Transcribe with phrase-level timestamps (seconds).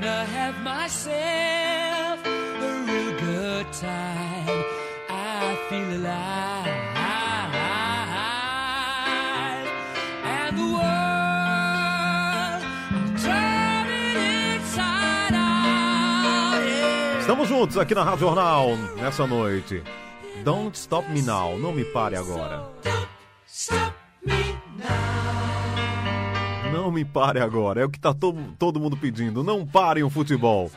[0.00, 4.64] I'm gonna have myself a real good time.
[5.10, 6.66] I feel alive.
[10.24, 12.62] And the world
[13.14, 14.16] is turning
[14.56, 16.64] inside out.
[16.64, 17.20] Yeah.
[17.20, 19.82] Estamos juntos aqui na Rádio Jornal nessa noite.
[20.42, 22.64] Don't Stop Me Now, não me pare agora.
[23.46, 23.92] Stop
[24.24, 24.49] me
[26.90, 29.44] Não me pare agora, é o que tá to todo mundo pedindo.
[29.44, 30.68] Não parem o futebol.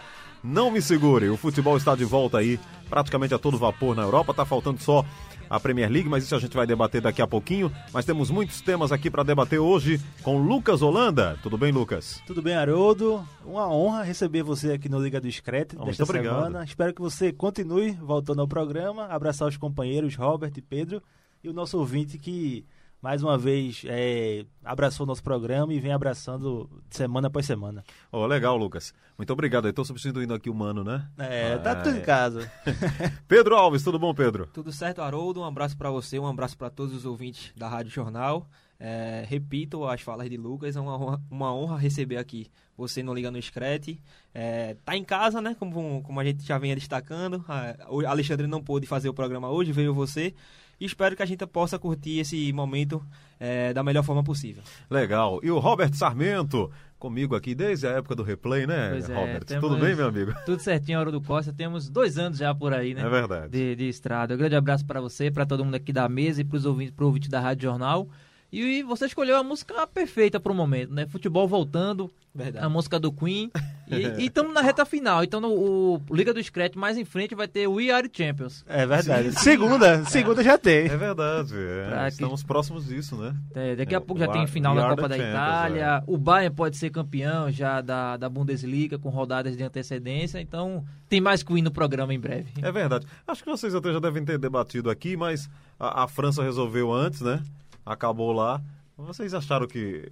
[0.44, 4.32] Não me segure, o futebol está de volta aí, praticamente a todo vapor na Europa.
[4.32, 5.04] Tá faltando só
[5.50, 7.72] a Premier League, mas isso a gente vai debater daqui a pouquinho.
[7.92, 11.36] Mas temos muitos temas aqui para debater hoje com Lucas Holanda.
[11.42, 12.22] Tudo bem, Lucas?
[12.28, 13.28] Tudo bem, Haroldo?
[13.44, 16.36] Uma honra receber você aqui no Liga do Screte Oh, desta muito obrigado.
[16.46, 16.64] semana.
[16.64, 21.02] Espero que você continue voltando ao programa, abraçar os companheiros Robert e Pedro
[21.44, 22.64] e o nosso ouvinte que
[23.04, 27.84] mais uma vez é, abraçou o nosso programa e vem abraçando semana após semana.
[28.10, 28.94] Oh, legal, Lucas.
[29.18, 29.72] Muito obrigado.
[29.74, 31.06] Tô substituindo aqui o Mano, né?
[31.18, 32.00] É, tá Ah, tudo é.
[32.00, 32.50] em casa.
[33.28, 34.48] Pedro Alves, tudo bom, Pedro?
[34.54, 35.42] Tudo certo, Haroldo?
[35.42, 38.48] Um abraço para você, um abraço para todos os ouvintes da Rádio Jornal.
[38.80, 43.14] É, repito as falas de Lucas, é uma honra, uma honra receber aqui você no
[43.14, 44.02] Liga no Screte.
[44.34, 45.56] É, tá em casa, né?
[45.60, 47.44] Como, como a gente já vinha destacando.
[47.48, 50.34] A- O Alexandre não pôde fazer o programa hoje, veio você.
[50.80, 53.04] E espero que a gente possa curtir esse momento
[53.40, 54.64] é, da melhor forma possível.
[54.90, 55.40] Legal.
[55.44, 59.46] E o Robert Sarmento, comigo aqui desde a época do replay, né, Pois é, Robert?
[59.46, 60.34] temos- Tudo bem, meu amigo?
[60.46, 61.54] Tudo certinho, Hora do Costa.
[61.54, 63.02] Temos dois anos já por aí, né?
[63.02, 63.50] É verdade.
[63.50, 64.34] De, de estrada.
[64.34, 66.94] Um grande abraço para você, para todo mundo aqui da mesa e para os ouvintes,
[66.94, 68.10] pro ouvinte da Rádio Jornal.
[68.56, 71.08] E você escolheu a música perfeita para o momento, né?
[71.08, 72.64] Futebol voltando, Verdade.
[72.64, 73.50] a música do Queen.
[73.90, 75.24] E estamos na reta final.
[75.24, 78.64] Então, no o Liga do Scratch mais em frente vai ter We Are Champions.
[78.70, 79.32] É verdade.
[79.40, 80.86] Segunda, segunda já tem.
[80.86, 81.52] É verdade.
[81.58, 81.88] é.
[81.90, 83.36] Pra que- Estamos próximos disso, né?
[83.56, 86.04] É, daqui É, a pouco já tem final we da Copa da champions, Itália.
[86.06, 90.40] O Bayern pode ser campeão já da, da Bundesliga com rodadas de antecedência.
[90.40, 92.52] Então, tem mais Queen no programa em breve.
[92.62, 93.08] É verdade.
[93.28, 95.50] Acho que vocês até já devem ter debatido aqui, mas
[95.80, 97.42] a, a França resolveu antes, né?
[97.86, 98.62] Acabou lá.
[98.98, 100.10] Vocês acharam que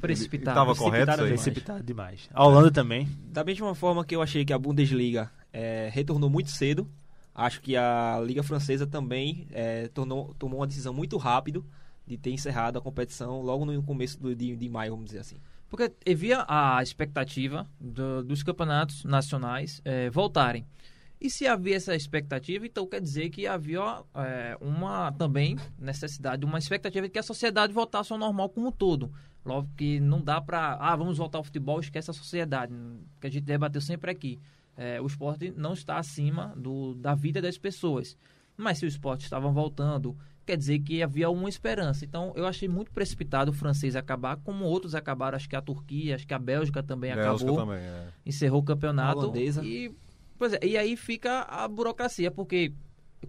[0.00, 0.50] Precipitado.
[0.58, 1.28] estava correto isso aí?
[1.30, 2.28] Precipitado demais.
[2.32, 3.08] A Holanda também.
[3.26, 6.88] Da mesma forma que eu achei que a Bundesliga é, retornou muito cedo,
[7.34, 11.64] acho que a Liga Francesa também é, tornou, tomou uma decisão muito rápido
[12.06, 15.36] de ter encerrado a competição logo no começo do, de, de maio, vamos dizer assim.
[15.68, 20.66] Porque havia a expectativa do- dos campeonatos nacionais eh, voltarem.
[21.22, 26.58] E se havia essa expectativa, então quer dizer que havia eh, uma também necessidade, uma
[26.58, 29.12] expectativa de que a sociedade voltasse ao normal como um todo.
[29.44, 32.74] Logo que não dá para, ah, vamos voltar ao futebol, esquece a sociedade,
[33.20, 34.40] que a gente debateu sempre aqui.
[34.76, 38.16] Eh, o esporte não está acima do, da vida das pessoas.
[38.56, 42.04] Mas se o esporte estava voltando, quer dizer que havia uma esperança.
[42.04, 46.16] Então eu achei muito precipitado o francês acabar, como outros acabaram, acho que a Turquia,
[46.16, 48.08] acho que a Bélgica também Bélgica acabou, também, é.
[48.26, 49.20] encerrou o campeonato.
[49.20, 49.64] A holandesa.
[49.64, 49.94] E,
[50.42, 52.72] pois é, e aí fica a burocracia, porque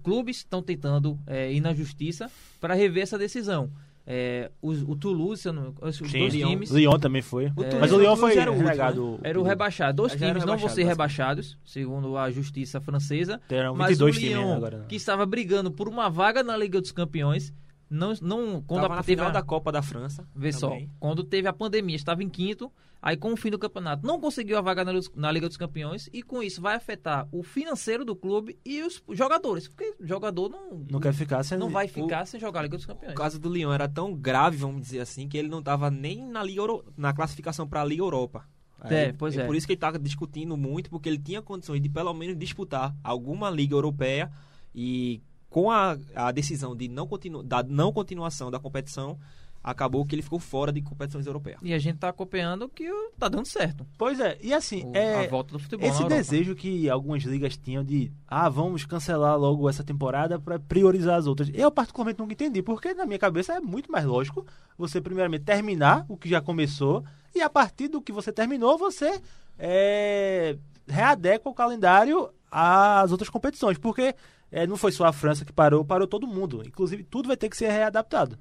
[0.01, 2.29] clubes estão tentando é, ir na justiça
[2.59, 3.69] para rever essa decisão.
[4.06, 6.50] É, os- o Toulouse, não- os Sim, dois Lyon.
[6.50, 6.72] times.
[6.72, 7.46] Lyon também foi.
[7.47, 9.19] O Mas o Lyon o foi era o último, relegado.
[9.24, 9.96] Era o rebaixado.
[9.96, 13.40] Dois times não vão ser rebaixados, segundo a justiça francesa.
[13.47, 14.78] Terão Mas 22 o Lyon, agora.
[14.80, 14.85] né?
[14.90, 17.53] que estava brigando por uma vaga na Liga dos Campeões,
[17.90, 20.28] não, não quando Tava a, na teve final a- da Copa da França.
[20.35, 20.90] Vê só, também.
[21.00, 22.69] quando teve a pandemia, estava em quinto,
[23.03, 26.09] aí com o fim do campeonato não conseguiu a vaga na, na Liga dos Campeões
[26.14, 30.47] e com isso vai afetar o financeiro do clube e os jogadores, porque o jogador
[30.50, 31.58] não, Não quer ficar sem.
[31.58, 33.16] não vai ficar sem jogar a Liga dos O Campeões.
[33.16, 36.42] caso do Lyon era tão grave, vamos dizer assim, que ele não estava nem na,
[36.42, 36.86] Liga Euro...
[36.96, 38.46] na classificação para a Liga Europa.
[38.86, 39.46] É, pois é.
[39.46, 42.95] Por isso que ele estava discutindo muito, porque ele tinha condições de pelo menos disputar
[43.04, 44.31] alguma Liga Europeia
[44.74, 47.44] e com a, a decisão de não, continu...
[47.44, 49.19] da não continuação da competição,
[49.63, 51.60] acabou que ele ficou fora de competições europeias.
[51.63, 53.88] E a gente tá acompanhando que o- tá dando certo.
[53.98, 57.56] Pois é, e assim, O- é, a volta do futebol esse desejo que algumas ligas
[57.56, 61.50] tinham de, ah, vamos cancelar logo essa temporada para priorizar as outras.
[61.54, 64.45] Eu particularmente nunca entendi, porque na minha cabeça é muito mais lógico
[64.77, 69.21] você primeiramente terminar o que já começou e a partir do que você terminou você
[69.57, 70.57] é,
[70.88, 74.13] readequa o calendário às outras competições, porque
[74.51, 76.62] é, não foi só a França que parou, parou todo mundo.
[76.65, 78.38] Inclusive tudo vai ter que ser readaptado.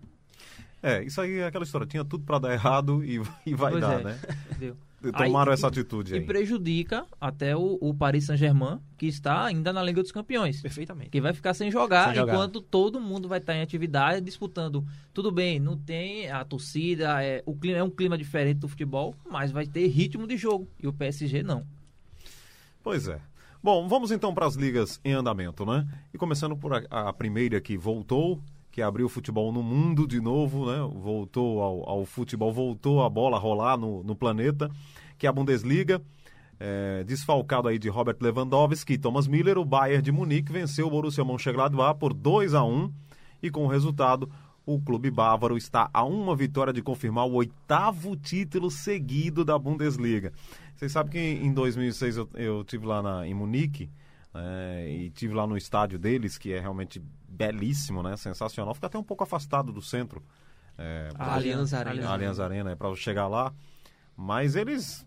[0.82, 1.86] É, isso aí é aquela história.
[1.86, 4.04] Tinha tudo pra dar errado e, e vai Pois dar, é.
[4.04, 4.18] né?
[4.50, 4.76] Entendeu?
[5.16, 6.24] tomaram Aí- essa atitude E aí.
[6.24, 10.60] prejudica até o, o Paris Saint-Germain, que está ainda na Liga dos Campeões.
[10.62, 11.10] Perfeitamente.
[11.10, 12.32] Que vai ficar sem jogar, Sem jogar.
[12.34, 14.84] enquanto todo mundo vai estar em atividade disputando.
[15.12, 19.16] Tudo bem, não tem a torcida, é, o clima, é um clima diferente do futebol,
[19.28, 20.68] mas vai ter ritmo de jogo.
[20.80, 21.66] E o PSG não.
[22.82, 23.18] Pois é.
[23.62, 25.86] Bom, vamos então para as ligas em andamento, né?
[26.12, 28.40] E começando por a, a primeira que voltou,
[28.72, 30.78] que abriu o futebol no mundo de novo, né?
[30.94, 34.70] Voltou ao, ao futebol, voltou a bola rolar no, no planeta,
[35.18, 36.02] que é a Bundesliga.
[36.58, 40.90] É, desfalcado aí de Robert Lewandowski e Thomas Miller, o Bayern de Munique venceu o
[40.90, 42.90] Borussia Mönchengladbach por 2 a 1
[43.42, 44.30] e com o resultado
[44.64, 50.32] o clube bávaro está a uma vitória de confirmar o oitavo título seguido da Bundesliga.
[50.74, 53.90] Vocês sabem que em 2006 eu, eu tive lá na, em Munique
[54.32, 57.02] né, e tive lá no estádio deles, que é realmente
[57.32, 58.74] belíssimo, né, sensacional.
[58.74, 60.22] Fica até um pouco afastado do centro.
[60.78, 62.08] É, A Allianz Arena.
[62.08, 63.52] a Allianz Arena é para chegar lá.
[64.16, 65.06] Mas eles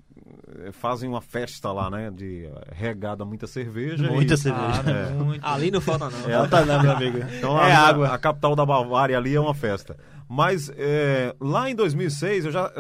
[0.66, 2.10] eh, fazem uma festa lá, né?
[2.10, 4.12] De eh, regada muita cerveja.
[4.12, 4.82] Muita e- cerveja.
[4.90, 5.10] É.
[5.14, 5.46] muito.
[5.46, 6.20] Ali não falta não.
[6.30, 7.20] É, Tá, né, meu amigo?
[7.38, 8.08] então é a, água.
[8.14, 9.96] A capital da Bavária ali é uma festa.
[10.28, 12.72] Mas é, lá em 2006 eu já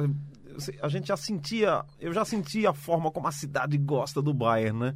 [0.81, 4.79] a gente já sentia, eu já sentia a forma como a cidade gosta do Bayern,
[4.79, 4.95] né?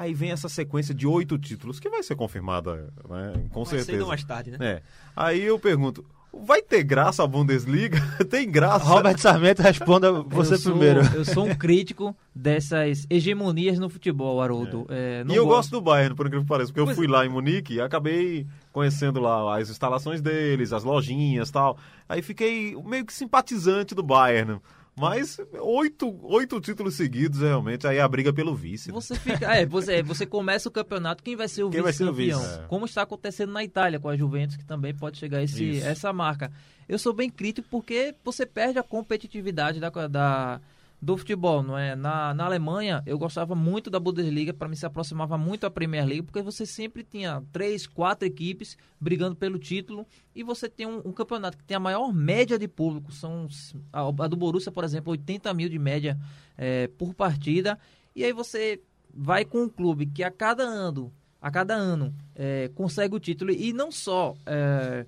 [0.00, 3.34] Aí vem essa sequência de oito títulos que vai ser confirmada, né?
[3.52, 4.06] Com Mais certeza.
[4.06, 4.56] mais tarde, né?
[4.58, 4.82] É.
[5.14, 6.02] Aí eu pergunto,
[6.32, 8.00] vai ter graça a Bundesliga?
[8.30, 8.82] Tem graça?
[8.82, 11.00] Robert Sarmento, responda você eu sou, primeiro.
[11.14, 14.86] Eu sou um crítico dessas hegemonias no futebol, Haroldo.
[14.88, 17.26] É, não E eu gosto do Bayern, por incrível que pareça, porque eu fui lá
[17.26, 21.76] em Munique e acabei conhecendo lá as instalações deles, as lojinhas e tal.
[22.08, 24.62] Aí fiquei meio que simpatizante do Bayern.
[25.00, 28.88] Mas oito, oito títulos seguidos, realmente, aí é a briga pelo vice.
[28.88, 28.94] né?
[28.94, 32.04] Você fica, é, você, você começa o campeonato, quem vai ser o Quem vai ser
[32.04, 32.40] o vice-campeão?
[32.50, 32.60] vice?
[32.64, 32.66] É.
[32.68, 35.86] Como está acontecendo na Itália com a Juventus, que também pode chegar a esse, Isso.
[35.86, 36.52] essa marca.
[36.88, 40.60] Eu sou bem crítico porque você perde a competitividade da, da-
[41.00, 41.96] do futebol, não é?
[41.96, 46.04] Na, na Alemanha, eu gostava muito da Bundesliga, para mim se aproximava muito à Premier
[46.04, 50.98] League, porque você sempre tinha três, quatro equipes brigando pelo título e você tem um,
[50.98, 53.48] um campeonato que tem a maior média de público, são
[53.90, 56.18] a, a do Borussia, por exemplo, 80 mil de média
[56.58, 57.78] é, por partida,
[58.14, 58.82] e aí você
[59.12, 61.10] vai com um clube que a cada ano,
[61.40, 65.06] a cada ano, é, consegue o título e não só é,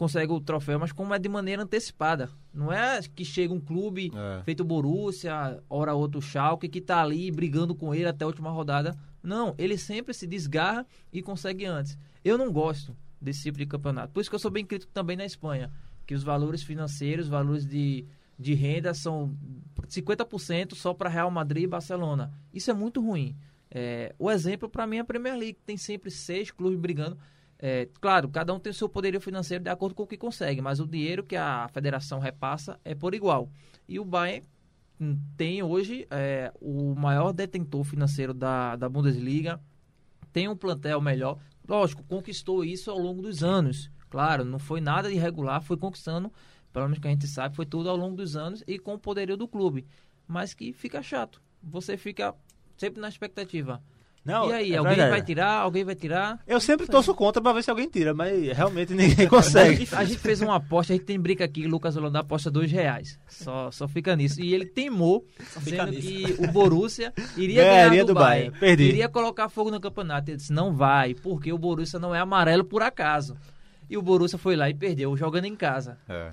[0.00, 2.30] consegue o troféu, mas como é de maneira antecipada.
[2.54, 4.42] Não é que chega um clube É.
[4.44, 8.96] feito Borussia, ora outro Schalke, que tá ali brigando com ele até a última rodada.
[9.22, 11.98] Não, ele sempre se desgarra e consegue antes.
[12.24, 14.10] Eu não gosto desse tipo de campeonato.
[14.14, 15.70] Por isso que eu sou bem crítico também na Espanha,
[16.06, 18.06] que os valores financeiros, os valores de,
[18.38, 19.36] de renda são
[19.86, 22.32] 50% só para Real Madrid e Barcelona.
[22.54, 23.36] Isso é muito ruim.
[23.70, 27.18] É, o exemplo para mim é a Premier League, tem sempre seis clubes brigando.
[27.62, 30.62] É, claro, cada um tem o seu poderio financeiro de acordo com o que consegue,
[30.62, 33.50] mas o dinheiro que a federação repassa é por igual.
[33.86, 34.46] E o Bayern
[34.98, 39.60] hum, tem hoje é, o maior detentor financeiro da, da Bundesliga,
[40.32, 41.38] tem um plantel melhor.
[41.68, 43.90] Lógico, conquistou isso ao longo dos anos.
[44.08, 46.32] Claro, não foi nada irregular, foi conquistando,
[46.72, 48.98] pelo menos que a gente sabe, foi tudo ao longo dos anos e com o
[48.98, 49.86] poderio do clube.
[50.26, 51.42] Mas que fica chato.
[51.62, 52.34] Você fica
[52.78, 53.82] sempre na expectativa.
[54.24, 55.10] Não, e aí, é alguém verdade.
[55.10, 56.38] vai tirar, alguém vai tirar.
[56.46, 59.88] Eu sempre torço contra pra ver se alguém tira, mas realmente ninguém consegue.
[59.92, 63.18] A gente fez uma aposta, a gente tem briga aqui, Lucas Holanda aposta dois reais.
[63.26, 64.40] Só, só fica nisso.
[64.42, 65.24] E ele teimou,
[65.56, 66.00] nisso.
[66.00, 68.14] que o Borussia iria Ganharia ganhar do.
[68.14, 68.58] Bayern.
[68.58, 68.84] Perdi.
[68.84, 70.30] Iria colocar fogo no campeonato.
[70.30, 73.36] Ele disse, não vai, porque o Borussia não é amarelo por acaso.
[73.88, 75.98] E o Borussia foi lá e perdeu, jogando em casa.
[76.06, 76.32] É.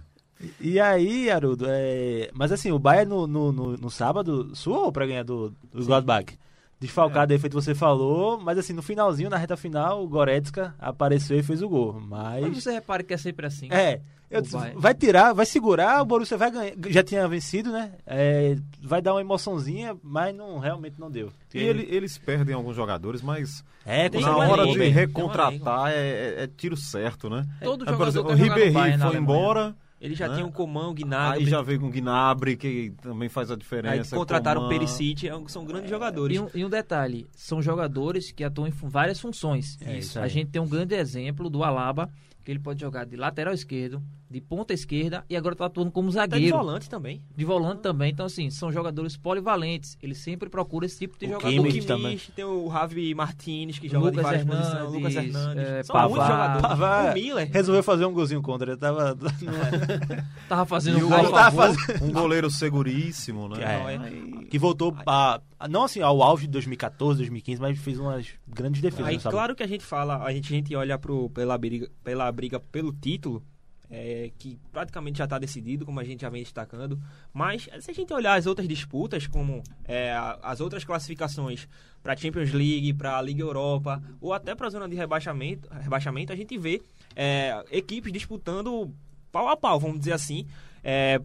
[0.59, 2.29] E aí, Arudo, é...
[2.33, 6.37] mas assim, o Bayern no, no, no, no sábado suou pra ganhar do, do Gladbach.
[6.79, 11.37] Desfalcado aí, feito você falou, mas assim, no finalzinho, na reta final, o Goretzka apareceu
[11.39, 11.99] e fez o gol.
[11.99, 12.63] Mas Mas.
[12.63, 13.67] você repare que é sempre assim.
[13.71, 13.99] É,
[14.41, 16.73] disse, vai tirar, vai segurar, o Borussia vai ganhar.
[16.89, 17.93] Já tinha vencido, né?
[18.05, 21.31] É, vai dar uma emoçãozinha, mas não, realmente não deu.
[21.51, 25.95] E ele- eles perdem alguns jogadores, mas É, Tem na hora elenco, de recontratar é,
[25.95, 27.47] é- é tiro certo, né?
[27.63, 29.17] Todo por jogador exemplo, quer o Ribéry foi Alemanha.
[29.17, 30.35] embora, Ele já Né?
[30.35, 33.53] tinha o Coman, o aí Gnabry, já veio com o Gnabry, que também faz a
[33.55, 34.15] aí diferença.
[34.15, 34.77] contrataram o Coman.
[34.79, 36.37] Perisic, é um- são grandes jogadores.
[36.37, 39.77] E um, e um detalhe, são jogadores que atuam em várias funções.
[39.81, 40.29] É isso a aí.
[40.29, 42.09] gente tem um grande exemplo do Alaba,
[42.47, 44.01] que ele pode jogar de lateral esquerdo,
[44.31, 46.55] de ponta esquerda e agora está atuando como Até de zagueiro.
[46.57, 47.21] volante também.
[47.35, 48.09] De volante também.
[48.09, 49.97] Então, assim, são jogadores polivalentes.
[50.01, 51.47] Ele sempre procura esse tipo de O jogador.
[51.49, 52.19] O Kimmich Kimmich, também.
[52.37, 54.89] tem o Javi Martinez, que O joga Lucas de várias Hernandes, posições.
[54.89, 55.63] O Lucas Hernandes.
[55.67, 56.13] é, São Pavard.
[56.13, 56.61] muitos jogadores.
[56.61, 57.49] Pavard O Miller.
[57.51, 59.17] Resolveu fazer um golzinho contra, ele tava.
[60.47, 61.75] Tava fazendo um o gol a gol- favor.
[62.01, 63.57] Um goleiro seguríssimo, né?
[63.61, 68.27] É, que voltou a, a- não assim ao auge de 2014, 2015, mas fez umas
[68.47, 69.05] grandes defesas.
[69.07, 72.31] Aí, claro que a gente fala, a gente, a gente olha pro, pela, briga, pela
[72.37, 73.43] briga pelo título,
[73.89, 76.99] é, que praticamente já está decidido, como a gente já vem destacando.
[77.33, 80.13] Mas se a gente olhar as outras disputas, como é,
[80.43, 81.67] as outras classificações
[82.03, 85.67] para a Champions League, para a Liga Europa, ou até para a zona de rebaixamento,
[85.73, 86.81] rebaixamento, a gente vê
[87.15, 88.93] é, equipes disputando
[89.31, 90.45] pau a pau, vamos dizer assim,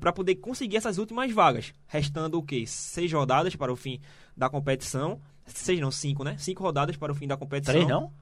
[0.01, 1.73] para poder conseguir essas últimas vagas.
[1.87, 2.65] Restando o quê?
[2.67, 4.01] Seis rodadas para o fim
[4.37, 5.21] da competição.
[5.47, 6.37] Seis não, cinco, né?
[6.39, 7.75] Cinco rodadas para o fim da competição.
[7.75, 8.13] Três, não?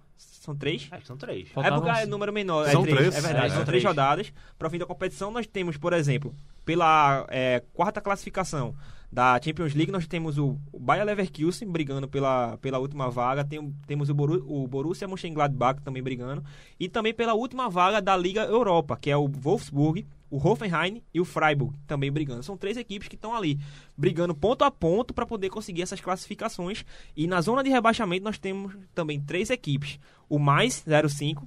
[0.40, 0.88] São três?
[0.90, 1.50] Acho que são três.
[1.50, 2.66] É Faltavam porque é número menor.
[2.70, 3.56] São é três, três, É verdade, é.
[3.56, 4.32] são três rodadas.
[4.58, 8.74] Para o fim da competição, nós temos, por exemplo, pela é, quarta classificação
[9.12, 13.44] da Champions League, nós temos o, o Bayer Leverkusen brigando pela, pela última vaga.
[13.44, 16.42] Tem, temos o, Boru, o Borussia Mönchengladbach também brigando.
[16.78, 21.20] E também pela última vaga da Liga Europa, que é o Wolfsburg, o Hoffenheim e
[21.20, 22.44] o Freiburg também brigando.
[22.44, 23.58] São três equipes que estão ali
[23.96, 26.84] brigando ponto a ponto para poder conseguir essas classificações.
[27.16, 29.98] E na zona de rebaixamento nós temos também três equipes.
[30.30, 31.46] O Mais 05,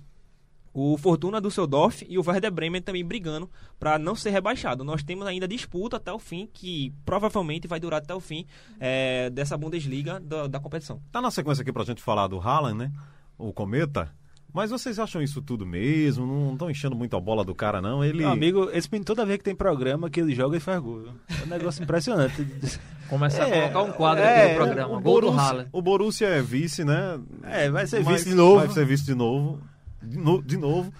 [0.73, 3.49] o Fortuna Düsseldorf e o Werder Bremen também brigando
[3.79, 4.83] para não ser rebaixado.
[4.83, 8.45] Nós temos ainda disputa até o fim, que provavelmente vai durar até o fim
[8.79, 11.01] é, dessa Bundesliga da, da competição.
[11.11, 12.91] Tá na sequência aqui pra gente falar do Haaland, né?
[13.37, 14.11] O Cometa.
[14.53, 16.27] Mas vocês acham isso tudo mesmo?
[16.27, 18.03] Não estão enchendo muito a bola do cara, não?
[18.03, 18.19] Ele.
[18.19, 21.05] Meu amigo, esse menino toda vez que tem programa que ele joga e faz gol.
[21.41, 22.45] É um negócio impressionante.
[23.09, 24.87] Começar É, a colocar um quadro é, aqui no programa.
[24.97, 25.69] o Gol do Borussia, Haaland.
[25.71, 27.19] o Borussia é vice, né?
[27.43, 28.59] É, vai ser Mas- vice de novo.
[28.59, 29.59] Vai ser vice de novo.
[30.01, 30.93] De, no- de novo.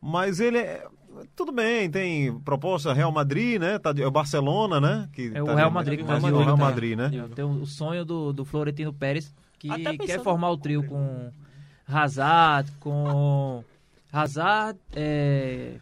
[0.00, 0.86] Mas ele é.
[1.36, 3.78] Tudo bem, tem proposta Real Madrid, né?
[3.78, 5.08] Tá de- é o Barcelona, né?
[5.12, 6.62] Que É o tá Real Madrid que é tá o de Real né?
[6.62, 7.10] Madrid, né?
[7.34, 11.30] Tem o sonho do, do Florentino Pérez, que Até quer formar o trio com
[11.92, 13.64] Hazard, com
[14.12, 15.74] Hazard, é,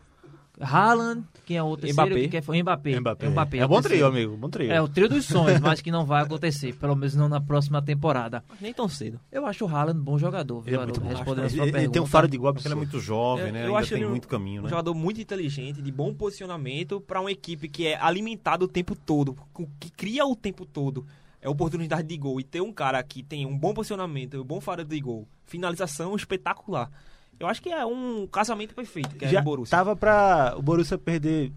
[0.60, 2.22] Haaland, quem é o outro terceiro Mbappé.
[2.24, 2.98] que quer for- Mbappé.
[3.00, 3.28] Mbappé.
[3.28, 4.36] Mbappé, É o bom trio, amigo.
[4.36, 4.70] Bom trio.
[4.72, 7.80] É o trio dos sonhos, mas que não vai acontecer, pelo menos não na próxima
[7.80, 8.42] temporada.
[8.48, 9.20] Mas nem tão cedo.
[9.30, 11.08] Eu acho o Haaland um bom jogador, Ele viu, é muito bom.
[11.08, 11.92] Respondendo a Ele, sua ele pergunta.
[11.92, 13.60] tem um faro de gol Porque ele é muito jovem, Eu- né?
[13.62, 14.70] eu Ainda acho tem ele um- muito caminho, Um né?
[14.70, 19.36] jogador muito inteligente, de bom posicionamento, para uma equipe que é alimentada o tempo todo,
[19.52, 21.06] com- que cria o tempo todo
[21.40, 22.40] é oportunidade de gol.
[22.40, 26.14] E ter um cara que tem um bom posicionamento, um bom faro de gol, finalização
[26.16, 26.90] espetacular.
[27.38, 29.76] Eu acho que é um casamento perfeito, que é Já o Borussia.
[29.76, 31.52] tava pra o Borussia perder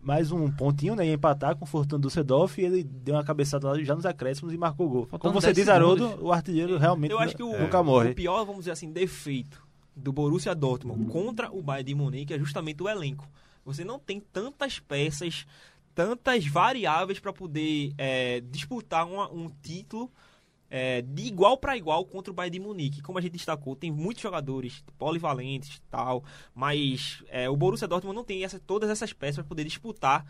[0.00, 1.06] mais um pontinho, né?
[1.06, 4.54] E empatar com o Fortuna Düsseldorf e ele deu uma cabeçada lá já nos acréscimos
[4.54, 5.06] e marcou o gol.
[5.06, 8.10] Faltando Como você 10 diz, Haroldo, o artilheiro realmente Eu acho que o, nunca morre.
[8.10, 9.62] o pior, vamos dizer assim, defeito
[9.94, 13.28] do Borussia Dortmund contra o Bayern de Munique é justamente o elenco.
[13.66, 15.44] Você não tem tantas peças,
[15.98, 20.08] tantas variáveis para poder é, disputar uma- um título
[20.70, 23.02] é, de igual para igual contra o Bayern de Munique.
[23.02, 26.22] Como a gente destacou, tem muitos jogadores polivalentes tal,
[26.54, 30.24] mas é, o Borussia Dortmund não tem essa- todas essas peças para poder disputar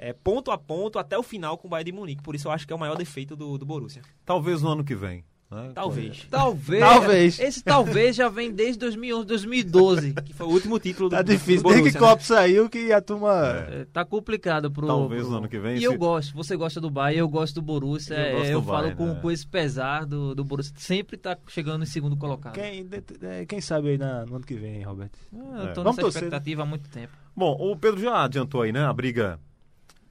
[0.00, 2.22] é, ponto a ponto até o final com o Bayern de Munique.
[2.22, 4.02] Por isso eu acho que é o maior defeito do, do Borussia.
[4.24, 5.24] Talvez no ano que vem.
[5.50, 5.70] Né?
[5.74, 6.26] Talvez.
[6.30, 6.80] Talvez.
[6.80, 7.38] Talvez.
[7.40, 10.12] Esse talvez já vem desde 2011, 2012.
[10.14, 11.62] Que foi o último título do Tá do difícil.
[11.62, 12.10] Borussia, Desde que né?
[12.10, 13.32] Copo saiu que a turma...
[13.70, 14.86] É, tá complicado pro.
[14.86, 16.34] Talvez pro- no ano que vem, E se- eu gosto.
[16.34, 18.14] Você gosta do Bayern, eu gosto do Borussia.
[18.14, 19.18] Eu é, gosto Eu, do falo Bayern, com, né?
[19.22, 20.74] com esse pesar do, do Borussia.
[20.76, 22.52] Sempre tá chegando em segundo colocado.
[22.54, 25.18] Quem, de- de- quem sabe aí na- no ano que vem, Roberto?
[25.32, 25.84] Ah, Eu tô É.
[25.84, 27.12] Vamos nessa torcer, expectativa há muito tempo.
[27.34, 28.84] Bom, o Pedro já adiantou aí, né?
[28.84, 29.38] A briga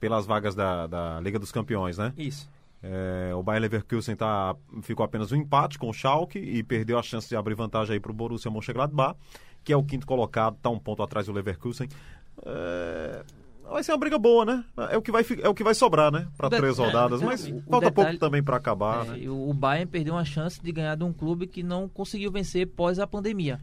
[0.00, 2.12] pelas vagas da, da Liga dos Campeões, né?
[2.16, 2.48] Isso.
[2.82, 7.02] É, o Bayer Leverkusen tá, ficou apenas um empate com o Schalke e perdeu a
[7.02, 9.18] chance de abrir vantagem aí para o Borussia Mönchengladbach,
[9.64, 11.88] que é o quinto colocado, está um ponto atrás do Leverkusen.
[12.46, 13.22] É,
[13.68, 14.64] vai ser uma briga boa, né?
[14.90, 16.28] É o que vai, é o que vai sobrar, né?
[16.36, 19.10] Para três é, rodadas, o mas detalhe- falta o pouco detalhe- também para acabar, É,
[19.18, 19.28] né?
[19.28, 22.98] o Bayern perdeu uma chance de ganhar de um clube que não conseguiu vencer pós
[22.98, 23.58] a pandemia.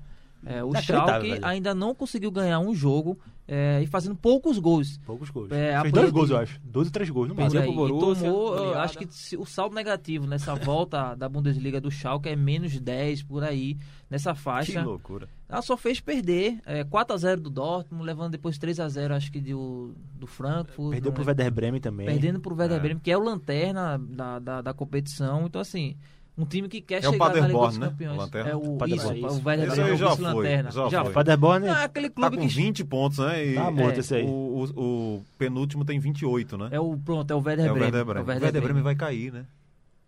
[0.45, 4.97] É, o Inacreditável, Schalke ainda não conseguiu ganhar um jogo é, e fazendo poucos gols.
[5.05, 5.51] Poucos gols.
[5.51, 6.59] É, Fez dois gols, eu acho.
[6.63, 7.61] Dois ou três gols, no Por máximo.
[7.61, 7.67] aí.
[7.67, 11.79] pro Borussia, e tomou, eu acho que se- o saldo negativo nessa volta da Bundesliga
[11.79, 13.77] do Schalke é menos 10 por aí,
[14.09, 14.83] nessa Que faixa.
[14.83, 15.27] loucura.
[15.47, 20.25] Ela só fez perder é, 4x0 do Dortmund, levando depois 3x0 acho que do, do
[20.25, 20.89] Frankfurt.
[20.91, 21.27] Perdeu não pro lembro.
[21.43, 22.07] Werder Bremen também.
[22.07, 22.79] Perdendo pro Werder É.
[22.79, 25.45] Bremen, que é o lanterna da, da, da competição.
[25.45, 25.95] Então, assim,
[26.37, 27.87] um time que quer É o chegar na Liga dos né?
[27.87, 28.17] Campeões.
[28.17, 28.49] O lanterna.
[28.51, 29.19] É o, Paderborn.
[29.19, 31.13] isso, o Werder Esse Bremen aí é o já foi, já foi.
[31.13, 33.45] Paderborn Não, é aquele Tá clube com que 20 pontos, né?
[33.45, 34.25] E Tá morto É, esse aí.
[34.25, 34.83] o, o,
[35.17, 36.69] o penúltimo tem 28, né?
[36.71, 37.81] é o pronto, é o Werder É o Bremen.
[37.83, 38.23] Werder É o Bremen.
[38.23, 38.83] O Werder Werder Bremen Bremen.
[38.83, 39.45] vai cair, né?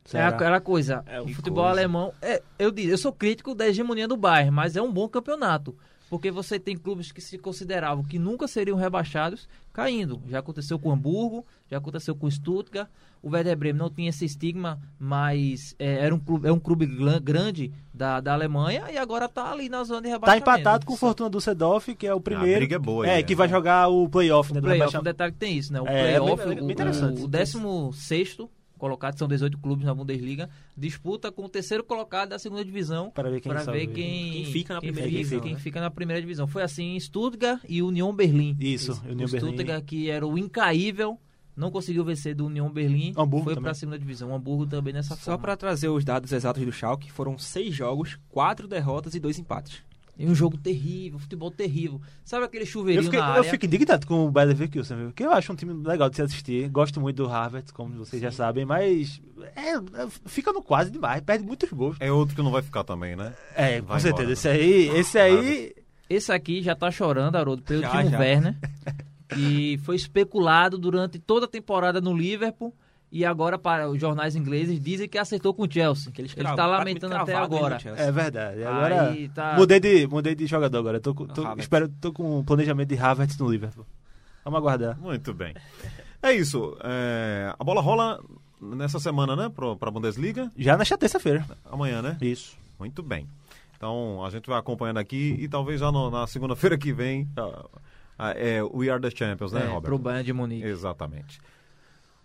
[0.05, 0.27] É Será?
[0.29, 1.79] aquela coisa, É, o futebol coisa.
[1.81, 5.07] alemão, é, eu, digo, eu sou crítico da hegemonia do Bayern, mas é um bom
[5.10, 5.75] campeonato.
[6.10, 10.22] Porque você tem clubes que se consideravam que nunca seriam rebaixados caindo.
[10.30, 12.88] Já aconteceu com o Hamburgo, já aconteceu com o Stuttgart.
[13.22, 16.86] O Werder Bremen não tinha esse estigma, mas é, era um clube, é um clube
[17.20, 20.44] grande da, da Alemanha e agora tá ali na zona de Tá rebaixamento.
[20.50, 22.60] empatado com o Fortuna Düsseldorf, que é o primeiro.
[22.60, 23.36] briga é boa É, aí, que é.
[23.36, 24.60] vai jogar o playoff, né?
[24.60, 25.04] O playoff, o rebaixamento.
[25.04, 25.82] detalhe que tem isso, né?
[25.82, 27.22] O É, é playoff, bem- é bem o- interessante.
[27.22, 28.38] o, o 16
[28.77, 33.29] colocado, são 18 clubes na Bundesliga, disputa com o terceiro colocado da segunda divisão Para
[33.29, 35.60] ver quem para ver quem, Quem fica na primeira fica, divisão, quem né?
[35.60, 36.48] fica na primeira divisão.
[36.48, 38.55] Foi assim, Stuttgart e Union Berlim.
[38.60, 39.51] Isso, o Union Berlim.
[39.51, 41.19] Stuttgart que era o incaível,
[41.55, 44.29] não conseguiu vencer do Union Berlim, Hamburgo foi para a segunda divisão.
[44.29, 48.19] O Hamburgo também nessa Só para trazer os dados exatos do Schalke, foram seis jogos,
[48.29, 49.87] quatro derrotas e dois empates.
[50.20, 52.02] E um jogo terrível, futebol terrível.
[52.26, 53.44] Sabe aquele Eu, chuveirinho fiquei- na eu área?
[53.52, 55.12] fico indignado com o Bayer Leverkusen, viu?
[55.12, 56.68] Que eu acho um time legal de se assistir.
[56.70, 59.22] Gosto muito do Harvard, como vocês já sabem, mas
[59.56, 59.82] é, é,
[60.26, 61.98] fica no quase demais, perde muitos gols.
[62.00, 63.34] É outro que não vai ficar também, né?
[63.56, 64.24] É, com Vai certeza.
[64.24, 65.76] embora, Esse aí, esse aí
[66.10, 68.20] Esse aqui já tá chorando, Haroldo, pelo Já, Timo já.
[68.20, 68.56] Werner,
[69.30, 72.74] que foi especulado durante toda a temporada no Liverpool
[73.12, 76.12] e agora para os jornais ingleses dizem que acertou com o Chelsea.
[76.12, 77.78] Que Ele cravam- tá lamentando até agora.
[77.96, 78.64] É verdade.
[78.64, 81.00] Agora Aí tá- mudei de mudei de jogador agora.
[81.00, 83.86] Tô, tô, espero, tô com um planejamento de Havertz no Liverpool.
[84.44, 84.98] Vamos aguardar.
[85.00, 85.54] Muito bem.
[86.22, 86.78] É isso.
[86.84, 88.20] é, a bola rola
[88.62, 89.50] nessa semana, né?
[89.50, 90.52] Pro, pra Bundesliga.
[90.58, 91.46] Já nesta terça-feira.
[91.66, 92.18] Amanhã, né?
[92.22, 92.58] Isso.
[92.80, 93.28] Muito bem.
[93.76, 97.66] Então a gente vai acompanhando aqui e talvez já no- na segunda-feira que vem ah,
[98.18, 99.82] ah, é We Are the Champions, né, É, Robert?
[99.84, 100.66] pro Bayern de Munique.
[100.66, 101.40] Exatamente.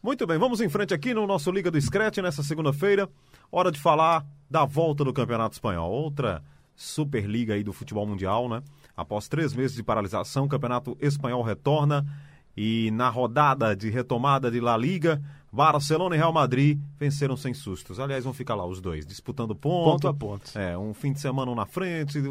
[0.02, 3.08] Muito bem, vamos em frente aqui no nosso Liga do Scratch nessa segunda-feira.
[3.52, 5.92] Hora de falar da volta do Campeonato Espanhol.
[5.92, 6.42] Outra
[6.74, 8.64] Superliga aí do futebol mundial, né?
[8.96, 12.04] Após três meses de paralisação, o Campeonato Espanhol retorna.
[12.56, 18.00] E na rodada de retomada de La Liga, Barcelona e Real Madrid venceram sem sustos.
[18.00, 19.90] Aliás, vão ficar lá os dois, disputando ponto.
[19.90, 20.58] Ponto a ponto.
[20.58, 22.22] É, um fim de semana um na frente.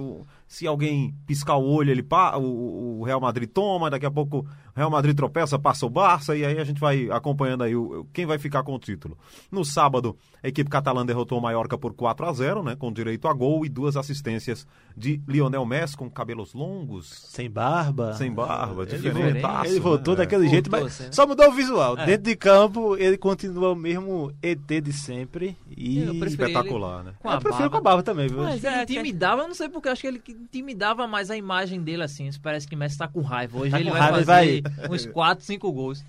[0.48, 4.40] Se alguém piscar o olho, ele pa, o, o Real Madrid toma, daqui a pouco
[4.40, 8.08] o Real Madrid tropeça, passa o Barça, e aí a gente vai acompanhando aí o,
[8.12, 9.16] quem vai ficar com o título.
[9.52, 12.76] No sábado, a equipe catalã derrotou o Mallorca por 4 a 0 né?
[12.76, 14.66] Com direito a gol e duas assistências
[14.98, 17.08] de Lionel Messi com cabelos longos.
[17.30, 18.14] Sem barba.
[18.16, 19.70] Sem barba, Ele diferentaço.
[19.70, 20.20] Ele voltou né?
[20.20, 21.12] daquele jeito, mas sim.
[21.12, 21.98] só mudou o visual.
[21.98, 22.06] É.
[22.08, 25.56] Dentro de campo, ele continua o mesmo ET de sempre.
[25.76, 27.14] E Espetacular, né?
[27.20, 28.02] Com eu prefiro com a barba.
[28.02, 28.40] barba também, viu?
[28.44, 31.82] Mas É, ele intimidava, eu não sei porque, acho que ele intimidava mais a imagem
[31.82, 32.30] dele assim.
[32.42, 33.60] Parece que Messi tá com raiva.
[33.60, 36.04] Hoje Tá ele vai raiva, fazer vai- uns 4, 5 gols.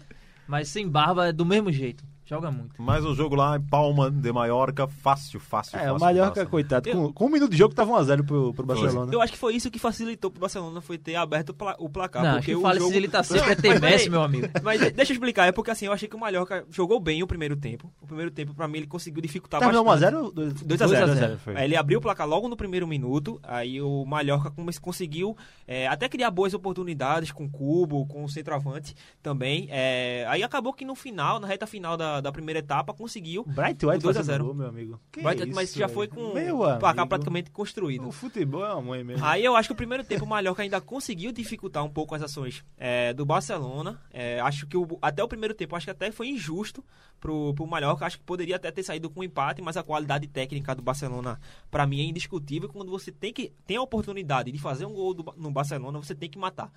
[0.46, 2.04] Mas sem barba é do mesmo jeito.
[2.24, 2.80] Joga muito.
[2.80, 5.96] Mas o jogo lá em Palma de Mallorca, fácil, fácil, É, fácil.
[5.96, 6.48] o Mallorca, fácil.
[6.50, 9.12] coitado, Eu- com, com um minuto de jogo tava 1x0 pro, pro Barcelona.
[9.12, 11.88] Eu acho que foi isso que facilitou pro Barcelona, foi ter aberto o pla- o
[11.88, 12.22] placar.
[12.22, 12.90] não, acho porque que o fala jogo...
[12.90, 14.46] se ele tá sempre é ter Messi, meu amigo.
[14.62, 17.22] Mas de- deixa eu explicar, é porque assim, eu achei que o Mallorca jogou bem
[17.22, 17.92] o primeiro tempo.
[18.00, 20.14] O primeiro tempo, pra mim, ele conseguiu dificultar Terminou bastante.
[20.16, 20.32] 1x0?
[20.64, 21.12] 2 a 0.
[21.12, 21.56] 2x0 foi.
[21.56, 26.08] Aí ele abriu o placar logo no primeiro minuto, aí o Mallorca conseguiu é, até
[26.08, 29.66] criar boas oportunidades com o Cubo, com o centroavante também.
[29.70, 33.44] É, aí acabou que no final, na reta final da, da primeira etapa, conseguiu.
[33.46, 34.44] Bright White O 2 a fazendo 0.
[34.44, 35.00] gol, meu amigo.
[35.10, 38.08] Que Vai- isso, mas já foi com o placar praticamente construído.
[38.08, 39.24] O futebol é uma mãe mesmo.
[39.24, 42.22] Aí eu acho que o primeiro tempo o Mallorca ainda conseguiu dificultar um pouco as
[42.22, 44.00] ações é, do Barcelona.
[44.12, 46.84] É, acho que o- até o primeiro tempo, acho que até foi injusto
[47.20, 48.04] pro, pro Mallorca.
[48.06, 51.40] Acho que poderia até ter saído com um empate, mas a qualidade técnica do Barcelona,
[51.70, 52.68] pra mim, é indiscutível.
[52.68, 56.14] Quando você tem, que, tem a oportunidade de fazer um gol do no Barcelona, você
[56.14, 56.70] tem que matar.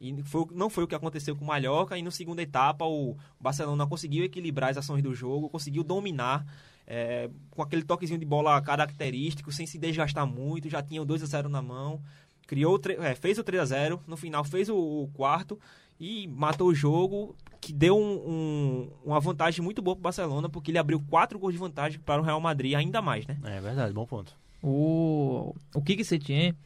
[0.00, 1.98] E foi, não foi o que aconteceu com o Mallorca.
[1.98, 6.44] E na segunda etapa, o Barcelona conseguiu equilibrar as ações do jogo, conseguiu dominar.
[6.92, 11.22] é, com aquele toquezinho de bola característico, sem se desgastar muito, já tinha o 2
[11.22, 12.00] a 0 na mão,
[12.48, 15.56] criou, é, fez o 3 a 0 no final fez o, o quarto
[16.00, 20.48] e matou o jogo, que deu um- um- uma vantagem muito boa para o Barcelona,
[20.48, 23.38] porque ele abriu quatro gols de vantagem para o Real Madrid ainda mais, né?
[23.44, 24.34] É verdade, bom ponto.
[24.60, 26.56] O, o Kiki Setien,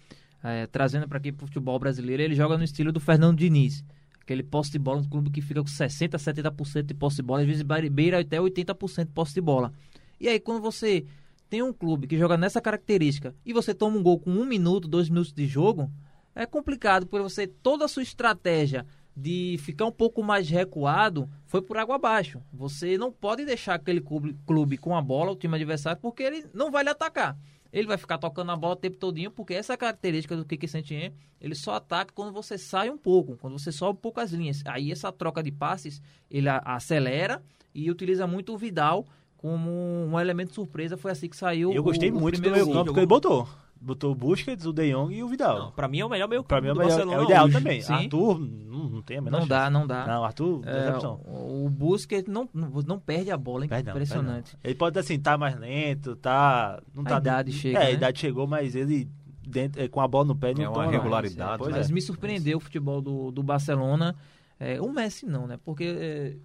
[0.45, 3.83] é, trazendo para aqui pro futebol brasileiro, ele joga no estilo do Fernando Diniz.
[4.21, 7.41] Aquele posse de bola, um clube que fica com 60%, 70% de posse de bola,
[7.41, 9.73] às vezes beira até 80% de posse de bola.
[10.21, 11.05] E aí, quando você
[11.49, 14.87] tem um clube que joga nessa característica e você toma um gol com um minuto,
[14.87, 15.91] dois minutos de jogo,
[16.35, 21.63] é complicado, porque você, toda a sua estratégia de ficar um pouco mais recuado foi
[21.63, 22.43] por água abaixo.
[22.53, 26.47] Você não pode deixar aquele clube, clube com a bola, o time adversário, porque ele
[26.53, 27.39] não vai lhe atacar.
[27.75, 30.69] Ele vai ficar tocando a bola o tempo todinho, porque essa é característica do Kiki
[30.69, 31.13] Sentien.
[31.41, 34.63] Ele só ataca quando você sai um pouco, quando você sobe um pouco as linhas.
[34.65, 37.43] Aí essa troca de passes, ele acelera
[37.75, 39.05] e utiliza muito o Vidal
[39.37, 40.97] como um elemento surpresa.
[40.97, 43.49] Foi assim que saiu Eu gostei o, o muito do meio campo que ele botou.
[43.81, 45.59] Botou o Busquets, o De Jong e o Vidal.
[45.59, 47.21] Não, para mim é o melhor meio pra campo mim é o, melhor, Barcelona é
[47.21, 47.53] o ideal hoje.
[47.59, 47.83] também.
[47.83, 47.93] sim.
[47.93, 49.73] Arthur não, não tem a menor Não dá, chance.
[49.73, 50.07] não dá.
[50.07, 51.21] Não, Arthur, É, decepção.
[51.27, 53.69] o Busquets não, não, não perde a bola, hein?
[53.69, 54.45] Perde não, impressionante.
[54.53, 54.71] perde não.
[54.71, 56.81] Ele pode assim, tá mais lento, tá.
[56.95, 57.93] Não A tá idade chega, É, a né?
[57.93, 59.07] idade chegou, mas ele
[59.47, 60.93] dentro, é, com a bola no pé não É uma toma, não.
[60.93, 61.79] regularidade, Pois né?
[61.79, 61.93] Mas é.
[61.93, 64.15] me surpreendeu o futebol do, do Barcelona.
[64.59, 65.59] É, o Messi não, né?
[65.63, 66.37] Porque é,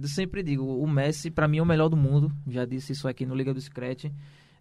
[0.00, 2.32] eu sempre digo, o Messi pra mim é o melhor do mundo.
[2.48, 4.06] Já disse isso aqui no Liga do Scratch.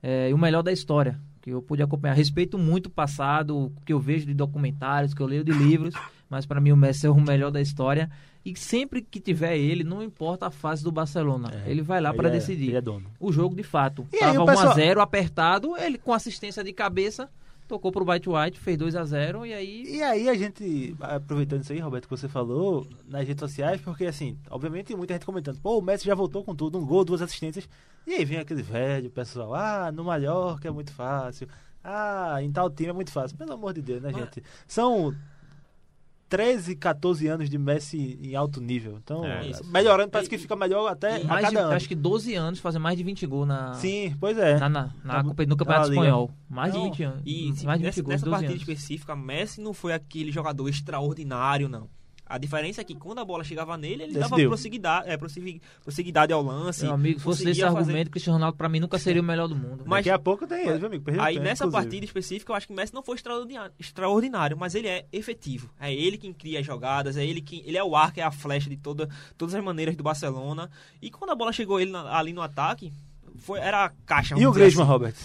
[0.03, 2.15] é, e o melhor da história, que eu pude acompanhar.
[2.15, 5.93] Respeito muito o passado, o que eu vejo de documentários, que eu leio de livros,
[6.27, 8.09] mas para mim o Messi é o melhor da história.
[8.43, 12.11] E sempre que tiver ele, não importa a fase do Barcelona, É, ele vai lá
[12.13, 12.75] para é- decidir.
[12.75, 12.81] é.
[13.19, 14.07] O jogo de fato.
[14.11, 17.29] E aí, Tava o 1 a pessoal- 0 apertado, ele com assistência de cabeça
[17.67, 21.63] tocou pro White White, fez 2 a 0 e aí E aí a gente, aproveitando
[21.63, 25.25] isso aí, Roberto, que você falou, nas redes sociais, porque assim, obviamente tem muita gente
[25.25, 27.67] comentando, pô, o Messi já voltou com tudo, um gol, duas assistências.
[28.05, 31.47] E aí vem aquele velho pessoal, ah, no Mallorca é muito fácil,
[31.83, 33.37] ah, em tal time é muito fácil.
[33.37, 34.43] Pelo amor de Deus, né, Mas- gente?
[34.67, 35.15] São
[36.27, 38.97] 13, 14 anos de Messi em alto nível.
[39.03, 39.47] Então, É.
[39.47, 39.63] Isso.
[39.67, 41.75] melhorando, parece que fica melhor até a mais de, cada ano.
[41.75, 44.57] acho que 12 anos, fazer mais de 20 gols na, Sim, pois é.
[44.59, 45.93] na, na, na compe- no Campeonato tá.
[45.93, 46.31] Espanhol.
[46.49, 47.21] Mais de Não, 20 anos.
[47.25, 48.61] E mais de 20 nessa, gols, nessa 12 partida anos.
[48.61, 51.87] específica, Messi não foi aquele jogador extraordinário, não.
[52.27, 54.49] A diferença é que quando a bola chegava nele, ele dava Decidiu.
[54.49, 55.15] prosseguidade, é,
[55.83, 56.83] prosseguidade ao lance.
[56.83, 59.25] Meu amigo, se fosse desse conseguia fazer- argumento, Cristiano Ronaldo pra mim nunca seria o
[59.25, 59.83] melhor do mundo.
[59.85, 61.03] Mas- Daqui a pouco tem ele, viu, amigo?
[61.03, 61.83] Perdeu Aí tempo, nessa inclusive.
[61.83, 65.69] partida específica, eu acho que o Messi não foi extraordinário, extraordinário, mas ele é efetivo.
[65.79, 68.31] É ele quem cria as jogadas, é ele que ele é o arco, é a
[68.31, 69.07] flecha de toda,
[69.37, 70.69] todas as maneiras do Barcelona.
[71.01, 72.91] E quando a bola chegou ele na- ali no ataque,
[73.37, 74.35] foi, era a caixa.
[74.37, 74.91] E o Griezmann, assim.
[74.91, 75.15] Robert?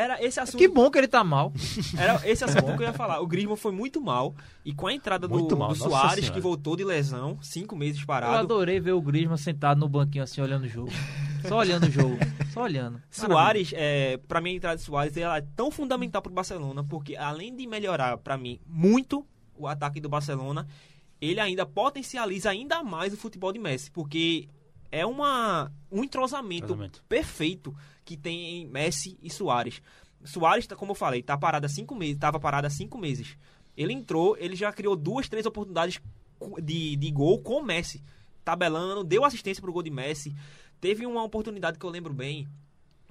[0.00, 0.58] Era esse assunto.
[0.58, 1.52] Que bom que ele tá mal.
[1.98, 3.20] Era esse assunto que eu ia falar.
[3.20, 4.34] O Griezmann foi muito mal.
[4.64, 6.34] E com a entrada do, Muito mal, do Soares, senhora.
[6.34, 8.36] que voltou de lesão, cinco meses Eu parado.
[8.36, 10.90] adorei ver o Griezmann sentado no banquinho assim, olhando o jogo.
[11.46, 12.16] Só olhando o jogo.
[12.52, 13.00] Só olhando.
[13.10, 17.16] Soares, é, para mim a entrada de Soares ela é tão fundamental pro Barcelona, porque
[17.16, 20.66] além de melhorar para mim muito o ataque do Barcelona,
[21.20, 24.48] ele ainda potencializa ainda mais o futebol de Messi, porque
[24.90, 27.04] é uma um entrosamento, Entrosamento.
[27.08, 27.74] perfeito
[28.10, 29.80] que tem em Messi e Soares.
[30.24, 33.36] Soares, tá, como eu falei, tá parado há cinco meses, tava parado há cinco meses.
[33.76, 36.00] Ele entrou, ele já criou duas, três oportunidades
[36.60, 38.02] de, de gol com o Messi,
[38.44, 40.34] tabelando, deu assistência pro gol de Messi.
[40.80, 42.48] Teve uma oportunidade que eu lembro bem,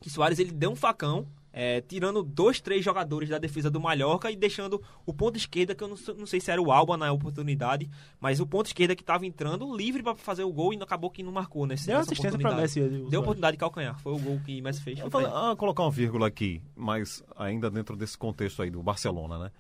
[0.02, 4.30] que Soares ele deu um facão, é, tirando dois, três jogadores da defesa do Mallorca
[4.32, 6.96] e deixando o ponto esquerda, que eu não, sei- não sei se era o Alba
[6.98, 10.78] na oportunidade, mas o ponto esquerda que estava entrando livre para fazer o gol e
[10.82, 12.62] acabou que não marcou nesse, Deu nessa assistência oportunidade.
[12.80, 13.10] Messi.
[13.10, 15.00] Deu oportunidade de calcanhar, foi o gol que Messi fez.
[15.00, 19.38] Eu vou ah, colocar uma vírgula aqui, mas ainda dentro desse contexto aí do Barcelona,
[19.40, 19.52] né?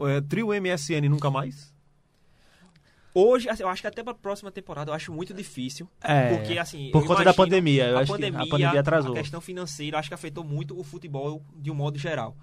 [0.00, 1.74] É, trio MSN nunca mais?
[3.18, 6.36] Hoje, assim, eu acho que até para a próxima temporada eu acho muito difícil, É,
[6.36, 9.12] porque assim, por conta da pandemia, eu a acho pandemia, que a pandemia atrasou.
[9.12, 12.36] A questão financeira acho que afetou muito o futebol de um modo geral.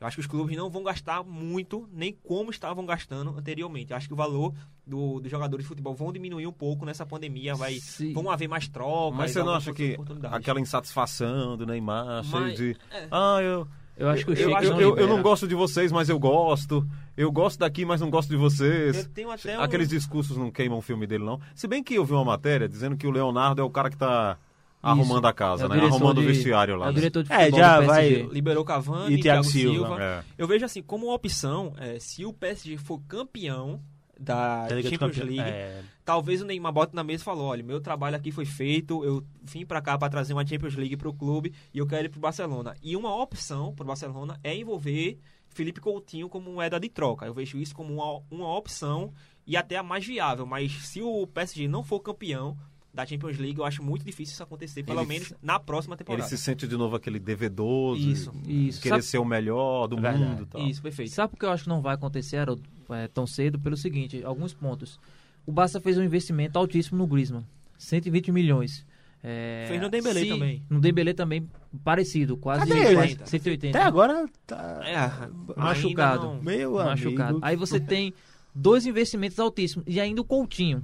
[0.00, 3.92] Eu acho que os clubes não vão gastar muito, nem como estavam gastando anteriormente.
[3.92, 4.52] Eu acho que o valor
[4.84, 7.54] do, dos jogadores de futebol vão diminuir um pouco nessa pandemia.
[7.54, 9.16] Vai, Se- vão haver mais trocas.
[9.16, 9.96] Mas você não acha que
[10.30, 12.76] aquela insatisfação do Neymar, cheio de.
[12.90, 13.08] é.
[13.10, 13.66] Ah, eu.
[13.96, 16.08] Eu acho que o eu, Sheik eu, não eu- eu não gosto de vocês, mas
[16.08, 16.86] eu gosto.
[17.16, 18.96] Eu gosto daqui, mas não gosto de vocês.
[18.96, 21.40] Eu tenho até um- Aqueles discursos não queimam o filme dele, não.
[21.54, 23.96] Se bem que eu vi uma matéria dizendo que o Leonardo é o cara que
[23.96, 24.36] tá
[24.82, 25.80] arrumando a casa, É o né?
[25.80, 26.86] Arrumando o de- vestiário lá.
[26.86, 26.96] É o né?
[26.96, 28.22] diretor de É, futebol já do PSG.
[28.24, 29.86] vai- Liberou Cavani, E Thiago Thiago Silva.
[29.88, 30.02] Silva.
[30.02, 30.22] É.
[30.36, 33.80] Eu vejo assim, como uma opção, é, se o PSG for campeão
[34.18, 35.16] da Da Liga Champions.
[35.18, 38.44] League, É, talvez o Neymar bote na mesa e falou, olha, meu trabalho aqui foi
[38.44, 42.06] feito, eu vim pra cá pra trazer uma Champions League pro clube e eu quero
[42.06, 42.74] ir pro Barcelona.
[42.82, 47.26] E uma opção pro Barcelona é envolver Felipe Coutinho como moeda de troca.
[47.26, 49.12] Eu vejo isso como uma, uma opção
[49.46, 52.56] e até a mais viável, mas se o PSG não for campeão
[52.96, 55.98] da Champions League, eu acho muito difícil isso acontecer, pelo Ele menos na próxima Ele
[55.98, 56.26] temporada.
[56.28, 58.80] se sente de novo aquele devedoso, Isso, isso.
[58.80, 60.18] querer Sabe- ser o melhor do Verdade.
[60.24, 60.60] mundo e tal.
[60.66, 61.12] Isso, perfeito.
[61.12, 63.58] Sabe por que eu acho que não vai acontecer Haroldo, é, tão cedo?
[63.60, 64.98] Pelo seguinte, alguns pontos.
[65.44, 67.44] O Barça fez um investimento altíssimo no Griezmann,
[67.78, 68.84] 120 milhões.
[69.22, 70.62] É, Fez no Dembélé se- também.
[70.70, 71.48] No Dembélé também
[71.84, 72.86] parecido, quase Cadê ele?
[72.96, 73.26] 180.
[73.26, 73.78] 180.
[73.78, 76.38] Até agora tá É, Machucado.
[76.42, 77.30] meio machucado.
[77.30, 77.40] amigo.
[77.42, 78.14] Aí você tem
[78.54, 80.82] dois investimentos altíssimos e ainda o Coutinho,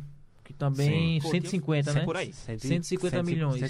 [0.53, 1.31] que também Sim.
[1.31, 2.05] 150, Coutinho, né?
[2.05, 2.33] por aí.
[2.33, 3.61] 150 milhões.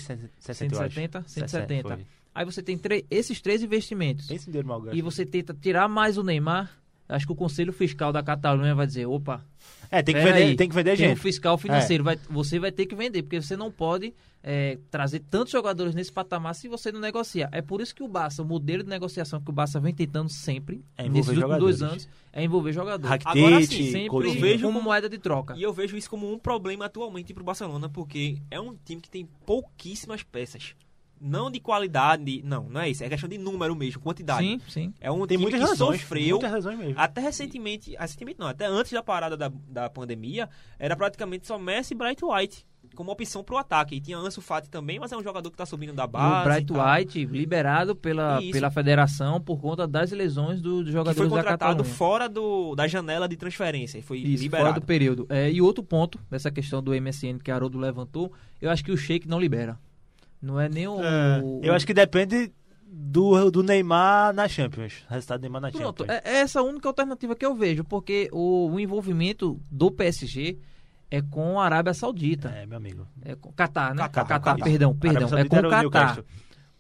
[0.41, 2.01] 170, 170.
[2.35, 4.31] Aí você tem tre- esses três investimentos.
[4.31, 4.97] Em dinheiro mal gasto.
[4.97, 6.71] E você tenta tirar mais o Neymar.
[7.09, 9.45] Acho que o Conselho Fiscal da Catalunha vai dizer, opa,
[9.93, 11.21] É, tem que Pera vender, aí, tem que vender tem um gente.
[11.21, 15.53] fiscal financeiro, vai, você vai ter que vender, porque você não pode é, trazer tantos
[15.53, 17.51] jogadores nesse patamar se você não negociar.
[17.53, 20.31] É por isso que o Barça, o modelo de negociação que o Barça vem tentando
[20.31, 23.11] sempre, É nesses últimos dois anos, é envolver jogadores.
[23.11, 25.55] Rakitic, Agora sim, sempre eu vejo como moeda de troca.
[25.59, 29.11] E eu vejo isso como um problema atualmente pro Barcelona, porque é um time que
[29.11, 30.75] tem pouquíssimas peças.
[31.25, 33.05] Não de qualidade, não, não é isso.
[33.05, 34.45] É questão de número mesmo, quantidade.
[34.45, 34.95] Sim, sim.
[35.01, 36.01] É um Tem muitas que razões.
[36.01, 36.31] sofreu.
[36.31, 36.95] Muitas razões mesmo.
[36.97, 40.49] Até recentemente, recentemente não, até antes da parada da, da pandemia,
[40.81, 43.95] era praticamente só Messi e Bright White como opção pro ataque.
[43.95, 46.41] E tinha Ansu Fati também, mas é um jogador que tá subindo da base.
[46.41, 51.17] o Bright White liberado pela, pela federação por conta das lesões do- dos que jogadores
[51.19, 53.99] foi da contratado fora do, da janela de transferência.
[53.99, 54.69] E foi Isso, liberado.
[54.71, 55.27] fora do período.
[55.31, 58.97] É, e outro ponto dessa questão do MSN que Haroldo levantou, eu acho que o
[58.97, 59.79] Sheik não libera.
[60.43, 61.01] Não é nem o.
[61.01, 62.53] É, Eu acho que depende
[62.87, 65.05] do, do Neymar na Champions.
[65.09, 66.21] Resultado do Neymar na Pronto, Champions.
[66.25, 70.59] é é essa a única alternativa que eu vejo, porque o, o envolvimento do PSG
[71.11, 72.49] é com a Arábia Saudita.
[72.49, 73.07] É, meu amigo.
[73.25, 74.03] É com Catar, né?
[74.03, 74.65] Catar, Catar, Catar.
[74.65, 75.39] perdão, perdão.
[75.39, 76.25] É com o Catar.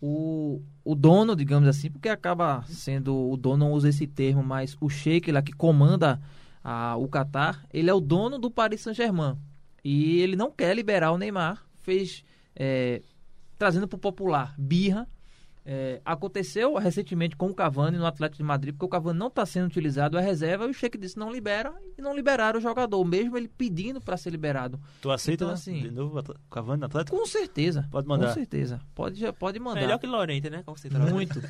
[0.00, 3.14] O, o dono, digamos assim, porque acaba sendo.
[3.30, 6.20] O dono não usa esse termo, mas o Sheik lá que comanda
[6.64, 9.36] a- o Catar, ele é o dono do Paris Saint-Germain.
[9.84, 11.62] E ele não quer liberar o Neymar.
[11.78, 12.24] Fez.
[12.56, 13.00] é,
[13.62, 15.06] trazendo para o popular birra.
[15.64, 19.46] É, aconteceu recentemente com o Cavani no Atlético de Madrid, porque o Cavani não está
[19.46, 23.04] sendo utilizado, é reserva, e o Sheik disse não libera, e não liberaram o jogador,
[23.04, 24.80] mesmo ele pedindo para ser liberado.
[25.00, 25.54] Tu aceita, Então, né?
[25.54, 27.16] assim- De novo, Atl- Cavani no Atlético?
[27.16, 27.86] Com certeza.
[27.92, 28.26] Pode mandar.
[28.26, 28.80] Com certeza.
[28.92, 29.82] Pode, pode mandar.
[29.82, 30.64] Melhor que Lorente, né?
[31.12, 31.40] Muito.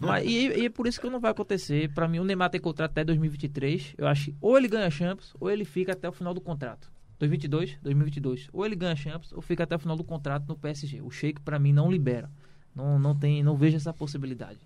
[0.00, 1.92] Mas, e, e é por isso que não vai acontecer.
[1.92, 3.92] Pra mim, o Neymar tem contrato até 2023.
[3.98, 6.40] Eu acho que ou ele ganha a Champions, ou ele fica até o final do
[6.40, 6.88] contrato.
[7.18, 8.48] 2022, 2022.
[8.52, 11.00] Ou ele ganha a Champions, ou fica até o final do contrato no PSG.
[11.02, 12.30] O Sheik, pra mim, não libera.
[12.74, 14.58] Não, não, tem, não vejo essa possibilidade.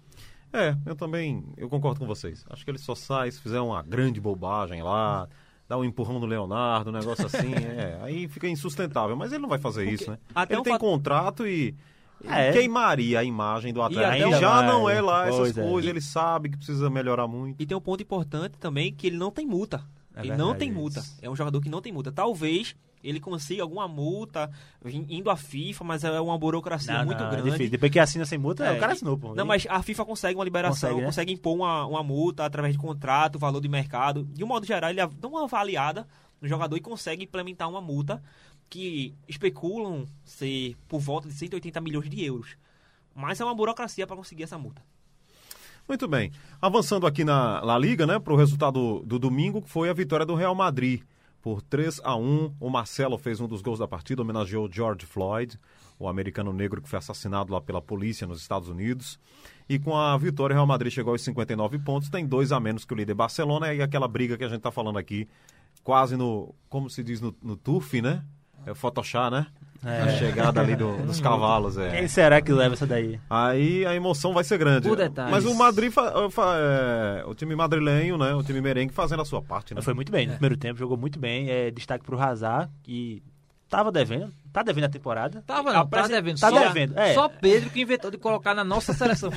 [0.52, 2.44] É, eu também, eu concordo com vocês.
[2.50, 5.26] Acho que ele só sai se fizer uma grande bobagem lá,
[5.66, 9.16] dá um empurrão no Leonardo, um negócio assim, é, aí fica insustentável.
[9.16, 10.18] Mas ele não vai fazer isso, né?
[10.34, 11.74] até ele um tem fato- contrato e
[12.22, 12.52] É.
[12.52, 14.18] queimaria a imagem do atleta.
[14.18, 15.62] E um- já mais, não é lá essas pois é.
[15.66, 17.62] coisas, ele sabe que precisa melhorar muito.
[17.62, 19.82] E tem um ponto importante também que ele não tem multa.
[20.14, 21.02] É ele verdade, não tem multa.
[21.20, 22.12] É um jogador que não tem multa.
[22.12, 24.50] Talvez ele consiga alguma multa
[24.84, 27.50] indo à FIFA, mas é uma burocracia Não, muito não, é grande.
[27.50, 27.70] difícil.
[27.70, 29.34] Depois que assina sem multa, É, o cara assinou, pô.
[29.34, 31.38] Não, mas a FIFA consegue uma liberação, Consegue, consegue, né?
[31.38, 34.24] impor uma, uma multa através de contrato, valor de mercado.
[34.24, 36.06] De um modo geral, ele dá uma avaliada
[36.40, 38.22] no jogador e consegue implementar uma multa
[38.70, 42.56] que especulam ser por volta de 180 milhões de euros.
[43.14, 44.82] Mas é uma burocracia para conseguir essa multa.
[45.88, 46.30] Muito bem.
[46.60, 50.24] Avançando aqui na La Liga, né, para o resultado do domingo, que foi a vitória
[50.24, 51.02] do Real Madrid.
[51.42, 55.58] Por 3 a 1 o Marcelo fez um dos gols da partida, homenageou George Floyd,
[55.98, 59.18] o americano negro que foi assassinado lá pela polícia nos Estados Unidos.
[59.68, 62.84] E com a vitória, o Real Madrid chegou aos 59 pontos, tem dois a menos
[62.84, 65.28] que o líder Barcelona, e aquela briga que a gente está falando aqui,
[65.82, 68.24] quase no, como se diz, no, no turf, né?
[68.64, 69.48] É o Photoshop, né?
[69.84, 71.90] A chegada ali do- dos cavalos, é.
[71.98, 73.18] Quem será que leva essa daí?
[73.28, 74.88] Aí a emoção vai ser grande.
[74.88, 75.30] Por detalhes.
[75.32, 78.34] Mas o Madrid, fa- fa- é, o time madrilenho, né?
[78.34, 79.82] O time merengue fazendo a sua parte, né?
[79.82, 81.50] Foi muito bem no primeiro tempo, jogou muito bem.
[81.50, 83.22] É, destaque pro Hazard, que
[83.68, 85.42] tava devendo, tá devendo a temporada.
[85.46, 86.38] Tava não, tá Apresen- devendo.
[86.38, 87.14] Tá só, devendo, é.
[87.14, 89.30] só Pedro que inventou de colocar na nossa seleção.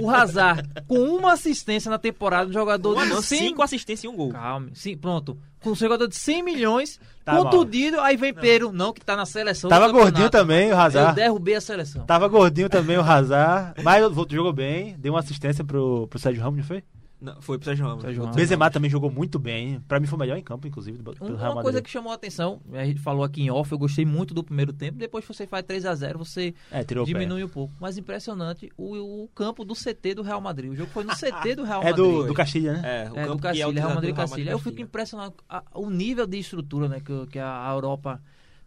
[0.00, 3.38] o Hazard, com uma assistência na temporada, um jogador Uma de não, 100...
[3.38, 4.30] cinco assistências e um gol.
[4.30, 5.38] Calma, sim, pronto.
[5.62, 9.24] Com um jogador de 100 milhões, Tá contundido, aí vem Pedro, não, que tá na
[9.24, 9.70] seleção.
[9.70, 11.14] Tava gordinho também o Eu Hazard.
[11.14, 12.04] derrubei a seleção.
[12.04, 16.18] Tava gordinho também o Hazard, mas o outro jogou bem, deu uma assistência pro, pro
[16.18, 16.82] Sérgio Ramos, não foi?
[17.22, 18.02] Não, foi pro Sérgio Ramos.
[18.02, 18.34] Sérgio Ramos.
[18.36, 19.78] Benzema também jogou muito bem.
[19.86, 21.88] Pra mim foi o melhor em campo, inclusive, do, do Um- Real Uma coisa que
[21.88, 24.98] chamou a atenção, a gente falou aqui em off, eu gostei muito do primeiro tempo,
[24.98, 27.72] depois você faz 3 a 0 você É, diminui um pouco.
[27.80, 30.72] Mas impressionante o, o campo do CT do Real Madrid.
[30.72, 31.96] O jogo foi no CT do Real É Madrid.
[32.04, 32.80] do, do Castilha, né?
[33.06, 34.50] É, o É, campo do que é Real Madrid Cacilha.
[34.50, 38.20] Eu fico impressionado a- o nível de estrutura né, que, que a Europa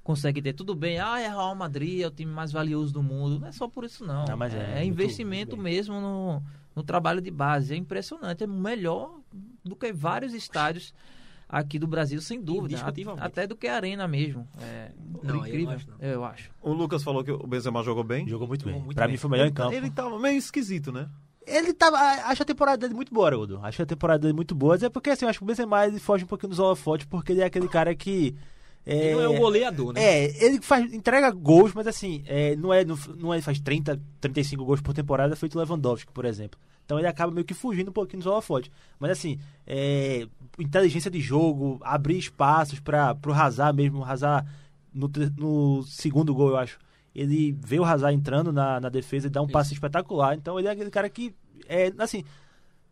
[0.03, 0.53] consegue ter.
[0.53, 3.39] Tudo bem, ah, é Real Madrid, é o time mais valioso do mundo.
[3.39, 4.23] Não é só por isso, não.
[4.25, 6.43] Não, mas é é muito- investimento mesmo no,
[6.75, 7.73] no trabalho de base.
[7.73, 9.19] É impressionante, é melhor
[9.63, 10.93] do que vários estádios
[11.47, 12.77] aqui do Brasil, sem dúvida.
[13.19, 14.47] Até do que a Arena mesmo.
[14.61, 14.91] É
[15.23, 15.97] Não, eu não incrível, acho, não.
[15.99, 16.49] eu acho.
[16.61, 18.27] O Lucas falou que o Benzema jogou bem.
[18.27, 18.75] Jogou muito bem.
[18.79, 19.07] Jogou bem.
[19.07, 19.73] mim foi o melhor em Ele, campo.
[19.73, 21.07] ele tava meio esquisito, né?
[21.47, 21.97] Ele tava.
[21.97, 23.59] Acho a temporada dele muito boa, Haroldo.
[23.61, 24.75] Acho a temporada dele muito boa.
[24.83, 27.31] É porque assim, eu acho que o Benzema ele foge um pouquinho dos holofotes, porque
[27.33, 28.35] ele é aquele cara que.
[28.85, 30.03] É, Ele não é o goleador, né?
[30.03, 33.99] É, ele faz, entrega gols, mas assim, é, não é, não, não é faz 30,
[34.21, 36.59] 35 gols por temporada, feito o Lewandowski, por exemplo.
[36.85, 38.71] Então ele acaba meio que fugindo um pouquinho dos holofotes.
[38.99, 40.27] Mas assim, é,
[40.59, 44.47] inteligência de jogo, abrir espaços para pro Hazard mesmo, o Hazard
[44.93, 46.77] no, no segundo gol, eu acho.
[47.13, 50.35] Ele vê o Hazard entrando na, na defesa e dá um passe espetacular.
[50.35, 51.33] Então ele é aquele cara que,
[51.67, 52.23] é, assim,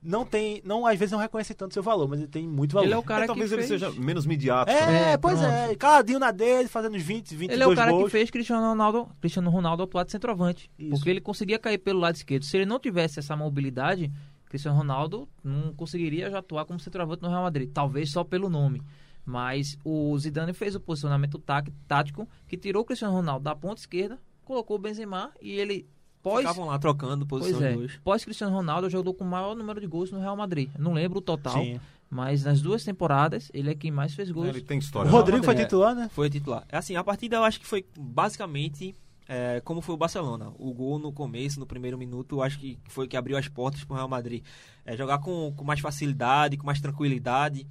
[0.03, 2.85] não tem, não às vezes não reconhece tanto seu valor, mas ele tem muito valor.
[2.85, 3.81] Ele é o cara É, talvez que ele fez...
[3.81, 4.77] seja menos midiático.
[4.77, 5.09] né?
[5.09, 5.51] É, É, pois pronto.
[5.53, 8.05] é, caladinho na dele, fazendo uns 20, 22 Ele é o cara gols.
[8.05, 10.69] que fez Cristiano Ronaldo, Cristiano Ronaldo atuar de centroavante.
[10.77, 10.91] Isso.
[10.91, 12.43] Porque ele conseguia cair pelo lado esquerdo.
[12.43, 14.11] Se ele não tivesse essa mobilidade,
[14.49, 17.69] Cristiano Ronaldo não conseguiria já atuar como centroavante no Real Madrid.
[17.73, 18.81] Talvez só pelo nome.
[19.25, 23.79] Mas o Zidane fez o posicionamento tá- tático que tirou o Cristiano Ronaldo da ponta
[23.79, 25.87] esquerda, colocou o Benzema e ele
[26.23, 27.71] pós Ficavam lá trocando posição Pois é.
[27.73, 27.99] de dois.
[28.03, 30.69] Pós Cristiano Ronaldo jogou com o maior número de gols no Real Madrid.
[30.79, 31.79] Não lembro o total, Sim.
[32.09, 34.47] mas nas duas temporadas ele é quem mais fez gols.
[34.47, 35.11] Ele tem O história.
[35.11, 35.57] Rodrigo foi É.
[35.57, 36.09] titular, né?
[36.11, 36.63] Foi titular.
[36.69, 38.95] É Assim, a partida eu acho que foi basicamente
[39.27, 40.51] é, como foi o Barcelona.
[40.57, 43.83] O gol no começo, no primeiro minuto, eu acho que foi que abriu as portas
[43.83, 44.43] para o Real Madrid.
[44.85, 47.65] É, jogar com, com mais facilidade, com mais tranquilidade.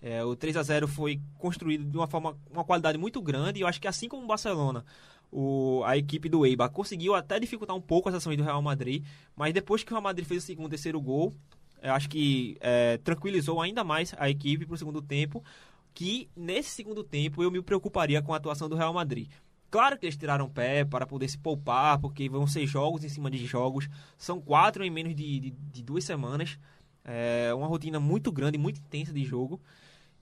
[0.00, 3.58] É, o 3 a 0 foi construído de uma forma, uma qualidade muito grande.
[3.58, 4.84] E eu acho que assim como o Barcelona,
[5.30, 9.04] o, a equipe do Eibar conseguiu até dificultar um pouco as ações do Real Madrid,
[9.36, 11.34] mas depois que o Real Madrid fez o segundo e terceiro gol,
[11.82, 15.44] acho que é, tranquilizou ainda mais a equipe para o segundo tempo,
[15.94, 19.28] que nesse segundo tempo eu me preocuparia com a atuação do Real Madrid.
[19.70, 23.30] Claro que eles tiraram pé para poder se poupar, porque vão ser jogos em cima
[23.30, 23.88] de jogos.
[24.16, 26.58] São quatro em menos de, de, de duas semanas.
[27.04, 29.60] É uma rotina muito grande, muito intensa de jogo.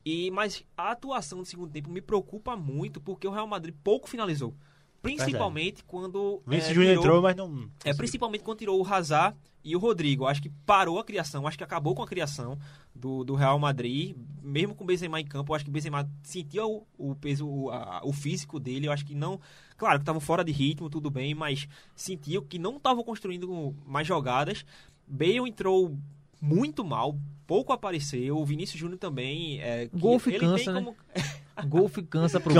[0.04, 4.08] E Mas a atuação do segundo tempo me preocupa muito, porque o Real Madrid pouco
[4.08, 4.54] finalizou.
[5.02, 6.42] Principalmente quando.
[6.46, 7.70] Vinícius é, Júnior tirou- entrou, mas não.
[7.84, 10.26] é, principalmente quando tirou o Hazard e o Rodrigo.
[10.26, 12.58] Acho que parou a criação, acho que acabou com a criação
[12.94, 14.16] do, do Real Madrid.
[14.42, 17.46] Mesmo com o Benzema em campo, eu acho que o Benzema sentia o, o peso,
[17.48, 18.86] o, a- o físico dele.
[18.88, 19.40] Eu acho que não...
[19.76, 24.06] Claro que estavam fora de ritmo, tudo bem, mas sentia que não estavam construindo mais
[24.06, 24.64] jogadas.
[25.06, 25.96] Bale entrou
[26.40, 28.38] muito mal, pouco apareceu.
[28.38, 29.60] O Vinícius Júnior também.
[29.60, 30.94] É, Golfe ele cansa, tem né?
[31.64, 32.54] Golfe cansa pro é?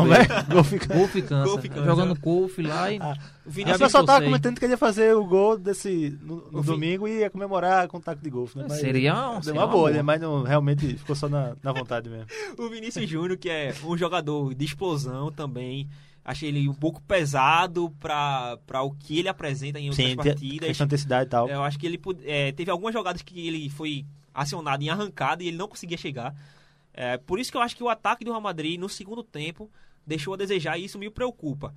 [0.49, 1.45] Gol fica- Golfe cansa.
[1.51, 1.85] Golfe cansa.
[1.85, 2.99] Jogando golfe lá e.
[2.99, 6.51] O A Vinícius pessoa vi tava comentando que ele ia fazer o gol desse no,
[6.51, 8.65] no O domingo e ia comemorar com taco de golfe, né?
[8.69, 9.91] Mas Seria, um- Deu seria uma uma boa, boa.
[9.97, 10.03] né?
[10.03, 12.27] Mas não, realmente ficou só na, na vontade mesmo.
[12.59, 15.89] O Vinícius Júnior, que é um jogador de explosão também.
[16.25, 20.81] Achei ele um pouco pesado para o que ele apresenta em outras Sim, partidas.
[20.81, 21.49] intensidade e tal.
[21.49, 24.05] Eu acho que ele é, teve algumas jogadas que ele foi
[24.35, 26.35] acionado em arrancada e ele não conseguia chegar.
[26.97, 29.71] É, por isso que eu acho que o ataque do Real Madrid no segundo tempo
[30.07, 31.75] deixou a desejar e isso me preocupa.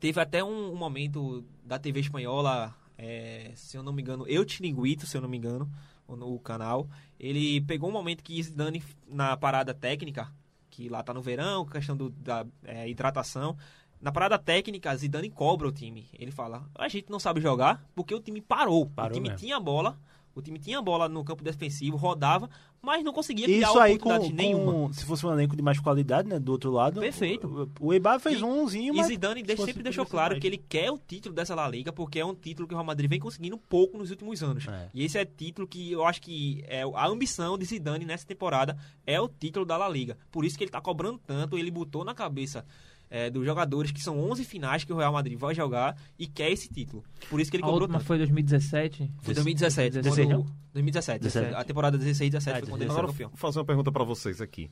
[0.00, 4.44] Teve até um, um momento da TV espanhola, é, se eu não me engano, Eu
[4.44, 5.70] Tiringuito, se eu não me engano,
[6.08, 6.88] no canal.
[7.18, 10.30] Ele pegou um momento que Zidane, na parada técnica,
[10.68, 13.56] que lá tá no verão, questão do, da é, hidratação.
[14.00, 16.08] Na parada técnica, Zidane cobra o time.
[16.12, 18.86] Ele fala: a gente não sabe jogar porque o time parou.
[18.86, 19.38] Parou o time mesmo.
[19.38, 19.96] tinha bola,
[20.34, 22.48] o time tinha bola no campo defensivo, rodava,
[22.82, 24.72] mas não conseguia criar Isso aí, com, oportunidade nenhuma.
[24.72, 26.38] com- se fosse um elenco de mais qualidade, né?
[26.38, 27.00] Do outro lado.
[27.00, 27.70] Perfeito.
[27.80, 29.06] O, o Eibar fez E- umzinho, E mas.
[29.06, 30.40] Zidane se sempre deixou claro mais.
[30.42, 32.84] que ele quer o título dessa La Liga, porque é um título que o Real
[32.86, 34.66] Madrid vem conseguindo pouco nos últimos anos.
[34.68, 34.88] É.
[34.92, 38.76] E esse é título que eu acho que é a ambição de Zidane nessa temporada
[39.06, 40.18] é o título da La Liga.
[40.30, 42.64] Por isso que ele tá cobrando tanto, ele botou na cabeça
[43.10, 46.50] é, dos jogadores que são 11 finais que o Real Madrid vai jogar e quer
[46.50, 47.04] esse título.
[47.30, 48.06] Por isso que ele A cobrou última tanto.
[48.06, 49.10] foi 2017.
[49.22, 50.00] Foi 2017.
[50.02, 50.46] 16, quando- não?
[50.72, 51.22] 2017.
[51.22, 51.54] 17.
[51.54, 52.92] A temporada 16 17 Ah, foi quando ele 16.
[52.94, 53.28] foi Agora, campeão.
[53.30, 54.70] vou fazer uma pergunta para vocês aqui.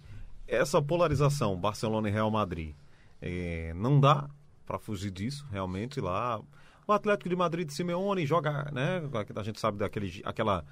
[0.48, 2.74] Essa polarização Barcelona e Real Madrid,
[3.20, 4.28] eh, não dá
[4.66, 6.40] para fugir disso, realmente, lá.
[6.86, 9.02] O Atlético de Madrid de Simeone joga, né?
[9.36, 10.64] A gente sabe daquele aquela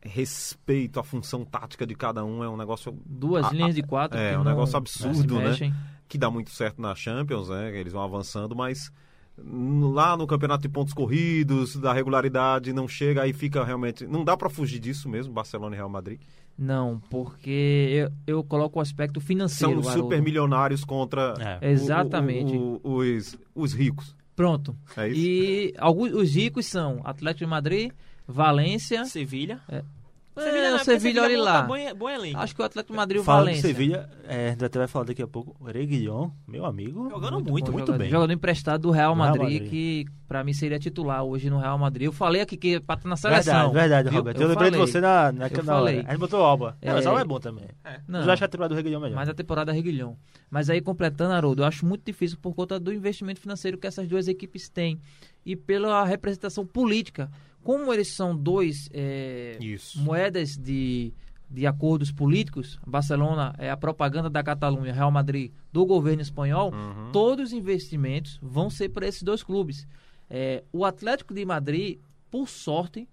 [0.00, 4.18] respeito à função tática de cada um, é um negócio Duas Ah, linhas de quatro.
[4.18, 5.54] é, um não- negócio absurdo, né?
[6.12, 7.74] Que dá muito certo na Champions, né?
[7.74, 8.92] Eles vão avançando, mas
[9.38, 14.06] lá no campeonato de pontos corridos, da regularidade, não chega, aí fica realmente.
[14.06, 16.20] Não dá para fugir disso mesmo, Barcelona e Real Madrid.
[16.58, 17.88] Não, porque
[18.26, 19.78] eu, eu coloco o aspecto São financeiro.
[19.80, 20.02] os Haroldo.
[20.04, 21.66] super milionários contra É.
[21.66, 22.54] o- Exatamente.
[22.54, 24.14] o- o- os, os ricos.
[24.36, 24.76] Pronto.
[24.94, 25.18] É isso?
[25.18, 27.90] E alguns, os ricos são Atlético de Madrid,
[28.28, 29.06] Valência.
[29.06, 29.60] Sevilha.
[29.66, 29.82] É.
[30.34, 31.62] Sevilha, É, não, o porque Sevilha, olha monta lá.
[31.62, 32.38] Bom, bom elenco.
[32.38, 33.68] Acho que o Atlético de Madrid o Falando de Valência.
[33.68, 35.54] Sevilha, é, a gente até vai falar daqui a pouco.
[35.60, 37.10] O Reguilhon, meu amigo.
[37.10, 37.98] Jogando muito, bom muito jogador.
[37.98, 38.08] bem.
[38.10, 39.70] Jogador emprestado do Real Do Real Madrid, Madrid.
[39.70, 42.06] que pra mim seria titular hoje no Real Madrid.
[42.06, 43.52] Eu falei aqui que pra estar na seleção.
[43.54, 44.18] Verdade, verdade, viu?
[44.20, 44.40] Roberto.
[44.40, 44.92] Eu, lembrei de falei.
[44.92, 45.80] você na, na, Eu na hora.
[45.82, 45.98] falei.
[46.06, 46.78] A gente botou o Alba.
[46.80, 47.08] É, mas É.
[47.08, 47.66] o Alba é bom também.
[48.08, 49.16] Não, Eu já acho que a temporada do Reguilhon é melhor.
[49.16, 50.16] mas a temporada é Reguilhão.
[50.50, 54.08] Mas aí, completando, Haroldo, eu acho muito difícil por conta do investimento financeiro que essas
[54.08, 54.98] duas equipes têm
[55.44, 57.30] e pela representação política.
[57.62, 59.56] Como eles são dois é,
[59.96, 61.12] moedas de,
[61.48, 67.12] de acordos políticos, Barcelona é a propaganda da Catalunha, Real Madrid do governo espanhol, Uhum.
[67.12, 69.86] todos os investimentos vão ser para esses dois clubes.
[70.28, 71.98] É, o Atlético de Madrid,
[72.30, 73.06] por sorte,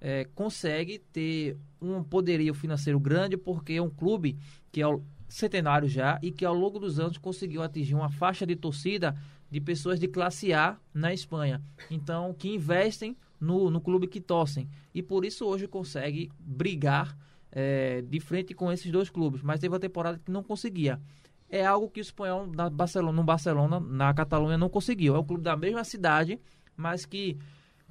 [0.00, 4.36] é, consegue ter um poderio financeiro grande porque é um clube
[4.70, 4.86] que é
[5.28, 9.16] centenário já e que ao longo dos anos conseguiu atingir uma faixa de torcida
[9.50, 11.60] de pessoas de classe A na Espanha.
[11.90, 14.68] Então, que investem no, no clube que torcem.
[14.94, 17.16] E por isso hoje consegue brigar
[17.50, 19.42] é, de frente com esses dois clubes.
[19.42, 21.00] Mas teve uma temporada que não conseguia.
[21.48, 25.14] É algo que o espanhol na Barcelona, no Barcelona, na Catalunha, não conseguiu.
[25.14, 26.40] É um clube da mesma cidade,
[26.76, 27.38] mas que,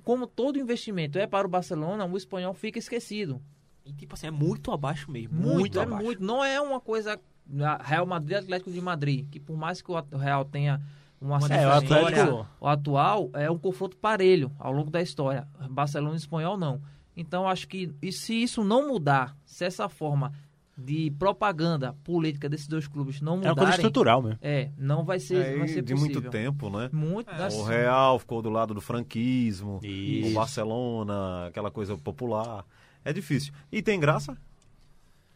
[0.04, 3.42] como todo investimento é para o Barcelona, o espanhol fica esquecido.
[3.86, 5.34] E tipo assim, é muito abaixo mesmo.
[5.36, 6.04] Muito, Muito, é abaixo.
[6.04, 6.24] muito.
[6.24, 7.20] Não é uma coisa
[7.62, 10.82] a Real Madrid Atlético de Madrid, que por mais que o Real tenha
[11.26, 12.48] uma É, o história, Atlético.
[12.60, 15.48] o atual é um confronto parelho ao longo da história.
[15.70, 16.82] Barcelona e Espanhol não.
[17.18, 20.32] Então acho que e se isso não mudar, se essa forma
[20.78, 24.40] de propaganda política desses dois clubes não É uma coisa mudarem, estrutural mesmo.
[24.42, 26.16] é, não vai ser, É, vai ser de possível.
[26.22, 26.90] muito tempo, né?
[26.92, 30.32] Muito, É, assim, O Real ficou do lado do franquismo, Isso.
[30.32, 32.66] o Barcelona, aquela coisa popular.
[33.06, 33.54] É difícil.
[33.72, 34.38] E tem graça?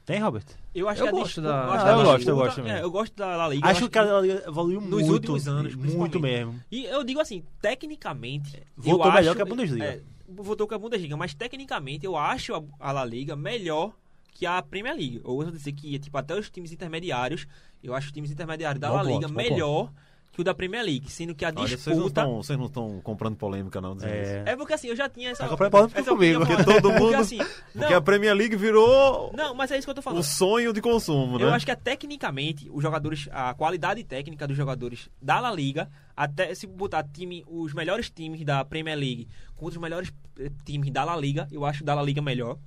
[0.09, 0.43] Tem, Robert?
[0.73, 2.71] Eu acho Eu que a gosto da- acho Ah, que eu gosto, eu gosto também.
[2.71, 3.67] é, eu gosto da La Liga.
[3.67, 5.11] eu Acho que a Liga evoluiu nos muito.
[5.13, 6.59] últimos anos, Muito mesmo.
[6.71, 8.63] E eu digo assim, tecnicamente.
[8.75, 9.85] Voltou eu melhor acho- que a Bundesliga.
[9.85, 13.93] É, voltou com a Bundesliga, mas tecnicamente eu acho a, a La Liga melhor
[14.33, 15.21] que a Premier League.
[15.23, 17.45] Ou eu dizer que, tipo, até os times intermediários,
[17.83, 19.91] eu acho os times intermediários da Bom La ponto, Liga bom melhor
[20.39, 21.11] que o da Premier League.
[21.11, 22.25] Sendo que a Olha, não disputa.
[22.25, 23.97] vocês não estão comprando polêmica, não.
[24.01, 24.43] É.
[24.47, 25.43] É porque assim, eu já tinha essa.
[25.43, 26.39] Tá comprando polêmica essa comigo.
[26.45, 27.39] Porque todo Porque, mundo- assim,
[27.73, 30.19] Porque a Premier League virou não, mas é isso que eu tô falando.
[30.19, 31.43] o sonho de consumo, né?
[31.45, 35.89] Eu acho que é, tecnicamente os jogadores, a qualidade técnica dos jogadores da La Liga,
[36.15, 40.89] até se botar time, os melhores times da Premier League contra os melhores eh, times
[40.91, 42.57] da La Liga, eu acho da La Liga melhor.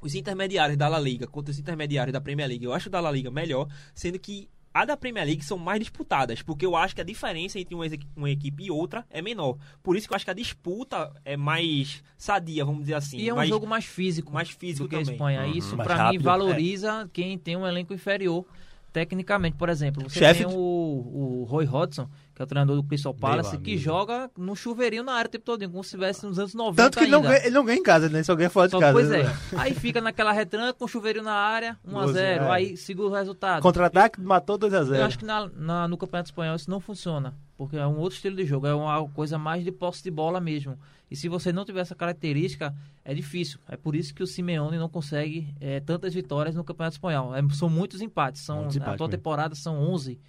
[0.00, 3.10] Os intermediários da La Liga contra os intermediários da Premier League, eu acho da La
[3.10, 4.48] Liga melhor, sendo que
[4.82, 7.86] a da Premier League são mais disputadas, porque eu acho que a diferença entre uma,
[7.86, 9.56] equi- uma equipe e outra é menor.
[9.82, 13.18] Por isso que eu acho que a disputa é mais sadia, vamos dizer assim.
[13.18, 14.32] E é um mais, jogo mais físico.
[14.32, 15.14] mais físico do que a também.
[15.14, 15.42] Espanha.
[15.44, 15.52] Uhum.
[15.52, 16.22] Isso, pra mim, rápido.
[16.24, 18.44] valoriza quem tem um elenco inferior
[18.92, 19.56] tecnicamente.
[19.56, 20.52] Por exemplo, você Sheffield.
[20.52, 22.08] tem o, o Roy Hodgson,
[22.38, 23.82] que é o treinador do Crystal Palace, Meu que amigo.
[23.82, 26.98] joga no chuveirinho na área o tempo todo, como se estivesse nos anos 90 Tanto
[26.98, 27.28] que ele não, ainda.
[27.30, 28.22] ganha, ele não ganha em casa, né?
[28.22, 28.92] Só ganha fora de Só- casa.
[28.92, 29.24] pois é.
[29.24, 29.36] né?
[29.56, 32.16] Aí fica naquela retranca com chuveirinho na área, 1x0.
[32.16, 32.38] é.
[32.50, 33.60] Aí segura o resultado.
[33.60, 34.94] Contra-ataque, matou 2x0.
[34.94, 37.34] Eu acho que na, na- no Campeonato Espanhol isso não funciona.
[37.56, 40.40] Porque é um outro estilo de jogo, é uma coisa mais de posse de bola
[40.40, 40.78] mesmo.
[41.10, 42.72] E se você não tiver essa característica,
[43.04, 43.58] é difícil.
[43.68, 47.34] É por isso que o Simeone não consegue é, tantas vitórias no Campeonato Espanhol.
[47.34, 48.42] É, são muitos empates.
[48.42, 49.18] São, Muitos empates tua mesmo.
[49.18, 50.20] temporada são 11,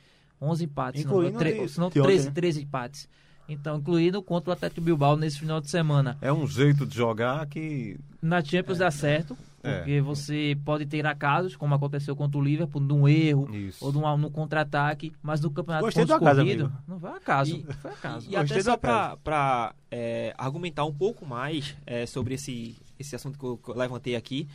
[0.41, 1.01] 11 empates.
[1.03, 2.31] Incluindo se não, tre- de- não de ontem, 13, né?
[2.33, 3.09] 13 empates.
[3.47, 6.17] Então, incluindo contra o Atlético Bilbao nesse final de semana.
[6.21, 9.77] É um jeito de jogar que Na Champions dá certo, É.
[9.77, 13.83] porque você pode ter acasos, como aconteceu contra o Liverpool, de um erro Isso.
[13.83, 16.79] ou de um, no contra-ataque, mas no campeonato Gostei pontos do acaso, corrido, amigo.
[16.87, 17.55] não foi acaso.
[17.55, 18.25] E- foi acaso.
[18.29, 23.39] E até Gostei só pra, é, argumentar um pouco mais é, sobre esse, esse assunto
[23.39, 24.47] que eu, que eu levantei aqui,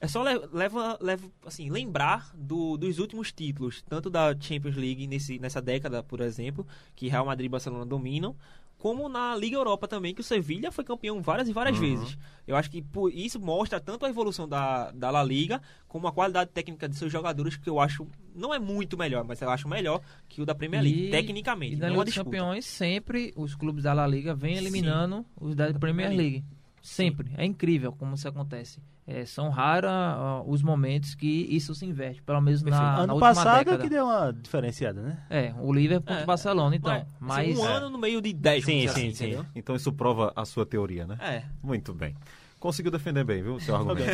[0.00, 5.06] é só le- leva, leva, assim, lembrar do- dos últimos títulos, tanto da Champions League
[5.06, 8.36] nesse, nessa década, por exemplo, que Real Madrid e Barcelona dominam,
[8.78, 12.18] como na Liga Europa também, que o Sevilha foi campeão várias e várias vezes.
[12.46, 16.12] Eu acho que por isso mostra tanto a evolução da, da La Liga, como a
[16.12, 19.66] qualidade técnica de seus jogadores, que eu acho, não é muito melhor, mas eu acho
[19.66, 21.72] melhor que o da Premier League, E- tecnicamente.
[21.74, 22.14] E na não Liga dos.
[22.14, 26.44] Campeões, sempre os clubes da La Liga vêm eliminando os da Premier League.
[26.82, 27.32] Sempre.
[27.38, 28.78] É incrível como isso acontece.
[29.08, 33.12] É, são raros ah, os momentos que isso se inverte, pelo menos na, na ano
[33.14, 33.82] última passado é década.
[33.84, 35.18] que deu uma diferenciada, né?
[35.30, 36.24] É, o Liverpool contra É.
[36.24, 36.92] o Barcelona, então.
[36.92, 39.24] É, assim, mas um ano no meio de 10, Sim, sim, assim, sim.
[39.26, 39.46] entendeu?
[39.54, 41.16] Então isso prova a sua teoria, né?
[41.20, 41.42] É.
[41.62, 42.16] Muito bem.
[42.58, 44.10] Conseguiu defender bem, viu, seu argumento.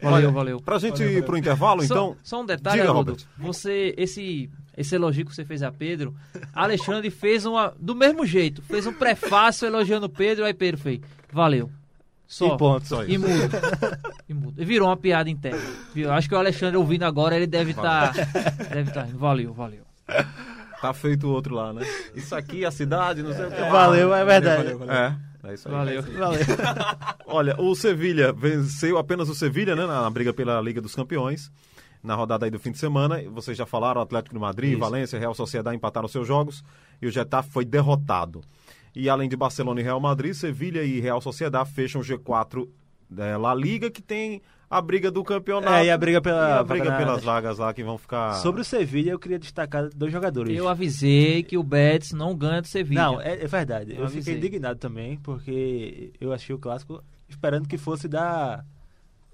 [0.00, 0.60] valeu, valeu.
[0.60, 2.16] Pra gente ir pro intervalo, então...
[2.22, 3.10] Só, só um detalhe, Diga, Haroldo.
[3.12, 3.26] Robert.
[3.36, 6.14] Você, esse, esse elogio que você fez a Pedro,
[6.54, 7.74] Alexandre fez uma.
[7.78, 11.00] Do mesmo jeito, fez um prefácio elogiando o Pedro, aí Pedro fez.
[11.30, 11.70] Valeu.
[12.26, 12.54] Só.
[12.54, 12.86] E ponto.
[12.86, 13.20] Só E isso.
[13.26, 13.56] mudo.
[14.28, 14.54] E mudo.
[14.60, 15.60] E virou uma piada interna.
[15.94, 16.10] Viu?
[16.12, 18.12] Acho que o Alexandre ouvindo agora, ele deve estar.
[18.12, 19.18] deve estar rindo.
[19.18, 19.82] Valeu, valeu.
[20.80, 21.82] Tá feito o outro lá, né?
[22.14, 23.60] Isso aqui, a cidade, não sei o que.
[23.60, 23.70] lá.
[23.70, 24.68] Valeu, é verdade.
[24.88, 25.74] É, é isso aí.
[25.74, 26.02] Valeu.
[26.02, 26.40] Valeu.
[27.26, 31.50] Olha, o Sevilha venceu apenas o Sevilha, né, na briga pela Liga dos Campeões.
[32.02, 34.80] Na rodada aí do fim de semana, vocês já falaram, Atlético de Madrid, Isso.
[34.80, 36.62] Valência, Real Sociedade empataram seus jogos
[37.02, 38.42] e o Getafe foi derrotado.
[38.98, 42.66] E além de Barcelona e Real Madrid, Sevilha e Real Sociedade fecham o G4
[43.18, 44.40] é, La Liga, que tem
[44.70, 45.74] a briga do campeonato.
[45.74, 48.32] É, e a briga pela- e a briga pelas vagas lá que vão ficar...
[48.36, 50.56] Sobre o Sevilha, eu queria destacar dois jogadores.
[50.56, 53.02] Eu avisei que o Betis não ganha do Sevilla.
[53.02, 53.94] Não, é, é verdade.
[53.94, 58.64] Eu Eu, fiquei indignado também, porque eu achei o clássico esperando que fosse dar,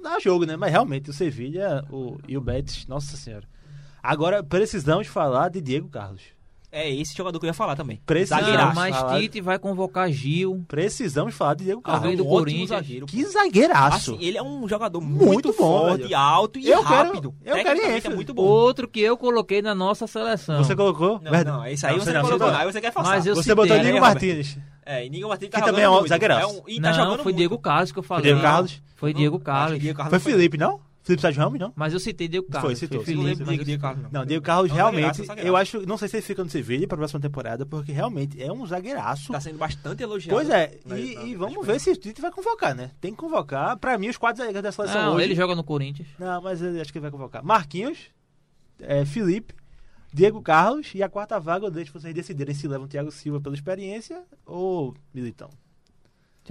[0.02, 0.56] dar jogo, né?
[0.56, 3.46] Mas realmente, o Sevilha o, e o Betis, nossa senhora.
[4.02, 6.22] Agora, precisamos falar de Diego Carlos.
[6.74, 8.00] É esse jogador que eu ia falar também.
[8.06, 10.64] Precisamos mas falar- Tite vai convocar Gil.
[10.66, 12.02] Precisamos falar de Diego Carlos.
[12.04, 12.68] Alguém do Um Corinthians.
[12.70, 13.04] zagueiro.
[13.06, 14.14] Que zagueiraço.
[14.14, 15.54] Assim, ele é um jogador muito, Muito bom,
[15.88, 16.16] forte, velho.
[16.16, 17.34] alto e Eu quero- rápido.
[17.44, 18.06] eu quero esse.
[18.06, 18.42] é muito bom.
[18.42, 20.64] Outro que eu coloquei na nossa seleção.
[20.64, 21.20] Você colocou?
[21.22, 21.44] Não, Verdade.
[21.58, 22.50] não, esse aí Não, você não colocou.
[22.50, 22.56] não.
[22.58, 24.14] Aí você quer eu Você citei, botou né, Diego Robert?
[24.14, 24.58] Martins.
[24.86, 26.40] É, e Nigo Martins tá Que também jogando é um zagueiraço.
[26.42, 27.36] É um, e tá não, jogando foi muito.
[27.36, 28.22] Diego Carlos que eu falei.
[28.24, 28.82] Diego Carlos?
[28.96, 29.78] Foi Diego Carlos.
[29.78, 30.80] Diego Carlos Foi Felipe, não?
[31.02, 31.72] Felipe Sérgio Ramos, não?
[31.74, 32.70] Mas eu citei Diego Carlos.
[32.70, 32.98] Foi citou.
[32.98, 34.10] Não Felipe, de eu Diego Carlos, não.
[34.20, 35.48] Não, Diego Carlos É um realmente, zagueiraço, zagueiraço.
[35.48, 38.40] eu acho, não sei se ele fica no Sevilha para a próxima temporada, porque realmente
[38.40, 39.32] é um zagueiraço.
[39.32, 40.36] Tá sendo bastante elogiado.
[40.36, 41.72] Pois é, e, na- e na vamos Espanha.
[41.72, 42.92] ver se o Tite vai convocar, né?
[43.00, 43.76] Tem que convocar.
[43.78, 45.24] Pra mim, os quatro zagueiros da seleção Não, hoje...
[45.24, 46.08] ele joga no Corinthians.
[46.18, 47.44] Não, mas eu acho que ele vai convocar.
[47.44, 47.98] Marquinhos,
[48.80, 49.54] é, Felipe,
[50.14, 53.54] Diego Carlos e a quarta vaga eu deixo vocês decidirem se levam Thiago Silva pela
[53.54, 55.48] experiência ou Militão.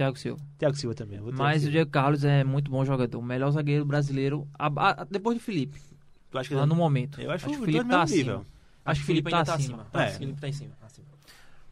[0.02, 0.42] Thiago Silva.
[0.58, 1.20] Thiago Silva também.
[1.32, 1.70] Mas o.
[1.70, 3.18] Diego Carlos é muito bom jogador.
[3.18, 4.46] O melhor zagueiro brasileiro.
[4.58, 4.66] a-
[5.02, 5.80] a- depois de Felipe.
[6.32, 7.20] Eu acho que Lá no momento.
[7.20, 8.16] Eu acho, que os o Felipe tá acima.
[8.18, 8.46] nível.
[8.84, 9.86] Acho que o Felipe tá ainda acima.
[9.92, 10.08] Tá, É.
[10.08, 10.72] O Felipe tá em cima.
[10.84, 11.06] acima.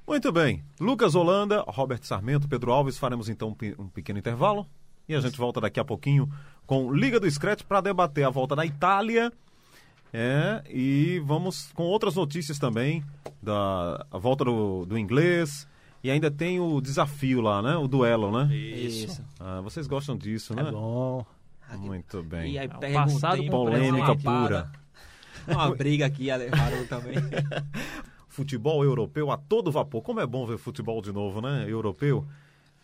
[0.06, 0.62] Muito bem.
[0.78, 4.66] Lucas Holanda, Robert Sarmento, Pedro Alves, faremos então um pe- um pequeno intervalo.
[5.08, 6.30] E a gente volta daqui a pouquinho
[6.66, 9.32] com Liga do Scratch para debater a volta da Itália.
[10.12, 13.04] É, e vamos com outras notícias também,
[13.42, 15.66] da a volta do, do inglês.
[16.02, 17.76] E ainda tem o desafio lá, né?
[17.76, 18.54] O duelo, né?
[18.54, 19.22] Isso.
[19.38, 20.62] Ah, vocês gostam disso, né?
[20.66, 21.24] É bom.
[21.78, 22.52] Muito bem.
[22.52, 24.22] E aí É, pega um passado com Polêmica lapada.
[24.40, 24.70] pura.
[25.46, 27.14] Uma briga aqui, Haroldo também.
[28.28, 30.02] Futebol europeu a todo vapor.
[30.02, 31.64] Como é bom ver futebol de novo, né?
[31.68, 32.24] Europeu.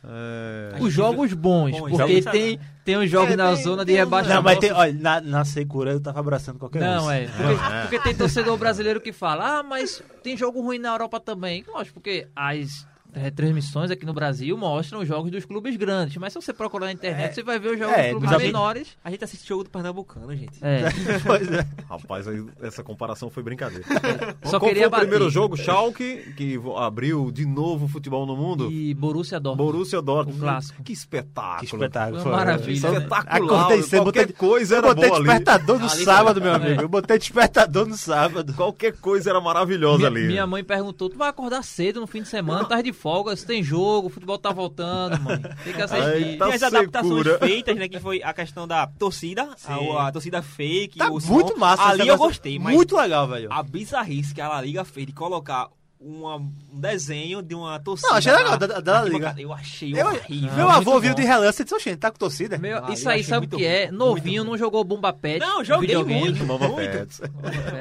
[0.04, 0.76] É...
[0.80, 3.92] Os jogos bons, Bons, porque jogos- tem, tem os jogos É, na tem- zona de
[3.92, 4.36] tem um- rebaixamento.
[4.36, 6.84] Não, mas tem, olha, na, na secura eu tava abraçando qualquer um.
[6.86, 7.26] Não, é.
[7.26, 11.64] Porque, porque tem torcedor brasileiro que fala, ah, mas tem jogo ruim na Europa também.
[11.66, 12.86] Lógico, porque as
[13.16, 16.16] retransmissões aqui no Brasil mostram os jogos dos clubes grandes.
[16.16, 17.32] Mas se você procurar na internet, É.
[17.32, 18.88] você vai ver os jogos É, dos clubes gente- menores.
[19.02, 20.58] A gente assiste jogo do Pernambucano, gente.
[20.62, 20.82] É.
[21.26, 21.66] Pois é.
[21.88, 22.26] Rapaz,
[22.62, 23.84] essa comparação foi brincadeira.
[24.44, 25.56] Só Qual queria foi o primeiro jogo?
[25.56, 28.70] Schalke, que abriu de novo o futebol no mundo.
[28.70, 29.72] E Borussia Dortmund.
[29.72, 30.38] Borussia Dortmund.
[30.38, 30.82] O clássico.
[30.82, 31.58] Que espetáculo.
[31.60, 32.22] Que espetáculo.
[32.22, 32.98] Foi maravilha, né?
[32.98, 33.36] Espetacular.
[33.36, 35.26] Acordei cedo, Qualquer botei- coisa Eu era botei boa ali.
[35.28, 36.82] despertador no Ali sábado, foi- meu amigo.
[36.82, 38.52] Eu botei despertador no sábado.
[38.54, 40.26] Qualquer coisa era maravilhosa Minha, ali.
[40.26, 43.46] minha mãe perguntou: tu vai acordar cedo no fim de semana, tá de folga, se
[43.46, 45.40] tem jogo, o futebol tá voltando, mãe.
[45.62, 46.02] Tem que assistir.
[46.04, 47.38] Aí tá Tem as adaptações secura.
[47.38, 47.88] feitas, né?
[47.88, 51.32] Que foi a questão da torcida, a, a torcida fake, Tá o som.
[51.32, 51.84] muito massa.
[51.84, 53.46] Ali eu gostei, mas Muito legal, velho.
[53.52, 55.68] a bizarrice que a La Liga fez de colocar
[55.98, 58.08] uma- um desenho de uma torcida.
[58.08, 59.34] Não, achei legal, da- da arquibancada.
[59.36, 59.42] Liga.
[59.42, 60.52] Eu achei Eu- horrível.
[60.54, 62.58] Meu muito avô viu de relance e disse, oxente, tá com torcida?
[62.58, 63.90] Meu, Ah, isso aí sabe o muito que é?
[63.90, 65.40] Novinho, muito não jogou Bomba Pet.
[65.40, 66.76] Não, joguei muito, muito.
[66.76, 67.20] Pet,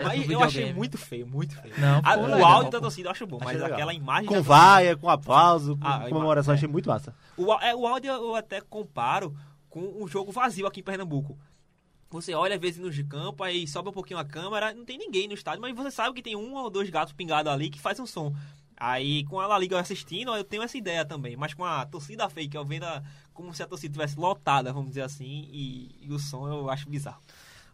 [0.03, 1.73] Mas eu achei muito feio, muito feio.
[1.77, 2.77] Não, A- pô, o legal, áudio pô.
[2.77, 3.73] da torcida eu acho bom, mas Achei legal.
[3.75, 4.25] aquela imagem.
[4.27, 6.57] Com da vaia, com aplauso, com Ah, comemoração, é.
[6.57, 7.13] achei muito massa.
[7.37, 9.35] O, é, o áudio eu até comparo
[9.69, 11.37] com um jogo vazio aqui em Pernambuco.
[12.15, 14.97] Você olha às vezes no de campo, aí sobe um pouquinho a câmera, não tem
[14.97, 17.79] ninguém no estádio, mas você sabe que tem um ou dois gatos pingados ali que
[17.79, 18.33] faz um som.
[18.77, 22.27] Aí com a La Liga assistindo, eu tenho essa ideia também, mas com a torcida
[22.29, 23.01] fake, eu vendo a-
[23.33, 26.89] como se a torcida tivesse lotada, vamos dizer assim, e, e o som eu acho
[26.89, 27.21] bizarro.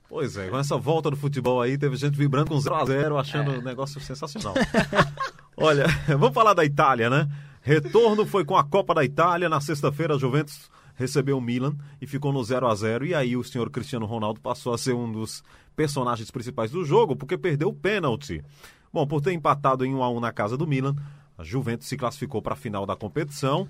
[0.09, 3.61] Pois é, com essa volta do futebol aí, teve gente vibrando com 0x0, achando o
[3.61, 4.53] negócio sensacional.
[5.55, 7.27] Olha, vamos falar da Itália, né?
[7.61, 9.47] Retorno foi com a Copa da Itália.
[9.47, 10.69] Na sexta-feira, a Juventus
[11.01, 14.39] recebeu o Milan e ficou no 0 a 0 E aí o senhor Cristiano Ronaldo
[14.39, 15.43] passou a ser um dos
[15.75, 18.43] personagens principais do jogo, porque perdeu o pênalti.
[18.93, 20.95] Bom, por ter empatado em 1 a 1 na casa do Milan,
[21.37, 23.67] a Juventus se classificou para a final da competição.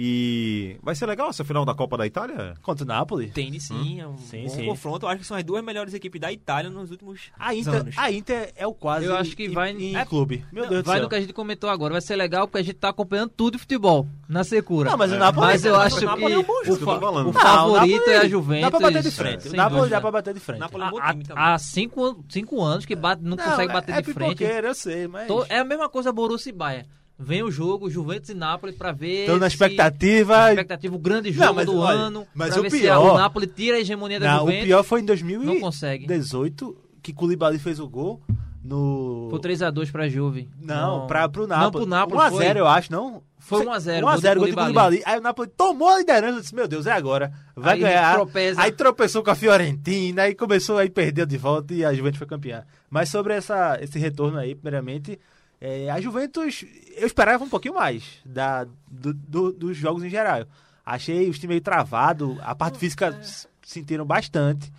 [0.00, 2.54] E vai ser legal essa final da Copa da Itália?
[2.62, 3.30] Contra o Napoli.
[3.30, 4.66] Tem sim, é um Sim, bom sim.
[4.66, 5.06] confronto.
[5.06, 7.98] Eu acho que são as duas melhores equipes da Itália nos últimos A Inter, anos.
[7.98, 10.44] a Inter é o quase Eu acho que em- vai- em é- clube.
[10.52, 11.02] Meu Não, Deus do vai céu.
[11.02, 11.94] no que a gente comentou agora.
[11.94, 14.90] Vai ser legal porque a gente tá acompanhando tudo de futebol na secura.
[14.90, 15.46] Não, mas o Napoli...
[15.48, 17.16] Mas eu acho que Napoli é um o, fa- que tô falando.
[17.30, 18.62] o Não, Não, favorito Napoli é a Juventus.
[18.62, 19.42] Dá pra bater de frente.
[19.42, 19.96] sem o Napoli dúvida.
[19.96, 20.60] dá pra bater de frente.
[20.60, 20.98] Napoli é um bom
[21.34, 24.44] Há, há cinco, cinco anos que bate, não, consegue bater é de frente.
[24.44, 25.28] eu sei, mas...
[25.48, 26.88] É a mesma coisa Borussia e Bayern.
[27.18, 29.26] Vem o jogo, Juventus e Napoli pra ver.
[29.26, 30.50] Tô na se- expectativa...
[30.50, 32.26] expectativa, o grande jogo Não, mas do olha, ano.
[32.32, 34.64] mas pra o pior- o Napoli tira a hegemonia da Não, o Juventus.
[34.64, 35.04] pior foi em
[35.44, 36.06] Não consegue.
[36.06, 38.20] 2018 que Koulibaly fez o gol
[38.62, 39.28] no...
[39.30, 40.48] Foi 3x2 pra Juve.
[40.60, 41.84] Não, pra, pro Não, Napoli.
[41.84, 42.60] pro Napoli 1x0, foi.
[42.60, 43.22] eu acho, não?
[43.40, 45.02] Foi 1 a 0, 1x0, gol do gol de Koulibaly.
[45.06, 46.36] Aí o Napoli tomou a liderança.
[46.38, 47.32] Eu disse, meu Deus, é agora.
[47.56, 48.14] Vai Aí ganhar.
[48.14, 48.60] tropeça.
[48.60, 50.22] Aí tropeçou com a Fiorentina.
[50.22, 52.64] Aí começou, aí perdeu de volta e a Juventus foi campeã.
[52.90, 55.18] Mas sobre essa, esse retorno aí, primeiramente,
[55.60, 56.64] é, a Juventus,
[56.96, 60.44] eu esperava um pouquinho mais da, do- do- dos jogos em geral.
[60.84, 64.72] Achei os times meio travado, a parte física s- sentiram bastante.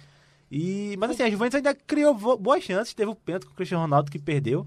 [0.51, 2.93] E, mas assim, a Juventus ainda criou boas chances.
[2.93, 4.65] Teve o pênalti com o Cristiano Ronaldo que perdeu.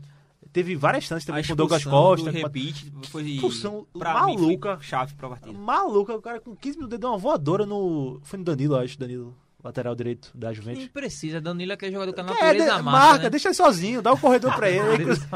[0.53, 2.27] Teve várias chances também com o Douglas Costa.
[2.27, 4.77] do com a- repeat foi Expulsão pra mim, maluca.
[4.77, 5.53] foi chave pra partida.
[5.59, 8.21] Maluca, o cara com 15 minutos deu uma voadora no.
[8.23, 10.89] Foi no Danilo, eu acho, Danilo, lateral direito da Juventus.
[10.89, 11.41] precisa.
[11.41, 12.83] Danilo é aquele jogador que a É, natureza de- marca.
[12.83, 13.31] marca, né?
[13.31, 14.83] deixa ele sozinho, dá o corredor pra ele.
[14.93, 15.29] Ele cruza,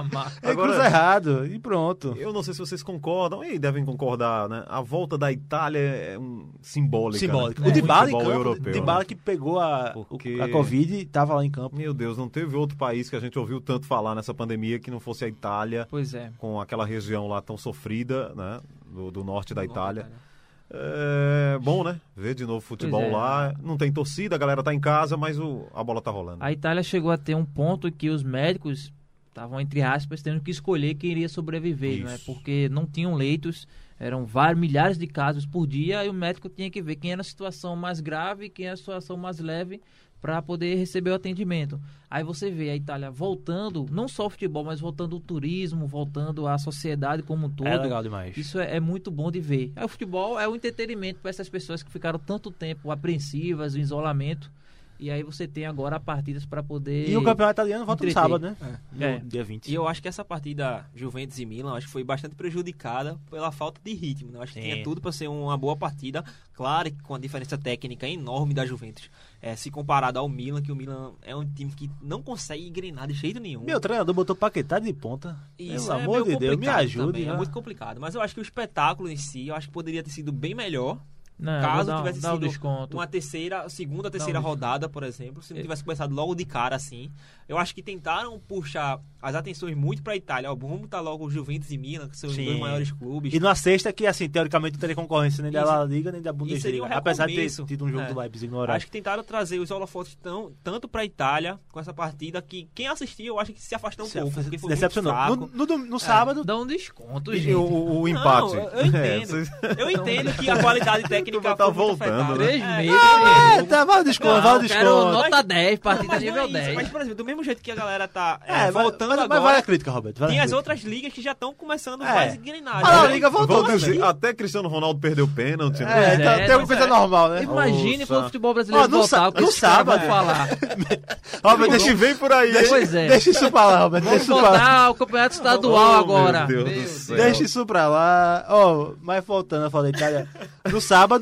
[0.42, 2.14] ele Agora- cruza errado e pronto.
[2.18, 4.64] Eu não sei se vocês concordam, e devem concordar, né?
[4.66, 7.18] A volta da Itália é um, simbólica.
[7.20, 7.60] Simbólico.
[7.60, 7.68] Né?
[7.68, 9.04] O Dybala em campo, europeu, Dybala né?
[9.04, 11.76] que pegou a, o- Porque- a Covid e tava lá em campo.
[11.76, 14.90] Meu Deus, não teve outro país que a gente ouviu tanto falar nessa pandemia que
[14.90, 16.30] não fosse a Itália, Pois é.
[16.38, 18.60] com aquela região lá tão sofrida, né?
[18.90, 20.02] Do, do norte da Do norte Itália.
[20.02, 20.26] da Itália.
[20.68, 22.00] É bom, né?
[22.16, 23.10] Ver de novo futebol é.
[23.10, 23.54] lá.
[23.62, 26.42] Não tem torcida, a galera tá em casa, mas o, a bola tá rolando.
[26.42, 28.92] A Itália chegou a ter um ponto que os médicos
[29.28, 32.18] estavam, entre aspas, tendo que escolher quem iria sobreviver, né?
[32.24, 36.70] Porque não tinham leitos, eram vários, milhares de casos por dia, e o médico tinha
[36.70, 39.80] que ver quem era a situação mais grave e quem era a situação mais leve
[40.26, 41.80] para poder receber o atendimento.
[42.10, 46.48] Aí você vê a Itália voltando, não só o futebol, mas voltando o turismo, voltando
[46.48, 47.68] a sociedade como um todo.
[47.68, 48.36] É legal demais.
[48.36, 49.72] Isso é, é muito bom de ver.
[49.76, 53.78] Aí o futebol é o entretenimento para essas pessoas que ficaram tanto tempo apreensivas, o
[53.78, 54.50] isolamento.
[54.98, 57.08] E aí você tem agora partidas para poder.
[57.08, 58.22] E o campeonato italiano volta no entreter.
[58.30, 58.78] sábado, né?
[58.92, 59.18] No É.
[59.18, 59.68] dia 20.
[59.70, 63.52] E eu acho que essa partida Juventus e Milan acho que foi bastante prejudicada pela
[63.52, 64.30] falta de ritmo.
[64.32, 64.38] Né?
[64.38, 64.70] Eu acho que Sim.
[64.70, 66.24] tinha tudo para ser uma boa partida.
[66.54, 69.10] Claro que com a diferença técnica enorme da Juventus.
[69.42, 73.06] É, se comparado ao Milan, que o Milan é um time que não consegue engrenar
[73.06, 73.62] de jeito nenhum.
[73.62, 75.36] Meu treinador botou Paquetá de ponta.
[75.58, 77.06] Isso Pelo é amor meio de Deus, me complicado ajude.
[77.06, 77.36] também, É né?
[77.36, 78.00] muito complicado.
[78.00, 80.54] Mas eu acho que o espetáculo em si, eu acho que poderia ter sido bem
[80.54, 80.98] melhor.
[81.38, 82.96] Não, Caso dar, tivesse o sido desconto.
[82.96, 84.54] Uma terceira, segunda, terceira desconto.
[84.54, 85.62] rodada, por exemplo, se não É.
[85.62, 87.10] tivesse começado logo de cara assim.
[87.48, 90.50] Eu acho que tentaram puxar as atenções muito pra Itália.
[90.50, 92.46] Ó, vamos botar logo o Juventus e Milan, que são os Sim.
[92.46, 93.32] dois maiores clubes.
[93.34, 95.64] E numa sexta que, assim, teoricamente não teria concorrência nem da.
[95.64, 96.84] La Liga nem da Bundesliga.
[96.84, 98.12] um apesar de ter tido um jogo É.
[98.12, 98.76] do Leipzig no horário.
[98.78, 102.88] Acho que tentaram trazer os holofotes tão, tanto pra Itália com essa partida que quem
[102.88, 104.42] assistiu eu acho que se afastou um Se pouco.
[104.42, 105.12] Porque foi decepcionou.
[105.36, 107.54] No, no, no sábado, Dá um desconto, E gente.
[107.54, 108.54] o, o- o Não, empate.
[108.56, 109.36] eu, eu entendo.
[109.36, 112.38] É, Eu entendo que a qualidade técnica Tá foi muito voltando, afetada.
[112.38, 112.46] né?
[112.46, 113.58] Três É, meses.
[113.58, 115.12] é, tá, vale o desconto, vale o Quero desconto.
[115.12, 116.74] nota 10, partida Mas nível é isso, 10.
[116.74, 119.16] Mas, por exemplo, do mesmo jeito que a galera tá é, É, mas- voltando mas,
[119.18, 120.18] mas agora, vale a crítica, Roberto.
[120.18, 122.12] Vale tem a as outras ligas que já estão começando É.
[122.14, 122.84] mais a engrenar.
[122.84, 123.14] A La né?
[123.14, 125.80] Liga voltou dizer, até Cristiano Ronaldo perdeu pênalti.
[125.82, 126.12] né?
[126.12, 126.86] É, então é, tem alguma mas coisa é.
[126.86, 127.42] normal, né?
[127.42, 129.98] Imagine quando o futebol brasileiro voltar, o que no os caras sábado.
[130.00, 130.48] vão falar.
[131.44, 132.52] Roberto, O deixa, vem por aí?
[132.68, 133.08] Pois é.
[133.08, 134.04] deixa isso pra lá, Roberto.
[134.04, 134.58] Deixa Vamos isso pra lá.
[134.58, 136.46] voltar ao campeonato estadual Oh, agora.
[136.46, 137.16] meu Deus Meu do céu.
[137.16, 138.44] Deixa isso pra lá.
[138.48, 140.28] Ó, mas voltando a falar da Itália.
[140.70, 141.15] No sábado,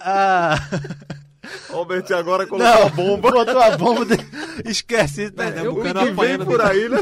[0.00, 0.58] a.
[1.72, 3.30] Albert agora colocou Não, a bomba.
[3.30, 4.04] botou a bomba.
[4.04, 4.18] de-
[4.68, 5.30] Esquece.
[5.30, 5.48] Tá?
[5.50, 6.98] Eu O que vem por aí, né?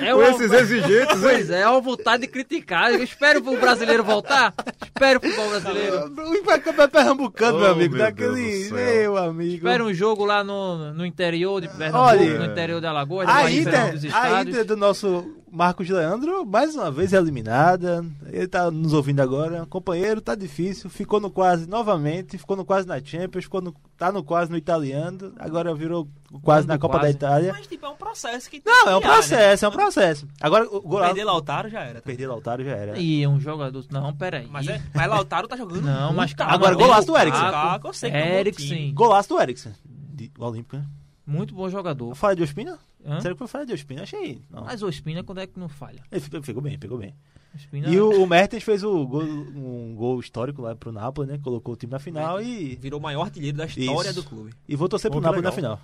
[0.00, 1.20] É Com uma- esses exigentes, hein?
[1.20, 2.92] Pois é, é uma vontade de criticar.
[2.92, 4.54] Eu espero o brasileiro voltar.
[4.84, 6.14] Espero o futebol brasileiro.
[6.16, 7.94] O Impacto pernambucano, Oh, meu amigo.
[7.96, 8.70] meu daquele.
[8.70, 9.54] Meu amigo.
[9.56, 13.32] Espero um jogo lá no, no interior de Pernambuco, Olha, no interior de Alagoas, no
[13.34, 14.42] A Inter, a.
[14.42, 18.02] Inter do nosso Marcos Leandro, mais uma vez eliminada.
[18.24, 19.66] Ele tá nos ouvindo agora.
[19.66, 20.88] Companheiro, tá difícil.
[20.88, 22.38] Ficou no quase novamente.
[22.38, 23.44] Ficou no quase na Champions.
[23.44, 25.34] Ficou no, tá no quase no italiano.
[25.38, 26.08] Agora virou
[26.42, 27.02] quase na Copa quase.
[27.04, 27.52] da Itália.
[27.52, 29.16] Mas, tipo, é um processo que tem Não, que é um criar, né?
[29.18, 30.28] processo, é um processo.
[30.40, 31.94] Agora, o gol Perder Lautaro já era.
[32.00, 32.06] tá?
[32.06, 32.98] Perder Lautaro já era.
[32.98, 33.84] E um jogador.
[33.90, 34.48] Não, peraí.
[34.50, 37.44] Mas, é, mas Lautaro tá jogando Não, muito, mas calma, Agora, tem golaço do Eriksen.
[37.44, 38.94] Lukaku, eu sei que é um Eriksen.
[38.94, 39.72] Golaço do Eriksen.
[39.84, 40.84] De, do Olímpico, né?
[41.26, 42.14] Muito bom jogador.
[42.14, 42.78] Falha de Ospina?
[43.04, 43.20] Hã?
[43.20, 44.02] Sério que foi falha de Ospina?
[44.02, 44.40] Achei.
[44.50, 44.64] Não.
[44.64, 46.02] Mas o Espina, quando é que não falha?
[46.10, 47.14] Ele pegou bem, pegou bem.
[47.52, 51.28] O Espina E o, o Mertens fez o gol- um gol histórico lá pro Napoli,
[51.30, 51.38] né?
[51.42, 54.22] Colocou o time na final e, Virou o maior artilheiro da história Isso.
[54.22, 54.54] do clube.
[54.68, 55.76] e vou torcer pro Pô, Napoli na legal.
[55.76, 55.80] final.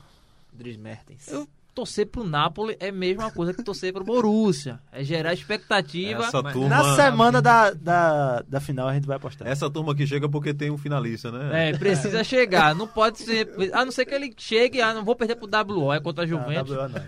[0.53, 1.29] Dries Mertens.
[1.29, 1.47] Eu
[1.79, 4.81] torcer pro Napoli é a mesma coisa que torcer pro Borussia.
[4.91, 6.25] É gerar expectativa.
[6.25, 9.47] Essa turma, Na semana da, da, da final a gente vai apostar.
[9.47, 11.69] essa turma que chega porque tem um finalista, né?
[11.69, 12.75] É, precisa chegar.
[12.75, 13.49] Não pode ser.
[13.73, 16.27] A não ser que ele chegue, ah, não vou perder pro WO, é contra a
[16.27, 16.77] Ah, Juventus.
[16.77, 16.99] WO não.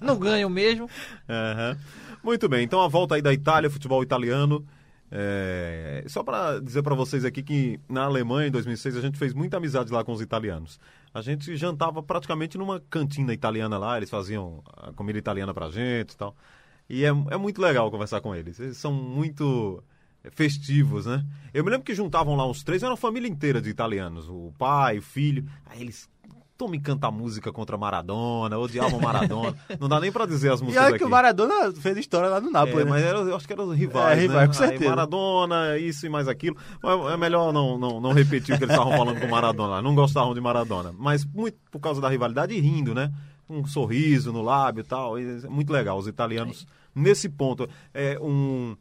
[0.14, 0.90] Não ganho mesmo.
[1.28, 1.76] Aham.
[2.22, 4.66] Muito bem, então a volta aí da Itália, futebol italiano.
[5.12, 9.32] É, Só para dizer para vocês aqui que na Alemanha, em 2006, a gente fez
[9.32, 10.80] muita amizade lá com os italianos.
[11.14, 16.10] A gente jantava praticamente numa cantina italiana lá, eles faziam a comida italiana pra gente
[16.10, 16.34] e tal.
[16.90, 18.58] E é, é muito legal conversar com eles.
[18.58, 19.82] Eles são muito
[20.32, 21.24] festivos, né?
[21.52, 24.28] Eu me lembro que juntavam lá uns três, era uma família inteira de italianos.
[24.28, 25.48] O pai, o filho.
[25.66, 26.10] Aí eles.
[26.56, 29.56] Tome cantar música contra Maradona, odiavam Maradona.
[29.80, 30.98] Não dá nem pra dizer as E músicas olha aqui.
[30.98, 32.90] que o Maradona fez história lá no Napoli, É, né?
[32.90, 34.46] mas era- eu acho que eram os rivais, É, rivais, né?
[34.46, 34.84] com certeza.
[34.84, 36.56] Aí Maradona, isso e mais aquilo.
[36.80, 39.68] Mas é melhor não, não, não repetir o que eles estavam falando com Maradona.
[39.68, 39.82] lá.
[39.82, 40.94] Não gostavam de Maradona.
[40.96, 43.12] Mas muito por causa da rivalidade e rindo, né?
[43.50, 45.18] Um sorriso no lábio e tal.
[45.18, 45.98] E é muito legal.
[45.98, 48.76] Os italianos, nesse ponto, é um,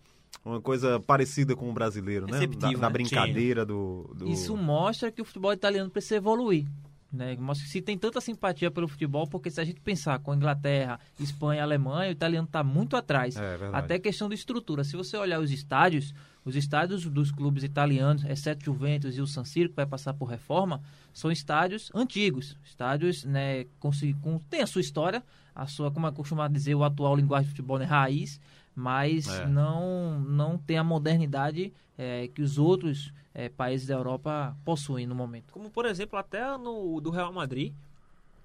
[0.46, 2.46] uma coisa parecida com o brasileiro, né?
[2.46, 2.90] Da, da né?
[2.90, 4.28] brincadeira do, do...
[4.30, 6.68] Isso mostra que o futebol italiano precisa evoluir.
[7.14, 7.36] Né?
[7.38, 10.36] Mostra que se tem tanta simpatia pelo futebol, porque se a gente pensar com a
[10.36, 13.36] Inglaterra, Espanha, Alemanha, o italiano está muito atrás.
[13.36, 13.76] É verdade.
[13.86, 14.84] Até questão de estrutura.
[14.84, 16.12] Se você olhar os estádios,
[16.44, 20.26] os estádios dos clubes italianos, exceto Juventus e o San Siro, que vai passar por
[20.26, 20.82] reforma,
[21.14, 22.58] são estádios antigos.
[22.66, 25.24] Estádios, né, com, com- tem a sua história,
[25.56, 28.40] a sua, como é costumado dizer, o atual linguagem de futebol, né, raiz,
[28.76, 29.46] mas É.
[29.46, 35.16] não, não tem a modernidade é, que os outros é, países da Europa possuem no
[35.16, 35.52] momento.
[35.52, 37.74] Como, por exemplo, até no do Real Madrid,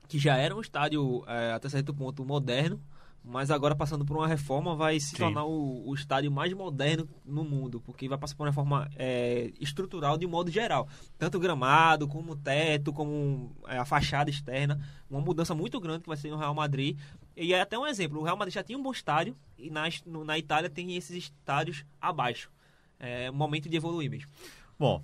[0.08, 2.80] que já era um estádio é, até certo ponto moderno,
[3.22, 5.16] mas agora passando por uma reforma vai se Sim.
[5.24, 9.52] tornar o, o estádio mais moderno no mundo, porque vai passar por uma reforma é,
[9.60, 10.88] estrutural de um modo geral.
[11.18, 14.80] Tanto o gramado, como o teto, como é, a fachada externa.
[15.10, 16.96] Uma mudança muito grande que vai ser no Real Madrid.
[17.36, 19.82] E é até um exemplo, o Real Madrid já tinha um bom estádio e na,
[20.06, 22.50] no- na Itália tem esses estádios abaixo.
[22.98, 24.30] É momento de evoluir mesmo.
[24.78, 25.02] Bom,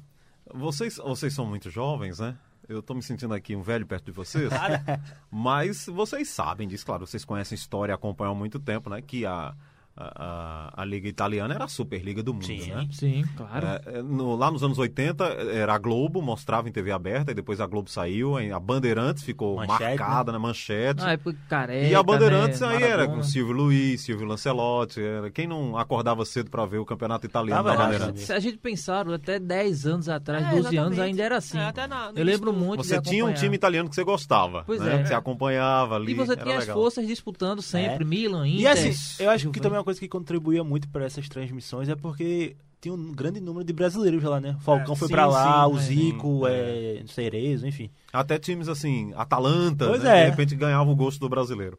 [0.54, 2.36] vocês, vocês são muito jovens, né?
[2.68, 4.48] Eu tô me sentindo aqui um velho perto de vocês.
[5.28, 9.02] Mas vocês sabem disso, claro, vocês conhecem a história, acompanham há muito tempo, né?
[9.02, 9.52] Que a,
[9.96, 12.70] a, a- a Liga Italiana era a Superliga do mundo, Sim.
[12.70, 12.88] né?
[12.90, 13.66] Sim, claro.
[13.66, 17.34] É, é, no- lá nos anos 80 era a Globo, mostrava em TV aberta, e
[17.34, 21.00] depois a Globo saiu, a Bandeirantes ficou Manchete, marcada na manchete.
[21.02, 22.66] Na época careca, e a Bandeirantes né?
[22.68, 25.00] aí era com Silvio Luiz, Silvio Lancelotti.
[25.00, 28.24] Era, quem não acordava cedo para ver o campeonato italiano lá, Bandeirantes?
[28.24, 31.00] Se a gente pensar, até 10 anos atrás, É, 12 anos, exatamente.
[31.00, 31.58] ainda era assim.
[31.58, 34.64] É, até na- Eu lembro muito Você de tinha um time italiano que você gostava.
[34.66, 34.96] Pois né?
[34.96, 35.02] é.
[35.02, 36.12] Que você acompanhava ali.
[36.12, 36.76] E você era tinha as legal.
[36.76, 38.06] forças disputando sempre, É.
[38.06, 38.60] Milan, Inter.
[38.60, 41.94] E assim, eu acho que também uma coisa que contribuía muito para essas transmissões é
[41.94, 44.56] porque tinha um grande número de brasileiros lá, né?
[44.58, 47.90] O Falcão É, foi pra lá, sim, o é, Zico, sim, é, Cerezo, enfim.
[48.12, 50.20] Até times assim, Atalanta, Pois né?
[50.20, 50.24] é.
[50.24, 51.78] de repente ganhava o gosto do brasileiro.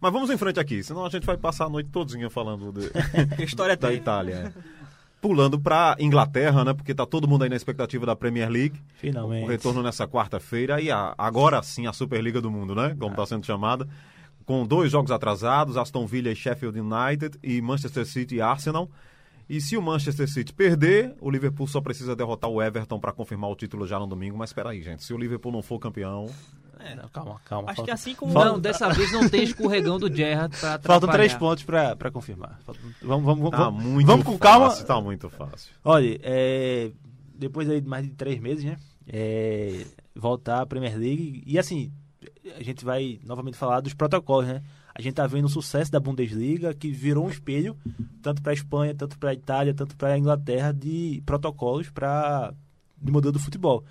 [0.00, 2.90] Mas vamos em frente aqui, senão a gente vai passar a noite todinha falando de,
[3.42, 3.96] história da tem.
[3.96, 4.52] Itália.
[4.54, 4.76] é.
[5.18, 6.74] Pulando pra Inglaterra, né?
[6.74, 8.76] Porque tá todo mundo aí na expectativa da Premier League.
[8.78, 9.48] O Finalmente.
[9.48, 12.94] retorno nessa quarta-feira e a- agora sim a Superliga do Mundo, né?
[12.98, 13.88] Como está sendo chamada.
[14.46, 18.88] Com dois jogos atrasados, Aston Villa e Sheffield United e Manchester City e Arsenal.
[19.48, 23.50] E se o Manchester City perder, o Liverpool só precisa derrotar o Everton para confirmar
[23.50, 24.36] o título já no domingo.
[24.38, 25.04] Mas espera aí, gente.
[25.04, 26.26] Se o Liverpool não for campeão,
[26.96, 27.68] Não, calma, calma.
[27.70, 28.32] Acho falta- que assim como.
[28.32, 32.60] Não, dessa vez não tem escorregão do Gerrard pra Faltam três pontos pra, pra confirmar.
[32.64, 34.40] Faltam- Vamos, vamos, vamos, tá vamos, muito vamos com fácil.
[34.40, 34.84] calma.
[34.84, 35.72] Tá muito fácil.
[35.84, 36.90] Olha, é,
[37.34, 38.76] depois aí de mais de três meses, né?
[39.08, 39.84] é,
[40.14, 41.42] voltar à Premier League.
[41.46, 41.92] E assim,
[42.56, 44.62] a gente vai novamente falar dos protocolos, né?
[44.94, 47.76] A gente tá vendo o sucesso da Bundesliga, que virou um espelho,
[48.22, 52.54] tanto para a Espanha, tanto para a Itália, tanto para a Inglaterra, de protocolos para
[52.96, 53.84] de modelo do futebol.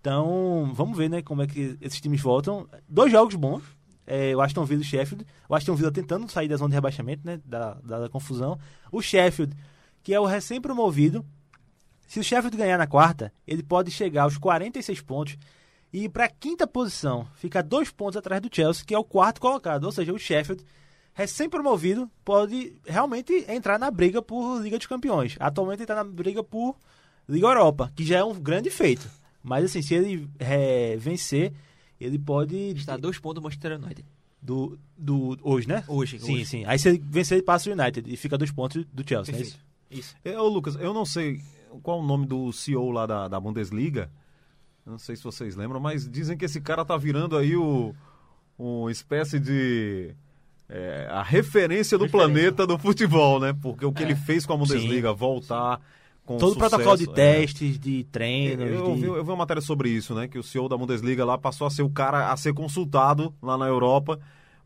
[0.00, 2.66] Então, vamos ver, né, como é que esses times voltam.
[2.88, 3.62] Dois jogos bons.
[4.06, 5.26] É, o Aston Villa e o Sheffield.
[5.48, 8.58] O Aston Villa tentando sair da zona de rebaixamento, né, da, da, da confusão.
[8.90, 9.54] O Sheffield,
[10.02, 11.24] que é o recém-promovido,
[12.06, 15.36] se o Sheffield ganhar na quarta, ele pode chegar aos 46 pontos
[15.92, 19.04] e ir para a quinta posição, fica dois pontos atrás do Chelsea, que é o
[19.04, 19.84] quarto colocado.
[19.84, 20.64] Ou seja, o Sheffield,
[21.14, 25.36] recém-promovido, pode realmente entrar na briga por Liga dos Campeões.
[25.40, 26.76] Atualmente ele está na briga por
[27.28, 29.08] Liga Europa, que já é um grande feito.
[29.42, 31.52] Mas assim, se ele é, vencer,
[32.00, 32.56] ele pode.
[32.72, 34.04] Está a dois pontos do Manchester United.
[34.42, 35.82] Do, do, hoje, né?
[35.88, 36.46] Hoje, Sim, hoje.
[36.46, 36.64] sim.
[36.66, 39.40] Aí se ele vencer, ele passa o United e fica dois pontos do Chelsea, é
[39.40, 39.58] isso?
[39.90, 40.16] Isso.
[40.24, 41.40] É, ô, Lucas, eu não sei
[41.82, 44.10] qual o nome do CEO lá da, da Bundesliga.
[44.86, 47.92] Eu Não sei se vocês lembram, mas dizem que esse cara tá virando aí o
[48.58, 50.14] uma espécie de
[50.68, 52.28] é, a referência do Referência.
[52.32, 53.54] planeta do futebol, né?
[53.60, 55.14] Porque o que ele fez com a Bundesliga, Sim.
[55.16, 55.80] voltar
[56.24, 57.12] com Todo o protocolo de é.
[57.12, 58.66] testes, de treinos.
[58.66, 59.00] Eu, de...
[59.00, 60.26] vi, eu vi uma matéria sobre isso, né?
[60.26, 63.58] Que o CEO da Bundesliga lá passou a ser o cara a ser consultado lá
[63.58, 64.18] na Europa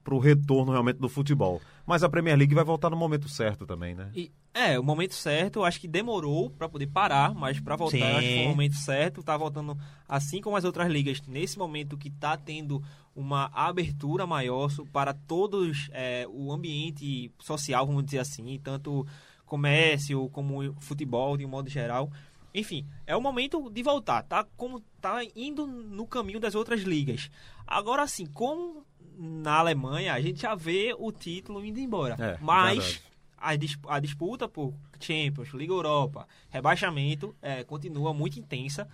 [0.02, 1.60] para o retorno realmente do futebol.
[1.86, 4.10] Mas a Premier League vai voltar no momento certo também, né?
[4.14, 7.98] E, é, o momento certo, eu acho que demorou pra poder parar, mas pra voltar,
[7.98, 8.04] Sim.
[8.04, 9.22] eu acho que foi o momento certo.
[9.22, 9.76] Tá voltando
[10.08, 12.82] assim como as outras ligas, nesse momento que tá tendo
[13.14, 19.06] uma abertura maior para todos é, o ambiente social, vamos dizer assim, tanto
[19.44, 22.10] comércio como futebol de um modo geral.
[22.54, 27.30] Enfim, é o momento de voltar, tá como tá indo no caminho das outras ligas.
[27.66, 28.84] Agora sim, como
[29.22, 32.16] na Alemanha, a gente já vê o título indo embora.
[32.18, 33.02] É, mas
[33.36, 38.88] a, dis- a disputa por Champions, Liga Europa, rebaixamento, é, continua muito intensa.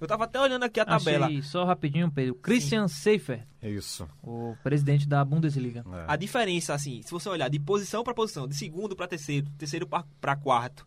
[0.00, 1.26] Eu tava até olhando aqui a tabela.
[1.26, 2.34] Achei, só rapidinho, Pedro.
[2.36, 4.08] Christian Seifer, É isso.
[4.22, 5.84] o presidente da Bundesliga.
[5.92, 6.04] É.
[6.08, 9.86] A diferença, assim, se você olhar de posição para posição, de segundo para terceiro, terceiro
[9.86, 10.86] para quarto,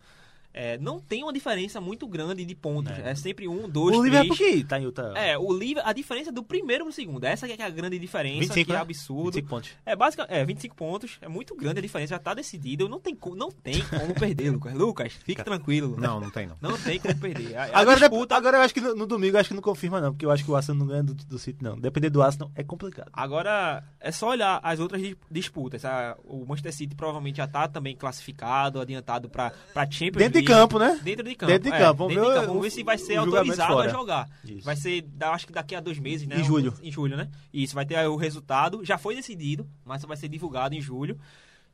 [0.54, 2.92] é, não tem uma diferença muito grande de pontos.
[3.00, 3.12] É.
[3.12, 4.14] É, sempre um, dois, o três.
[4.14, 5.14] Liverpool que tá em outra.
[5.18, 7.24] É, o Liverpool, a diferença do primeiro pro segundo.
[7.24, 8.82] Essa que é a grande diferença, 25, que é né?
[8.82, 9.24] absurdo.
[9.36, 9.72] 25 pontos.
[9.86, 12.88] É, basicamente, é, 25 pontos, é muito grande a diferença, já tá decidido.
[12.88, 14.74] Não tem, não tem como perder, Lucas.
[14.74, 15.96] Lucas, fique tranquilo.
[16.00, 16.56] Não, não tem não.
[16.62, 17.56] Não tem como perder.
[17.58, 19.62] A, a Agora, disputa, agora eu acho que no, no domingo eu acho que não
[19.62, 21.80] confirma, não, porque eu acho que o Arsenal não ganha do, do City, não.
[21.80, 23.10] Depender do Arsenal é complicado.
[23.14, 25.84] Agora, é só olhar as outras dis- disputas.
[25.86, 30.48] A- o Manchester City provavelmente já tá também classificado, adiantado pra, pra Champions Dentro de
[30.48, 31.00] campo, né?
[31.04, 31.52] Dentro de campo.
[31.52, 31.98] Dentro de é, campo.
[31.98, 32.48] Vamos dentro de ver campo.
[32.48, 34.30] Vamos ver se vai ser autorizado a jogar.
[34.44, 34.66] Isso.
[34.66, 36.40] Vai ser, acho que daqui a dois meses, né?
[36.40, 36.74] Em julho.
[36.82, 37.30] Em julho, né?
[37.54, 38.84] Isso, vai ter o resultado.
[38.84, 41.20] Já foi decidido, mas vai ser divulgado em julho.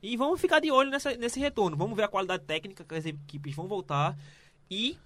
[0.01, 1.75] E vamos ficar de olho nessa, nesse retorno.
[1.75, 4.17] Vamos ver a qualidade técnica que as equipes vão voltar.
[4.71, 4.97] E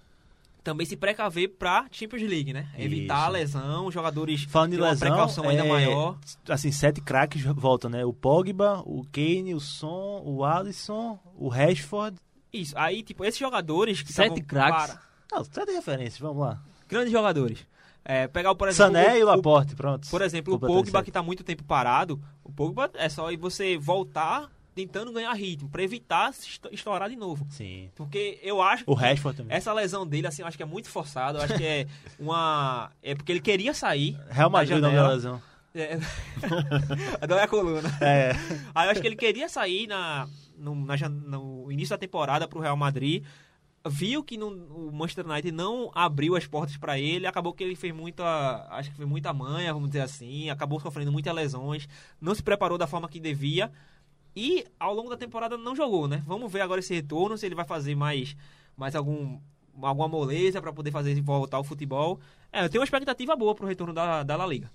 [0.64, 2.66] também se precaver pra Champions League, né?
[2.78, 3.26] Evitar Isso.
[3.26, 6.16] a lesão, os jogadores Falando lesão, precaução ainda é, maior.
[6.48, 8.04] Assim, sete craques voltam, né?
[8.04, 12.16] O Pogba, o Kane, o Son, o Alisson, o Rashford.
[12.54, 14.86] Isso, aí, tipo, esses jogadores que Sete craques.
[14.94, 15.02] para-
[15.32, 16.60] Não, sete referências, vamos lá.
[16.88, 17.66] Grandes jogadores.
[18.04, 18.92] É, pegar, o, por exemplo...
[18.94, 20.08] Sané o- e o- Laporte, pronto.
[20.08, 23.76] Por exemplo, o Pogba, que tá muito tempo parado, o Pogba é só aí você
[23.78, 27.46] voltar tentando ganhar ritmo, pra evitar se esto- estourar de novo.
[27.48, 27.88] Sim.
[27.94, 29.56] Porque eu acho O que Rashford também.
[29.56, 31.38] essa lesão dele, assim, eu acho que é muito forçada.
[31.38, 31.86] Eu acho que é
[32.18, 32.90] uma...
[33.02, 35.42] É porque ele queria sair Real Madrid não deu lesão.
[35.74, 35.98] É.
[37.28, 37.88] Não é a coluna.
[38.00, 38.32] É.
[38.74, 42.58] Aí eu acho que ele queria sair na, no, na no início da temporada para
[42.58, 43.24] o Real Madrid,
[43.86, 47.76] viu que não- o Manchester United não abriu as portas para ele, acabou que ele
[47.76, 48.24] fez muita,
[48.70, 51.86] acho que fez muita manha, vamos dizer assim, acabou sofrendo muitas lesões,
[52.20, 53.70] não se preparou da forma que devia
[54.34, 56.22] e ao longo da temporada não jogou, né?
[56.26, 58.34] Vamos ver agora esse retorno, se ele vai fazer mais,
[58.76, 59.38] mais algum,
[59.82, 62.18] alguma moleza para poder fazer voltar ao futebol.
[62.50, 64.70] É, eu tenho uma expectativa boa pro retorno da, da La Liga.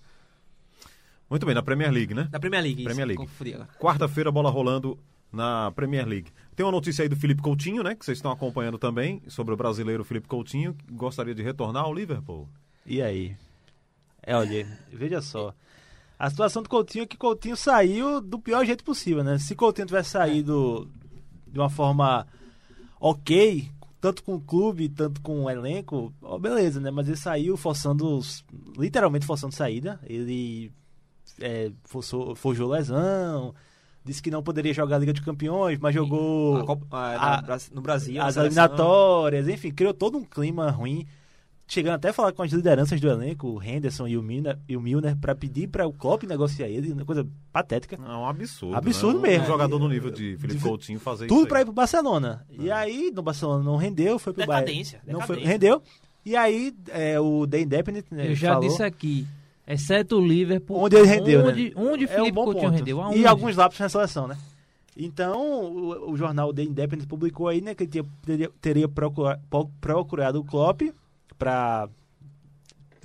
[1.30, 2.23] Muito bem, na Premier League, né?
[2.32, 2.84] Da Premier League.
[2.84, 3.65] Premier isso, League.
[3.80, 4.97] Quarta-feira, bola rolando
[5.32, 6.32] na Premier League.
[6.55, 7.95] Tem uma notícia aí do Felipe Coutinho, né?
[7.95, 11.93] Que vocês estão acompanhando também, sobre o brasileiro Felipe Coutinho, que gostaria de retornar ao
[11.93, 12.47] Liverpool.
[12.86, 13.36] E aí?
[14.21, 15.53] É, olha, veja só.
[16.17, 19.38] A situação do Coutinho é que Coutinho saiu do pior jeito possível, né?
[19.39, 20.89] Se Coutinho tivesse saído
[21.47, 22.27] de uma forma
[22.99, 23.71] ok,
[24.01, 26.91] tanto com o clube, tanto com o elenco, beleza, né?
[26.91, 28.19] Mas ele saiu forçando,
[28.77, 29.99] literalmente forçando saída.
[30.03, 30.71] Ele
[31.39, 33.55] é, forçou, forjou lesão,
[34.10, 37.36] disse que não poderia jogar a Liga de Campeões, mas jogou A Copa- a- a-
[37.38, 38.22] na Bras- no Brasil.
[38.22, 38.45] as seleção.
[38.45, 41.05] eliminatórias, enfim, criou todo um clima ruim.
[41.72, 44.76] Chegando até a falar com as lideranças do elenco, o Henderson e o Milner, e
[44.76, 47.95] o Milner para pedir para o Klopp negociar ele, uma coisa patética.
[47.95, 48.76] É um absurdo.
[48.76, 49.28] Absurdo né?
[49.30, 49.43] mesmo.
[49.43, 51.47] Um jogador no nível de Felipe De- Coutinho fazer Tudo isso.
[51.47, 51.62] para aí.
[51.62, 52.43] ir pro Barcelona.
[52.49, 54.66] E aí, no Barcelona não rendeu, foi pro Bayern.
[54.66, 55.80] Decadência, Não foi, rendeu.
[56.26, 59.28] E aí, é, o The Independent né, Eu já falou, disse aqui,
[59.70, 60.78] exceto o Liverpool.
[60.80, 61.47] Onde ele rendeu, né?
[61.51, 62.76] onde, Onde é um Felipe Coutinho ponto.
[62.76, 62.97] rendeu?
[62.97, 63.28] E Aonde?
[63.28, 64.38] alguns lápis na seleção, né?
[64.97, 69.39] Então, o, o jornal The Independent publicou aí, né, que ele tinha- teria, teria procura-
[69.80, 70.82] procurado o Klopp
[71.38, 71.88] para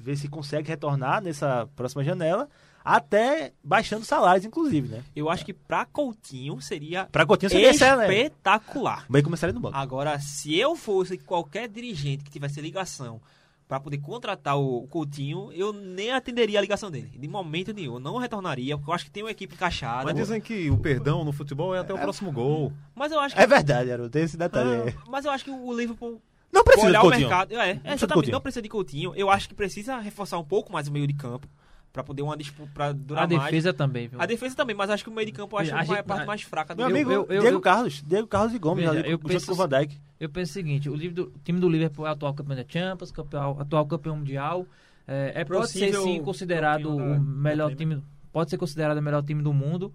[0.01, 2.49] ver se consegue retornar nessa próxima janela,
[2.85, 5.03] até baixando salários, inclusive, né?
[5.17, 8.11] Eu acho que pra Coutinho seria Pra Coutinho seria excelente.
[8.13, 9.07] espetacular.
[9.09, 9.77] Bem começaria no banco.
[9.77, 13.21] Agora, se eu fosse qualquer dirigente que tivesse ligação
[13.67, 17.11] pra poder contratar o Coutinho, eu nem atenderia a ligação dele.
[17.19, 17.95] De momento nenhum.
[17.95, 20.05] Eu não retornaria, porque eu acho que tem uma equipe encaixada.
[20.05, 22.73] Mas dizem que o perdão no futebol é até o próximo gol.
[22.95, 23.41] Mas eu acho que.
[23.41, 26.21] É verdade, Aaron, tem esse detalhe Ah, mas eu acho que o Liverpool
[26.53, 27.29] Não precisa olhar de o Coutinho.
[27.29, 27.53] mercado.
[27.55, 29.13] É, é de exatamente, não precisa de Coutinho.
[29.17, 31.49] Eu acho que precisa reforçar um pouco mais o meio de campo
[31.93, 33.45] pra poder uma disputa pra durar A mais.
[33.45, 34.21] defesa também, viu?
[34.21, 36.03] A defesa também, mas acho que o meio de campo eu acho A a, gente-
[36.03, 38.03] parte a- mais fraca do Meu amigo, eu- eu- Diego eu- Carlos.
[38.05, 40.01] Diego Carlos e Gomes, Veja, ali, eu junto penso- com o Van Dijk.
[40.25, 43.11] Eu penso o seguinte, o, do- o time do Liverpool é atual campeão da Champions,
[43.13, 44.67] campeão, atual campeão mundial.
[45.07, 48.03] É, é- pode ser sim considerado o melhor time,
[48.33, 49.93] pode ser considerado o melhor time do mundo,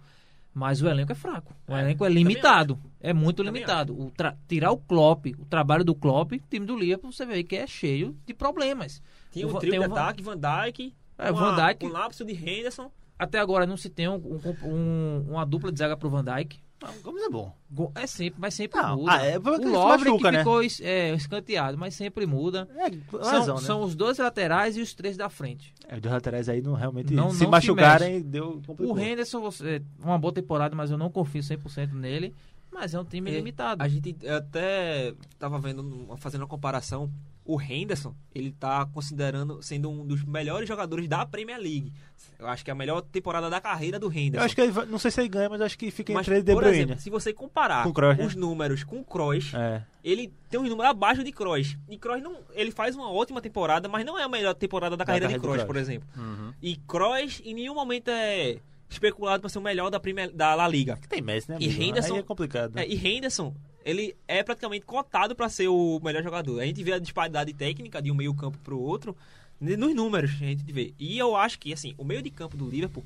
[0.54, 1.56] mas o elenco é fraco.
[1.68, 3.94] O É, elenco é limitado, é muito limitado.
[4.00, 4.12] O
[4.48, 7.66] tirar o Klopp, o trabalho do Klopp, o time do Liverpool, você vê que é
[7.66, 9.02] cheio de problemas.
[9.32, 11.86] Tinha O Va- trio tem de o Van- ataque, Van Dijk, É, uma- Van Dijk.
[11.88, 12.92] um lapso de Henderson.
[13.18, 16.60] Até agora não se tem um- um- um- uma dupla de zaga pro Van Dijk.
[16.82, 17.54] Não, Gomes é bom.
[17.96, 19.12] É sempre, mas sempre Não, muda.
[19.12, 20.40] ah, é o se Lovren machuca, que né?
[20.40, 22.68] ficou é, escanteado, mas sempre muda.
[22.78, 22.90] É,
[23.24, 23.62] São, lesão, né?
[23.62, 25.74] são os dois laterais e os três da frente.
[25.88, 28.96] É, os dois laterais aí não realmente Não- se não se machucarem, deu complicou.
[28.96, 32.34] O Henderson, você, uma boa temporada, mas eu não confio 100% nele.
[32.72, 33.82] Mas é um time É, limitado.
[33.84, 37.12] A gente até tava vendo, fazendo uma comparação.
[37.46, 41.92] O Henderson, ele tá considerando sendo um dos melhores jogadores da Premier League.
[42.38, 44.38] Eu acho que é a melhor temporada da carreira do Henderson.
[44.38, 46.36] Eu acho que vai- não sei se ele ganha, mas acho que fica Mas, entre
[46.36, 46.78] ele e De por Bruyne.
[46.84, 48.26] exemplo, se você comparar Com Kroos, né?
[48.26, 49.84] os números com o Kroos, É.
[50.04, 51.76] ele tem um número abaixo de Kroos.
[51.90, 54.98] E Kroos não, ele faz uma ótima temporada, mas não é a melhor temporada da,
[55.04, 55.68] Da carreira de carreira Kroos, Kroos.
[55.68, 56.08] por exemplo.
[56.16, 56.54] Uhum.
[56.62, 58.58] E Kroos em nenhum momento é
[58.90, 60.98] especulado para ser o melhor da, Premier, da La Liga.
[61.08, 61.58] Tem Messi, né?
[61.60, 61.82] E amigo?
[61.84, 62.74] Henderson- Aí é complicado.
[62.76, 62.84] né?
[62.84, 66.60] É, e Henderson, ele é praticamente cotado para ser o melhor jogador.
[66.60, 69.16] A gente vê a disparidade técnica de um meio campo pro outro
[69.62, 70.94] n- nos números, a gente vê.
[71.00, 73.06] E eu acho que assim, o meio de campo do Liverpool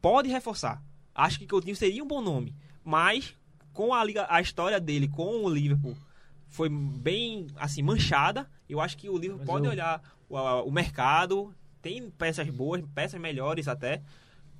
[0.00, 0.82] pode reforçar.
[1.14, 2.54] Acho que Coutinho seria um bom nome,
[2.84, 3.34] mas
[3.72, 5.96] com a liga, a história dele com o Liverpool
[6.48, 8.48] foi bem assim manchada.
[8.68, 12.82] Eu acho que o Liverpool Mas pode eu- olhar o, o mercado, tem peças boas,
[12.94, 14.02] peças melhores até,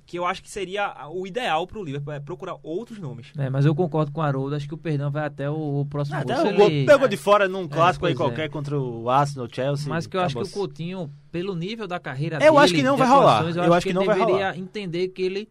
[0.05, 3.31] que eu acho que seria o ideal pro Liverpool é procurar outros nomes.
[3.37, 5.85] É, mas eu concordo com o Haroldo, acho que o perdão vai até o, o
[5.87, 6.31] próximo Ah, gol.
[6.33, 8.29] até Se o gol ele- pegou de fora num clássico aí pois é.
[8.29, 9.89] qualquer contra o Arsenal, Chelsea.
[9.89, 10.49] Mas que eu acho que o.
[10.49, 13.37] Coutinho, pelo nível da carreira Eu dele, acho que não vai rolar.
[13.39, 14.57] atuações, Eu acho que ele não vai deveria rolar.
[14.59, 15.49] entender que ele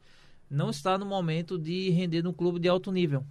[0.49, 3.25] não está no momento de render num clube de alto nível.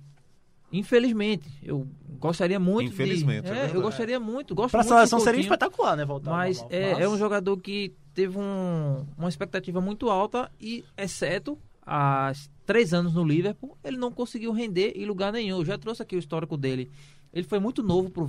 [0.72, 1.88] Infelizmente, eu
[2.20, 5.42] gostaria muito Infelizmente, de, é é, eu gostaria muito, gosto Pra muito do seleção seria
[5.42, 6.04] espetacular, né?
[6.04, 6.80] Voltar mas normal.
[6.80, 12.50] é, Mas- é um jogador que teve um- uma expectativa muito alta e, exceto as
[12.66, 15.58] três anos no Liverpool, ele não conseguiu render em lugar nenhum.
[15.58, 16.90] Eu já trouxe aqui o histórico dele.
[17.34, 18.28] Ele foi muito novo pro,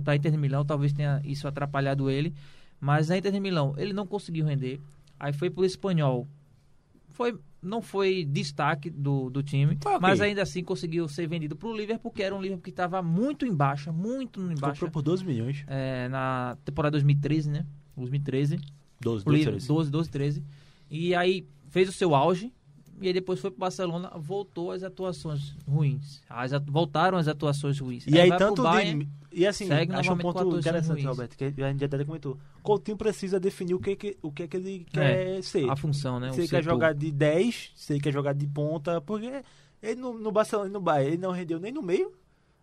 [0.00, 2.32] pra Inter de Milão, talvez tenha isso atrapalhado ele.
[2.80, 4.80] Mas na Inter de Milão ele não conseguiu render.
[5.18, 6.26] Aí foi pro espanhol.
[7.10, 9.98] Foi, não foi destaque do, do time, ok.
[10.00, 13.46] mas ainda assim conseguiu ser vendido pro Liverpool, que era um Liverpool que estava muito
[13.46, 15.64] em baixa, muito em baixa Comprou por 12 milhões.
[15.66, 17.64] é, na temporada 2013, né?
[17.96, 18.58] 2013.
[19.00, 20.42] 12, O Liverpool, 12, 12, 12, 13.
[20.90, 22.52] E aí fez o seu auge
[23.00, 26.22] e aí depois foi pro Barcelona, voltou às atuações ruins.
[26.28, 28.06] As atu- voltaram às atuações ruins.
[28.06, 29.10] E aí, pro tanto Bayern, de.
[29.32, 31.04] E assim, acho um ponto interessante, ruins.
[31.04, 32.38] Roberto, que a gente até comentou.
[32.62, 35.68] Coutinho precisa definir o que, que, o que, é que ele quer ser.
[35.68, 36.32] a função, né?
[36.32, 36.72] se ele quer setor.
[36.72, 39.42] jogar de 10, se ele quer jogar de ponta, porque
[39.82, 42.12] ele no, no Barcelona e no Bayern, ele não rendeu nem no meio,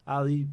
[0.06, 0.47] ali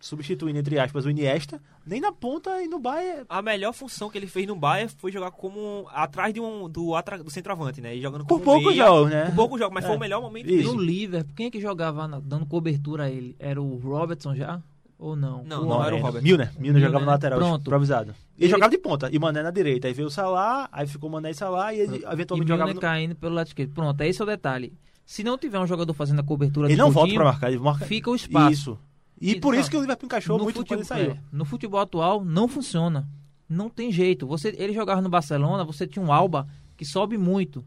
[0.00, 3.24] substituindo, entre aspas, o Iniesta, nem na ponta e no Bayern.
[3.28, 6.92] A melhor função que ele fez no Bayern foi jogar como atrás de um, do,
[7.24, 7.94] do centroavante, né?
[7.96, 9.24] E jogando Por como poucos meia, jogos, né?
[9.26, 9.88] Por poucos jogos, mas É.
[9.88, 10.72] foi o melhor momento Isso.
[10.72, 10.92] No dele.
[10.92, 13.34] Liverpool, quem é que jogava na- dando cobertura a ele?
[13.38, 14.60] Era o Robertson já?
[14.98, 15.44] Ou não?
[15.44, 16.22] Não, O não era o é, Robert.
[16.22, 17.60] Milner, Milner jogava Milner, na lateral, pronto.
[17.60, 18.10] improvisado.
[18.10, 19.88] Ele, Ele- jogava de ponta, e Mané na direita.
[19.88, 22.74] Aí veio o Salah, aí ficou Mané e Salah, e ele E eventualmente Milner jogava
[22.74, 22.80] no...
[22.80, 23.72] caindo pelo lado esquerdo.
[23.74, 24.72] Pronto, esse é o detalhe.
[25.04, 27.58] Se não tiver um jogador fazendo a cobertura Ele do não volta pra marcar, ele
[27.60, 27.84] marca...
[27.84, 28.52] fica o espaço.
[28.52, 28.78] Isso.
[29.20, 31.10] E por isso que o Liverpool encaixou muito quando ele futebol, saiu.
[31.12, 33.08] é, no futebol atual não funciona.
[33.48, 34.26] Não tem jeito.
[34.26, 36.46] Você, ele jogava no Barcelona, você tinha um Alba
[36.76, 37.64] que sobe muito.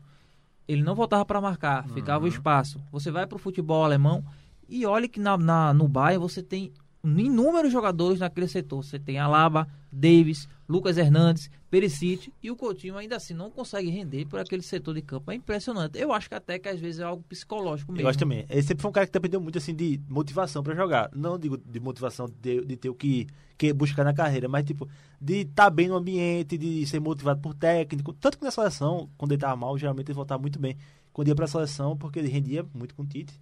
[0.68, 2.80] Ele não voltava para marcar, ficava o espaço.
[2.92, 4.24] Você vai para o futebol alemão
[4.68, 6.72] e olha que na, na- no Bayern você tem
[7.04, 8.84] inúmeros jogadores naquele setor.
[8.84, 14.26] Você tem Alaba, Davis, Lucas Hernandes, Perisic e o Coutinho ainda assim não consegue render
[14.26, 15.32] por aquele setor de campo.
[15.32, 15.98] É impressionante.
[15.98, 18.06] Eu acho que até que às vezes é algo psicológico mesmo.
[18.06, 18.46] Eu acho também.
[18.50, 21.10] Ele sempre foi um cara que dependeu muito assim de motivação pra jogar.
[21.16, 23.28] Não digo de motivação de, de ter o que,
[23.58, 24.88] que buscar na carreira, mas tipo,
[25.20, 28.14] de estar bem no ambiente, de ser motivado por técnico.
[28.14, 30.78] Tanto que na seleção, quando ele tava mal, geralmente ele voltava muito bem.
[31.14, 33.34] Quando ia pra seleção, porque ele rendia muito com o Tite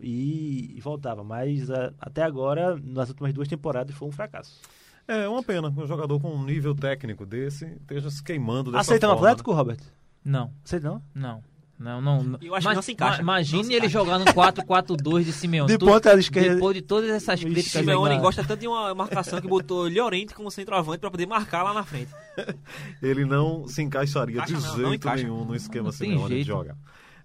[0.00, 1.22] e, e voltava.
[1.24, 4.60] Mas a- até agora, nas últimas duas temporadas, foi um fracasso.
[5.08, 8.82] É uma pena que um jogador com um nível técnico desse esteja se queimando dessa
[8.82, 9.26] Aceita forma, né?
[9.28, 9.80] Atlético, Robert?
[10.24, 10.52] Não.
[10.64, 11.02] Aceita não?
[11.14, 11.42] Não.
[11.78, 12.22] Não, não.
[12.22, 12.38] não.
[12.40, 13.16] Eu acho que não se encaixa.
[13.24, 14.18] ma- Imagine Não se ele encaixa.
[14.20, 15.68] no 4-4-2 de Simeone.
[15.68, 16.54] De ponta esquerda.
[16.54, 17.72] Depois de todas essas críticas.
[17.72, 21.64] Simeone na- gosta tanto de uma marcação que botou Llorente como centroavante pra poder marcar
[21.64, 22.12] lá na frente.
[23.02, 25.22] Ele não se encaixaria Encaixa de não, não jeito encaixa.
[25.24, 26.46] nenhum no esquema Não Simeone de jeito.
[26.46, 26.76] joga.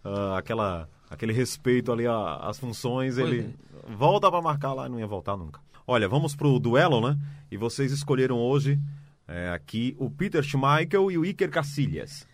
[0.04, 3.56] Ah, aquela, aquele respeito ali às funções, Pois ele
[3.88, 5.60] volta pra marcar lá e não ia voltar nunca.
[5.86, 7.18] Olha, vamos pro duelo, né?
[7.50, 8.80] E vocês escolheram hoje
[9.28, 12.28] é, aqui o Peter Schmeichel e o Iker Casillas,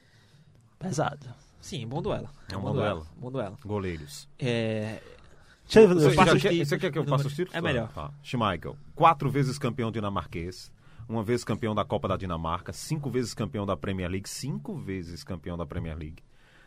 [0.80, 1.28] Pesado.
[1.62, 2.30] Sim, bom duelo.
[2.52, 3.08] É um bom duelo.
[3.16, 3.58] Bom duelo.
[3.64, 4.28] goleiros.
[4.38, 5.00] É,
[5.64, 7.56] Deixa eu, Você, eu já quer, você quer que eu faça os títulos?
[7.56, 7.90] É melhor.
[7.94, 8.12] Tá.
[8.22, 10.72] Schmeichel, quatro vezes campeão dinamarquês,
[11.08, 15.24] uma vez campeão da Copa da Dinamarca, cinco vezes campeão da Premier League, cinco vezes
[15.24, 16.22] campeão da Premier League,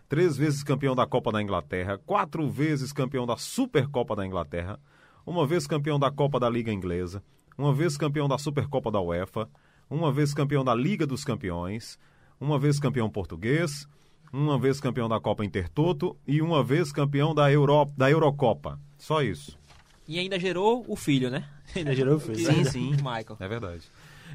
[0.08, 4.78] três vezes campeão da Copa da Inglaterra, quatro vezes campeão da Supercopa da Inglaterra,
[5.24, 7.22] uma vez campeão da Copa da Liga Inglesa,
[7.58, 9.48] uma vez campeão da Supercopa da UEFA,
[9.90, 11.98] uma vez campeão da Liga dos Campeões,
[12.40, 13.86] uma vez campeão português,
[14.32, 18.78] uma vez campeão da Copa Intertoto e uma vez campeão da, Euro, da Eurocopa.
[18.98, 19.58] Só isso.
[20.06, 21.48] e ainda gerou o filho, né?
[21.74, 22.38] Ainda gerou feio.
[22.38, 22.90] Sim, sim.
[22.92, 23.36] Michael.
[23.40, 23.82] É verdade.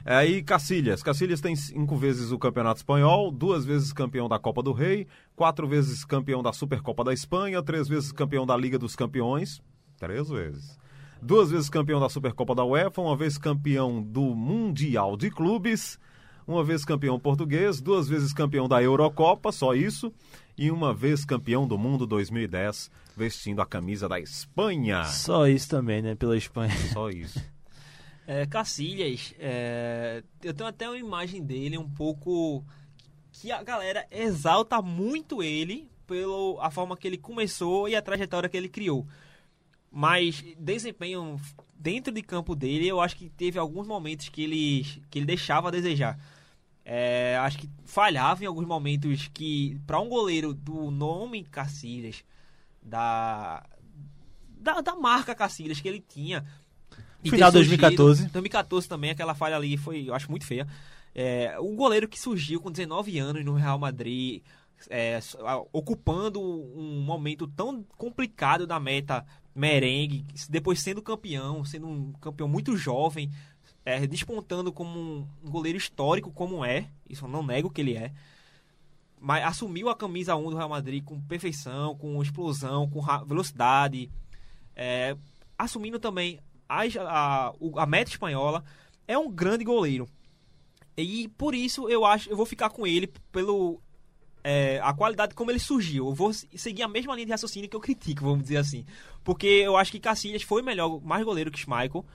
[0.06, 1.04] Aí Cacilhas.
[1.04, 5.68] Cacilhas tem cinco vezes o Campeonato Espanhol, duas vezes campeão da Copa do Rei, quatro
[5.68, 9.62] vezes campeão da Supercopa da Espanha, três vezes campeão da Liga dos Campeões,
[9.98, 10.80] três vezes.
[11.22, 16.00] Duas vezes campeão da Supercopa da UEFA, uma vez campeão do Mundial de Clubes,
[16.48, 20.12] uma vez campeão português, duas vezes campeão da Eurocopa, só isso,
[20.58, 25.04] e uma vez campeão do Mundo 2010, vestindo a camisa da Espanha.
[25.06, 26.16] Só isso também, né?
[26.16, 26.76] Pela Espanha.
[26.92, 27.40] Só isso.
[28.28, 32.64] É, Cacilhas, é, eu tenho até uma imagem dele um pouco
[33.32, 38.50] que a galera exalta muito ele pela a forma que ele começou e a trajetória
[38.50, 39.08] que ele criou.
[39.92, 41.40] Mas desempenho
[41.76, 45.70] dentro de campo dele, eu acho que teve alguns momentos que ele, que ele deixava
[45.70, 46.20] a desejar.
[46.86, 52.24] É, acho que falhava em alguns momentos que, para um goleiro do nome Cacilhas,
[52.82, 53.66] da,
[54.48, 56.46] da, da marca Cacilhas que ele tinha.
[57.24, 58.24] E Final de surgido- 2014.
[58.30, 60.68] 2014 também, aquela falha ali foi, eu acho muito feia.
[61.14, 64.42] É, o goleiro que surgiu com 19 anos no Real Madrid,
[64.90, 65.20] é,
[65.72, 72.76] ocupando um momento tão complicado da meta merengue, depois sendo campeão, sendo um campeão muito
[72.78, 73.30] jovem,
[73.86, 78.12] é, despontando como um goleiro histórico como é, isso eu não nego que ele é,
[79.20, 84.10] mas assumiu a camisa 1 do Real Madrid com perfeição, com explosão, com velocidade,
[84.76, 85.16] é,
[85.58, 86.40] assumindo também
[86.98, 88.64] a, o- a meta espanhola,
[89.08, 90.08] é um grande goleiro.
[90.98, 93.82] E por isso eu acho, eu vou ficar com ele pelo
[94.44, 96.08] é, a qualidade como ele surgiu.
[96.08, 98.86] Eu vou se- seguir a mesma linha de raciocínio que eu critico, vamos dizer assim.
[99.24, 102.06] Porque eu acho que Cacilhas foi melhor, mais goleiro que Schmeichel.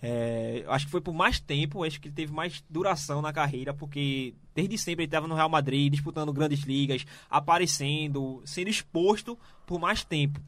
[0.00, 3.74] É, acho que foi por mais tempo, acho que ele teve mais duração na carreira,
[3.74, 9.36] porque desde sempre ele estava no Real Madrid, disputando grandes ligas, aparecendo, sendo exposto
[9.66, 10.40] por mais tempo.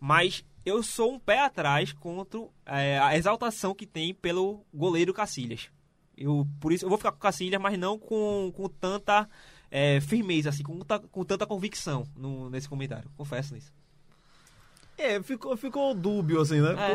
[0.00, 5.70] Mas eu sou um pé atrás contra é, a exaltação que tem pelo goleiro Cacilhas.
[6.18, 9.28] Eu, por isso eu vou ficar com Cacilhas, mas não com, com tanta
[9.70, 10.78] é, firmeza, assim, com,
[11.10, 13.08] com tanta convicção no- nesse comentário.
[13.16, 13.72] Confesso nisso.
[14.98, 16.70] É, ficou, ficou dúbio, assim, né?
[16.70, 16.94] É.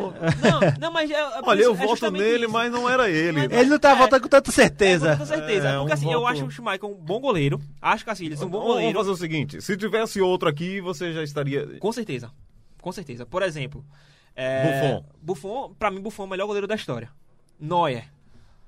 [0.49, 2.51] Não, não, mas é, é Olha, isso- eu é voto nele, isso.
[2.53, 3.47] mas não era ele.
[3.47, 3.95] Mas- Ele não tá É.
[3.95, 5.15] voltando com tanta É, certeza.
[5.17, 5.67] com certeza.
[5.69, 7.61] É, Porque um assim, eu voto- acho o Schmeichel um bom goleiro.
[7.80, 8.97] Acho o Cacilhas um bom Vamos goleiro.
[8.97, 11.78] fazer o seguinte: se tivesse outro aqui, você já estaria.
[11.80, 12.32] Com certeza.
[12.82, 13.25] Com certeza.
[13.25, 13.86] Por exemplo.
[14.36, 14.63] é,
[15.01, 15.05] Buffon.
[15.21, 17.09] Buffon, pra mim, Buffon é o melhor goleiro da história.
[17.59, 18.09] Neuer.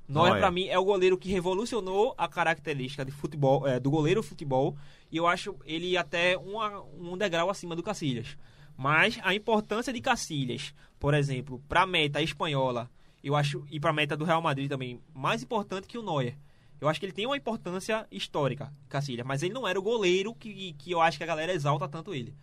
[0.08, 0.40] Neuer, Neuer.
[0.40, 4.78] pra mim, é o goleiro que revolucionou a característica de futebol, é, do goleiro futebol.
[5.12, 8.38] E eu acho ele até uma- um degrau acima do Cacilhas.
[8.78, 12.90] Mas a importância de Cacilhas, por exemplo, pra meta espanhola,
[13.24, 16.36] eu acho, e pra meta do Real Madrid também, mais importante que o Neuer.
[16.82, 20.36] Eu acho que ele tem uma importância histórica, Cacilhas, mas ele não era o goleiro
[20.36, 22.36] que, que eu acho que a galera exalta tanto ele.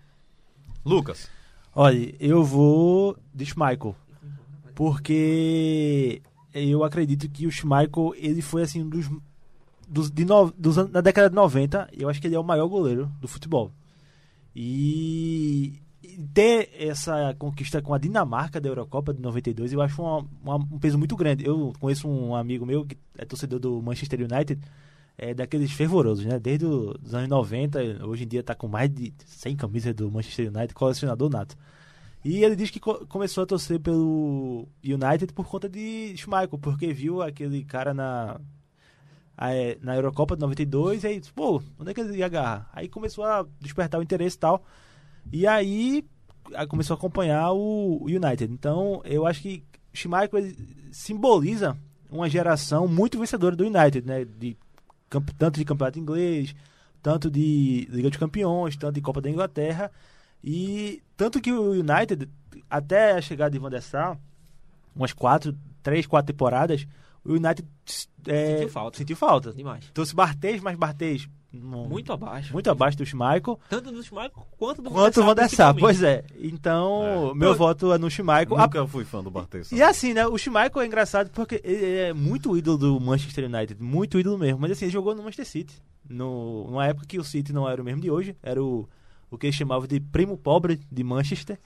[0.85, 1.31] Lucas.
[1.75, 3.95] Olha, eu vou de Schmeichel.
[4.75, 6.23] Porque
[6.55, 9.09] eu acredito que o Schmeichel, ele foi assim um dos,
[9.89, 12.67] dos, de no, dos na década de 90, eu acho que ele é o maior
[12.67, 13.71] goleiro do futebol.
[14.55, 20.27] E, e ter essa conquista com a Dinamarca da Eurocopa de 92, eu acho uma-
[20.43, 21.47] uma- um peso muito grande.
[21.47, 24.61] Eu conheço um amigo meu que é torcedor do Manchester United,
[25.23, 26.39] é daqueles fervorosos, né?
[26.39, 30.49] Desde os anos 90, hoje em dia tá com mais de 100 camisas do Manchester
[30.49, 31.57] United, colecionador nato.
[32.25, 36.93] E ele diz que co- começou a torcer pelo United por conta de Schmeichel, porque
[36.93, 38.41] viu aquele cara na
[39.39, 42.69] é, na Eurocopa de 92 e aí, pô, onde é que ele ia agarrar?
[42.73, 44.63] Aí começou a despertar o interesse e tal.
[45.33, 46.05] E aí
[46.69, 48.53] começou a acompanhar o United.
[48.53, 50.41] Então, eu acho que Schmeichel
[50.93, 51.77] simboliza
[52.11, 54.25] uma geração muito vencedora do United, né?
[54.25, 54.57] De,
[55.37, 56.55] tanto de campeonato inglês,
[57.03, 59.91] tanto de Liga dos Campeões, tanto de Copa da Inglaterra.
[60.43, 62.29] E tanto que o United,
[62.69, 64.19] até a chegada de Van der Sar,
[64.95, 66.87] umas quatro, três, quatro temporadas,
[67.25, 67.67] o United
[68.27, 68.99] é, Sentiu falta.
[68.99, 69.53] Sentiu falta.
[69.53, 69.91] Demais.
[69.93, 72.53] Trouxe Barthez, mas Barthez não- Muito abaixo.
[72.53, 73.59] muito abaixo do Schmeichel.
[73.69, 76.25] Tanto do Schmeichel quanto do Quanto o Van der Sar, pois é.
[76.39, 78.57] Então, meu Eu- voto é no Schmeichel.
[78.57, 79.73] A- Nunca fui fã do Barthez.
[79.73, 80.27] E assim, né?
[80.27, 83.83] O Schmeichel é engraçado porque ele é muito ídolo do Manchester United.
[83.83, 84.61] Muito ídolo mesmo.
[84.61, 85.83] Mas assim, ele jogou no Manchester City.
[86.09, 88.37] No, numa época que o City não era o mesmo de hoje.
[88.43, 88.89] Era o,
[89.31, 91.59] o que eles chamavam de primo pobre de Manchester.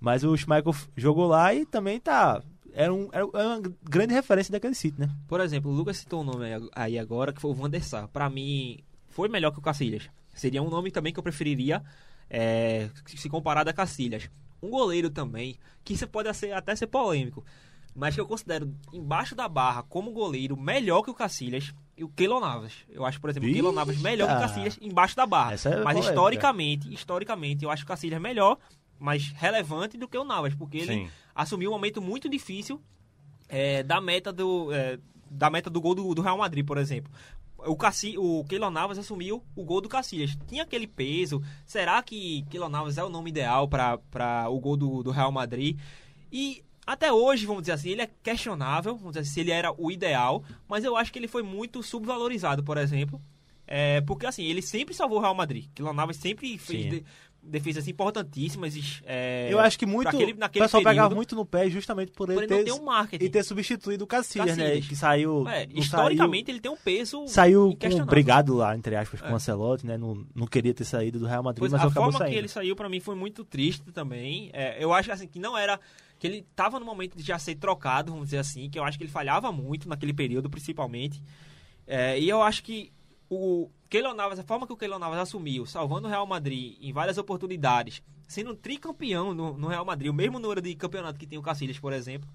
[0.00, 2.42] Mas o Schmeichel jogou lá e também tá...
[2.74, 5.08] Era, um, era uma grande referência daquele City, né?
[5.26, 7.82] Por exemplo, o Lucas citou um nome aí- aí agora, que foi o Van der
[7.82, 8.06] Sar.
[8.08, 8.80] Pra mim,
[9.16, 10.10] foi melhor que o Cacilhas.
[10.34, 11.82] Seria um nome também que eu preferiria
[12.28, 14.28] é, se comparado a Cacilhas.
[14.62, 17.42] Um goleiro também, que isso pode ser, até ser polêmico,
[17.94, 22.10] mas que eu considero embaixo da barra como goleiro melhor que o Cacilhas e o
[22.10, 22.74] Keylor Navas.
[22.90, 24.38] Eu acho, por exemplo, o Keylor Navas melhor que o.
[24.38, 25.54] Cacilhas embaixo da barra.
[25.54, 28.58] É mas historicamente, historicamente, eu acho o Cacilhas melhor,
[28.98, 31.10] mais relevante do que o Navas, porque ele Sim.
[31.34, 32.82] assumiu um momento muito difícil
[33.48, 34.98] é, da meta do é,
[35.30, 37.10] da meta do gol do, do Real Madrid, por exemplo.
[37.66, 40.36] O, Cassi, o Keylor Navas assumiu o gol do Cacilhas.
[40.46, 41.42] Tinha aquele peso.
[41.66, 45.78] Será que Keylor Navas é o nome ideal para o gol do, do Real Madrid?
[46.32, 49.72] E até hoje, vamos dizer assim, ele é questionável, vamos dizer assim, se ele era
[49.76, 53.20] o ideal, mas eu acho que ele foi muito subvalorizado, por exemplo.
[53.66, 55.66] É, porque assim, ele sempre salvou o Real Madrid.
[55.74, 57.04] Keylor Navas sempre fez de-
[57.46, 59.00] defesas importantíssimas.
[59.04, 60.08] é, Eu acho que muito.
[60.08, 61.16] pra aquele- o naquele pessoal pegava período.
[61.16, 63.24] muito no pé justamente por ele por ele ter, um marketing.
[63.24, 64.80] e ter substituído o Cacilhas, né?
[64.80, 65.48] Que saiu.
[65.48, 69.32] É, historicamente ele tem um peso Saiu com, brigado lá, entre aspas, com É.
[69.32, 69.96] o Ancelotti, né?
[69.96, 72.32] Não, não queria ter saído do Real Madrid, Pois, mas a acabou forma saindo.
[72.32, 74.50] que ele saiu pra mim foi muito triste também.
[74.52, 75.78] É, eu acho assim que não era
[76.18, 78.96] que ele tava no momento de já ser trocado, vamos dizer assim, que eu acho
[78.96, 81.22] que ele falhava muito naquele período, principalmente.
[81.86, 82.90] É, e eu acho que
[83.28, 86.92] o Keylor Navas, a forma que o Keylor Navas assumiu, salvando o Real Madrid em
[86.92, 91.38] várias oportunidades, sendo tricampeão no, no Real Madrid, o mesmo número de campeonato que tem
[91.38, 92.28] o Cacilhas, por exemplo.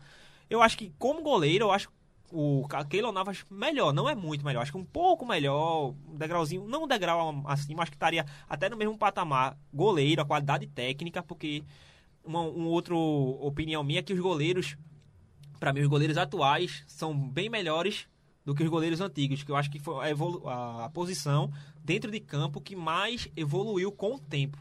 [0.50, 1.89] Eu acho que como goleiro, eu acho
[2.32, 6.66] o Keylor Navas melhor, não é muito melhor, acho que um pouco melhor, um degrauzinho,
[6.66, 11.22] não um degrau acima, acho que estaria até no mesmo patamar goleiro, a qualidade técnica,
[11.22, 11.64] porque
[12.24, 12.98] uma um outro
[13.42, 14.78] opinião minha é que os goleiros,
[15.60, 18.08] para mim os goleiros atuais são bem melhores
[18.46, 21.52] do que os goleiros antigos, que eu acho que foi a, a- posição
[21.84, 24.58] dentro de campo que mais evoluiu com o tempo.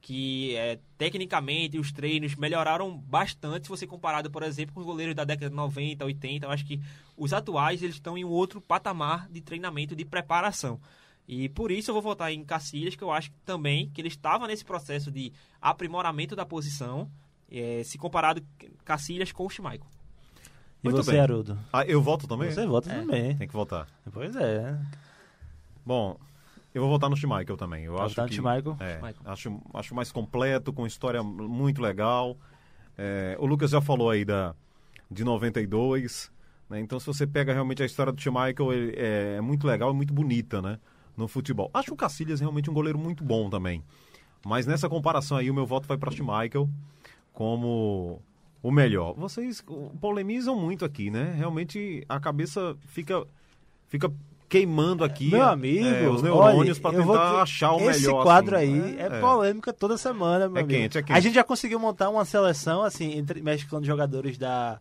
[0.00, 5.14] Que é, tecnicamente os treinos melhoraram bastante se você comparado, por exemplo, com os goleiros
[5.16, 6.46] da década de 90, 80.
[6.46, 6.80] Eu acho que
[7.16, 10.80] os atuais eles estão em um outro patamar de treinamento, de preparação.
[11.26, 14.46] E por isso eu vou votar em Cacilhas, que eu acho também que ele estava
[14.46, 17.10] nesse processo de aprimoramento da posição,
[17.50, 18.40] eh, se comparado
[18.84, 19.88] Cacilhas com o Schmeichel.
[20.86, 21.20] E Muito você, bem.
[21.20, 21.58] Haroldo?
[21.72, 22.50] Ah, eu voto também?
[22.50, 23.00] Você vota É.
[23.00, 23.36] também.
[23.36, 23.86] Tem que votar.
[24.12, 24.78] Pois é.
[25.84, 26.16] Bom,
[26.74, 27.84] eu vou votar no Schmeichel também.
[27.84, 28.76] Eu Vai acho votar no que, Schmeichel?
[28.80, 29.22] É, Schmeichel.
[29.26, 32.36] acho, acho mais completo, com história muito legal.
[32.98, 34.54] É, o Lucas já falou aí da,
[35.10, 36.30] de 92,
[36.70, 36.80] né?
[36.80, 39.94] Então se você pega realmente a história do Schmeichel, ele- é, é muito legal e
[39.94, 40.78] muito bonita, né?
[41.16, 41.70] no futebol.
[41.72, 43.82] Acho o Cacilhas realmente um goleiro muito bom também.
[44.44, 46.68] Mas nessa comparação aí, o meu voto vai para Schmeichel
[47.32, 48.20] como
[48.66, 49.14] o melhor.
[49.16, 49.64] Vocês
[50.00, 51.34] polemizam muito aqui, né?
[51.36, 53.24] Realmente a cabeça fica,
[53.88, 54.12] fica
[54.48, 58.22] queimando aqui Meu é, amigo, é, os neurônios para tentar dizer, achar o esse melhor.
[58.24, 58.80] quadro assim.
[58.82, 60.80] aí é, polêmica toda semana, meu É amigo.
[60.80, 61.16] quente, é quente.
[61.16, 64.80] A gente já conseguiu montar uma seleção, assim, entre, mesclando jogadores da,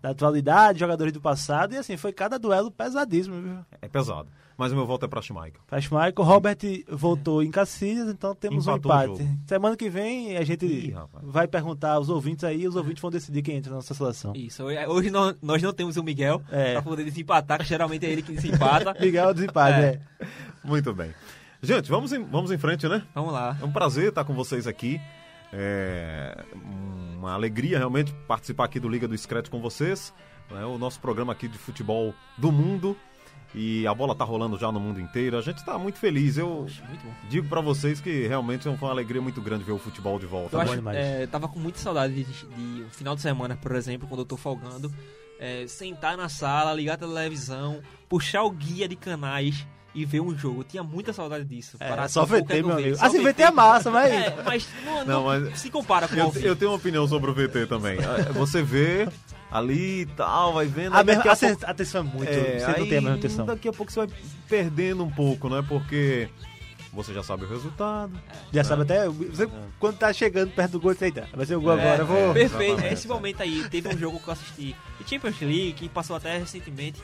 [0.00, 3.58] da atualidade, jogadores do passado, e assim, foi cada duelo pesadíssimo, viu?
[3.82, 4.28] É pesado.
[4.56, 5.60] Mas o meu voto é para Schmeichel.
[5.68, 6.56] Pra Schmeichel, Robert
[6.88, 9.38] voltou em Cacilhas, então temos Empatou um empate.
[9.46, 13.08] Semana que vem a gente Ih, vai perguntar aos ouvintes aí, e os ouvintes vão
[13.10, 14.32] decidir quem entra na nossa seleção.
[14.34, 16.72] Isso, hoje- hoje nó- nós não temos o Miguel É.
[16.72, 18.94] pra poder desempatar, que geralmente é ele que desempata.
[19.00, 20.00] Miguel desempate, É.
[20.20, 20.26] é.
[20.64, 21.14] Muito bem.
[21.62, 23.02] Gente, vamos em, vamos em frente, né?
[23.14, 23.56] Vamos lá.
[23.60, 25.00] É um prazer estar com vocês aqui.
[25.52, 26.44] É
[27.18, 30.14] uma alegria realmente participar aqui do Liga do Scratch com vocês.
[30.50, 32.96] É o nosso programa aqui de futebol do mundo.
[33.54, 35.38] E a bola tá rolando já no mundo inteiro.
[35.38, 36.36] A gente tá muito feliz.
[36.36, 40.18] Eu Muito digo pra vocês que realmente foi uma alegria muito grande ver o futebol
[40.18, 40.56] de volta.
[40.56, 43.74] Eu bom acho, é, tava com muita saudade de, de um final de semana, por
[43.74, 44.92] exemplo, quando eu tô folgando,
[45.40, 50.36] é, sentar na sala, ligar a televisão, puxar o guia de canais e ver um
[50.36, 50.60] jogo.
[50.60, 51.76] Eu tinha muita saudade disso.
[51.80, 52.96] É, Parar só VT, é meu amigo.
[52.96, 54.12] Só Assim, VT é massa, mas...
[54.12, 57.06] É, mas não, Não, não mas- se compara com o Eu, eu tenho uma opinião
[57.08, 57.98] sobre o VT também.
[58.28, 59.08] É, Você vê
[59.50, 60.94] ali e tal, vai vendo.
[60.94, 62.28] A, mesma, a a, pouco- atenção é muito...
[62.30, 63.46] É, você não tem a mesma atenção.
[63.46, 64.08] Daqui a pouco você vai
[64.48, 65.64] perdendo um pouco, né?
[65.66, 66.28] Porque
[66.92, 68.12] você já sabe o resultado.
[68.52, 69.08] Já sabe até...
[69.08, 69.48] Você,
[69.80, 72.32] quando tá chegando perto do gol, você eita, vai ser o gol agora, eu vou...
[72.34, 72.94] Perfeito, Exatamente.
[72.94, 76.36] esse momento aí, teve um jogo que eu assisti de Champions League, que passou até
[76.38, 77.00] recentemente.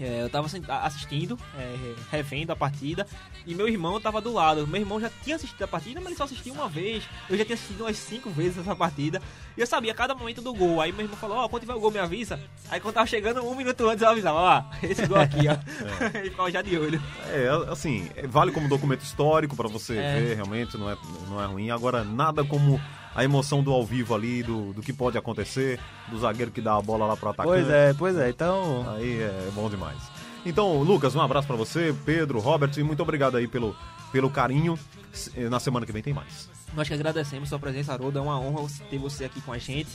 [0.00, 0.48] É, eu tava
[0.82, 3.06] assistindo, é, revendo a partida,
[3.46, 4.66] e meu irmão tava do lado.
[4.66, 7.04] Meu irmão já tinha assistido a partida, mas ele só assistiu uma vez.
[7.28, 9.20] Eu já tinha assistido umas cinco vezes essa partida.
[9.56, 10.80] E eu sabia cada momento do gol.
[10.80, 12.40] Aí meu irmão falou, ó, quando tiver o gol me avisa.
[12.70, 16.16] Aí quando tava chegando, um minuto antes eu avisava, ó, esse gol aqui, ó.
[16.18, 17.02] Ele ficava já de olho.
[17.28, 20.18] É, assim, é, vale como documento histórico pra você É.
[20.20, 20.96] ver, realmente, não é,
[21.28, 21.70] não é ruim.
[21.70, 22.80] Agora, nada como
[23.14, 25.78] a emoção do ao vivo ali, do, do que pode acontecer,
[26.08, 27.48] do zagueiro que dá a bola lá pro atacante.
[27.54, 28.86] Pois é, pois é, então...
[28.94, 29.98] Aí é bom demais.
[30.46, 33.76] Então, Lucas, um abraço pra você, Pedro, Robert, e muito obrigado aí pelo,
[34.10, 34.78] pelo carinho.
[35.12, 36.48] S- Na semana que vem tem mais.
[36.74, 38.18] Nós que agradecemos sua presença, Haroldo.
[38.18, 39.90] É uma honra ter você aqui com a gente.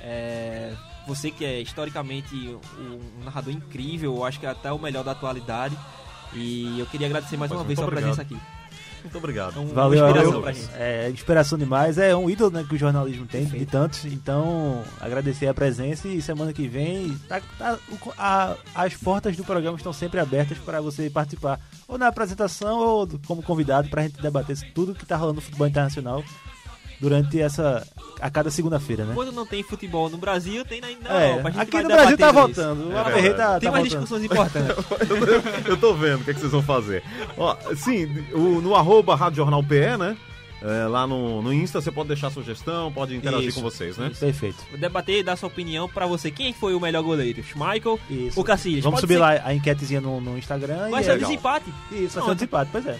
[0.00, 0.72] É,
[1.06, 2.34] você que é historicamente
[2.78, 5.76] um narrador incrível, eu acho que é até o melhor da atualidade.
[6.32, 8.14] E eu queria agradecer mais Pois, uma vez sua obrigado.
[8.14, 8.38] presença aqui.
[9.04, 9.56] Muito obrigado.
[9.56, 10.42] É uma Valeu, inspiração valeu.
[10.42, 10.70] pra gente.
[10.74, 11.98] É, inspiração demais.
[11.98, 14.04] É um ídolo né, que o jornalismo tem, de tantos.
[14.06, 17.78] Então, agradecer a presença e semana que vem, tá- tá-
[18.18, 23.08] a- as portas do programa estão sempre abertas para você participar, ou na apresentação ou
[23.26, 26.24] como convidado, para a gente debater tudo que está rolando no futebol internacional
[27.00, 27.86] durante essa.
[28.20, 29.12] a cada segunda-feira, né?
[29.14, 31.48] Quando não tem futebol no Brasil, tem na, na É, Europa.
[31.48, 32.34] A gente aqui no Brasil tá isso.
[32.34, 32.88] voltando.
[32.88, 33.60] O É Aperrei tá, verdade.
[33.60, 34.00] Tem tá mais voltando.
[34.00, 35.66] discussões importantes.
[35.66, 37.02] Eu tô vendo o que, é que vocês vão fazer.
[37.36, 40.16] Ó, sim, o- no arroba Rádio Jornal PE, né?
[40.62, 44.10] É, lá no, no Insta você pode deixar sugestão, pode interagir Isso, com vocês, né?
[44.18, 44.56] Perfeito.
[44.70, 46.30] Vou debater e dar sua opinião pra você.
[46.30, 47.42] Quem foi o melhor goleiro?
[47.42, 48.38] Schmeichel Isso.
[48.38, 48.82] ou Cacilhas?
[48.82, 50.88] Vamos Pode subir ser- lá a enquetezinha no, no Instagram.
[50.88, 51.66] Vai e ser é um desempate.
[51.92, 52.96] Isso, vai ser um desempate, pois é.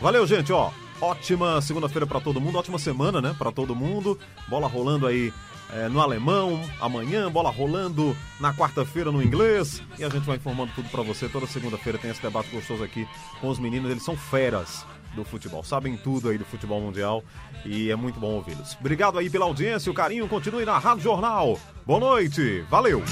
[0.00, 0.70] Valeu, gente, ó.
[1.04, 3.34] Ótima segunda-feira pra todo mundo, ótima semana, né?
[3.36, 4.18] Pra todo mundo.
[4.48, 5.34] Bola rolando aí
[5.70, 9.82] é, no alemão, amanhã, bola rolando na quarta-feira no inglês.
[9.98, 11.28] E a gente vai informando tudo pra você.
[11.28, 13.06] Toda segunda-feira tem esse debate gostoso aqui
[13.38, 13.90] com os meninos.
[13.90, 17.22] Eles são feras do futebol, sabem tudo aí do futebol mundial
[17.66, 18.74] e é muito bom ouvi-los.
[18.80, 20.26] Obrigado aí pela audiência, o carinho.
[20.26, 21.58] Continue na Rádio Jornal.
[21.84, 23.02] Boa noite, valeu!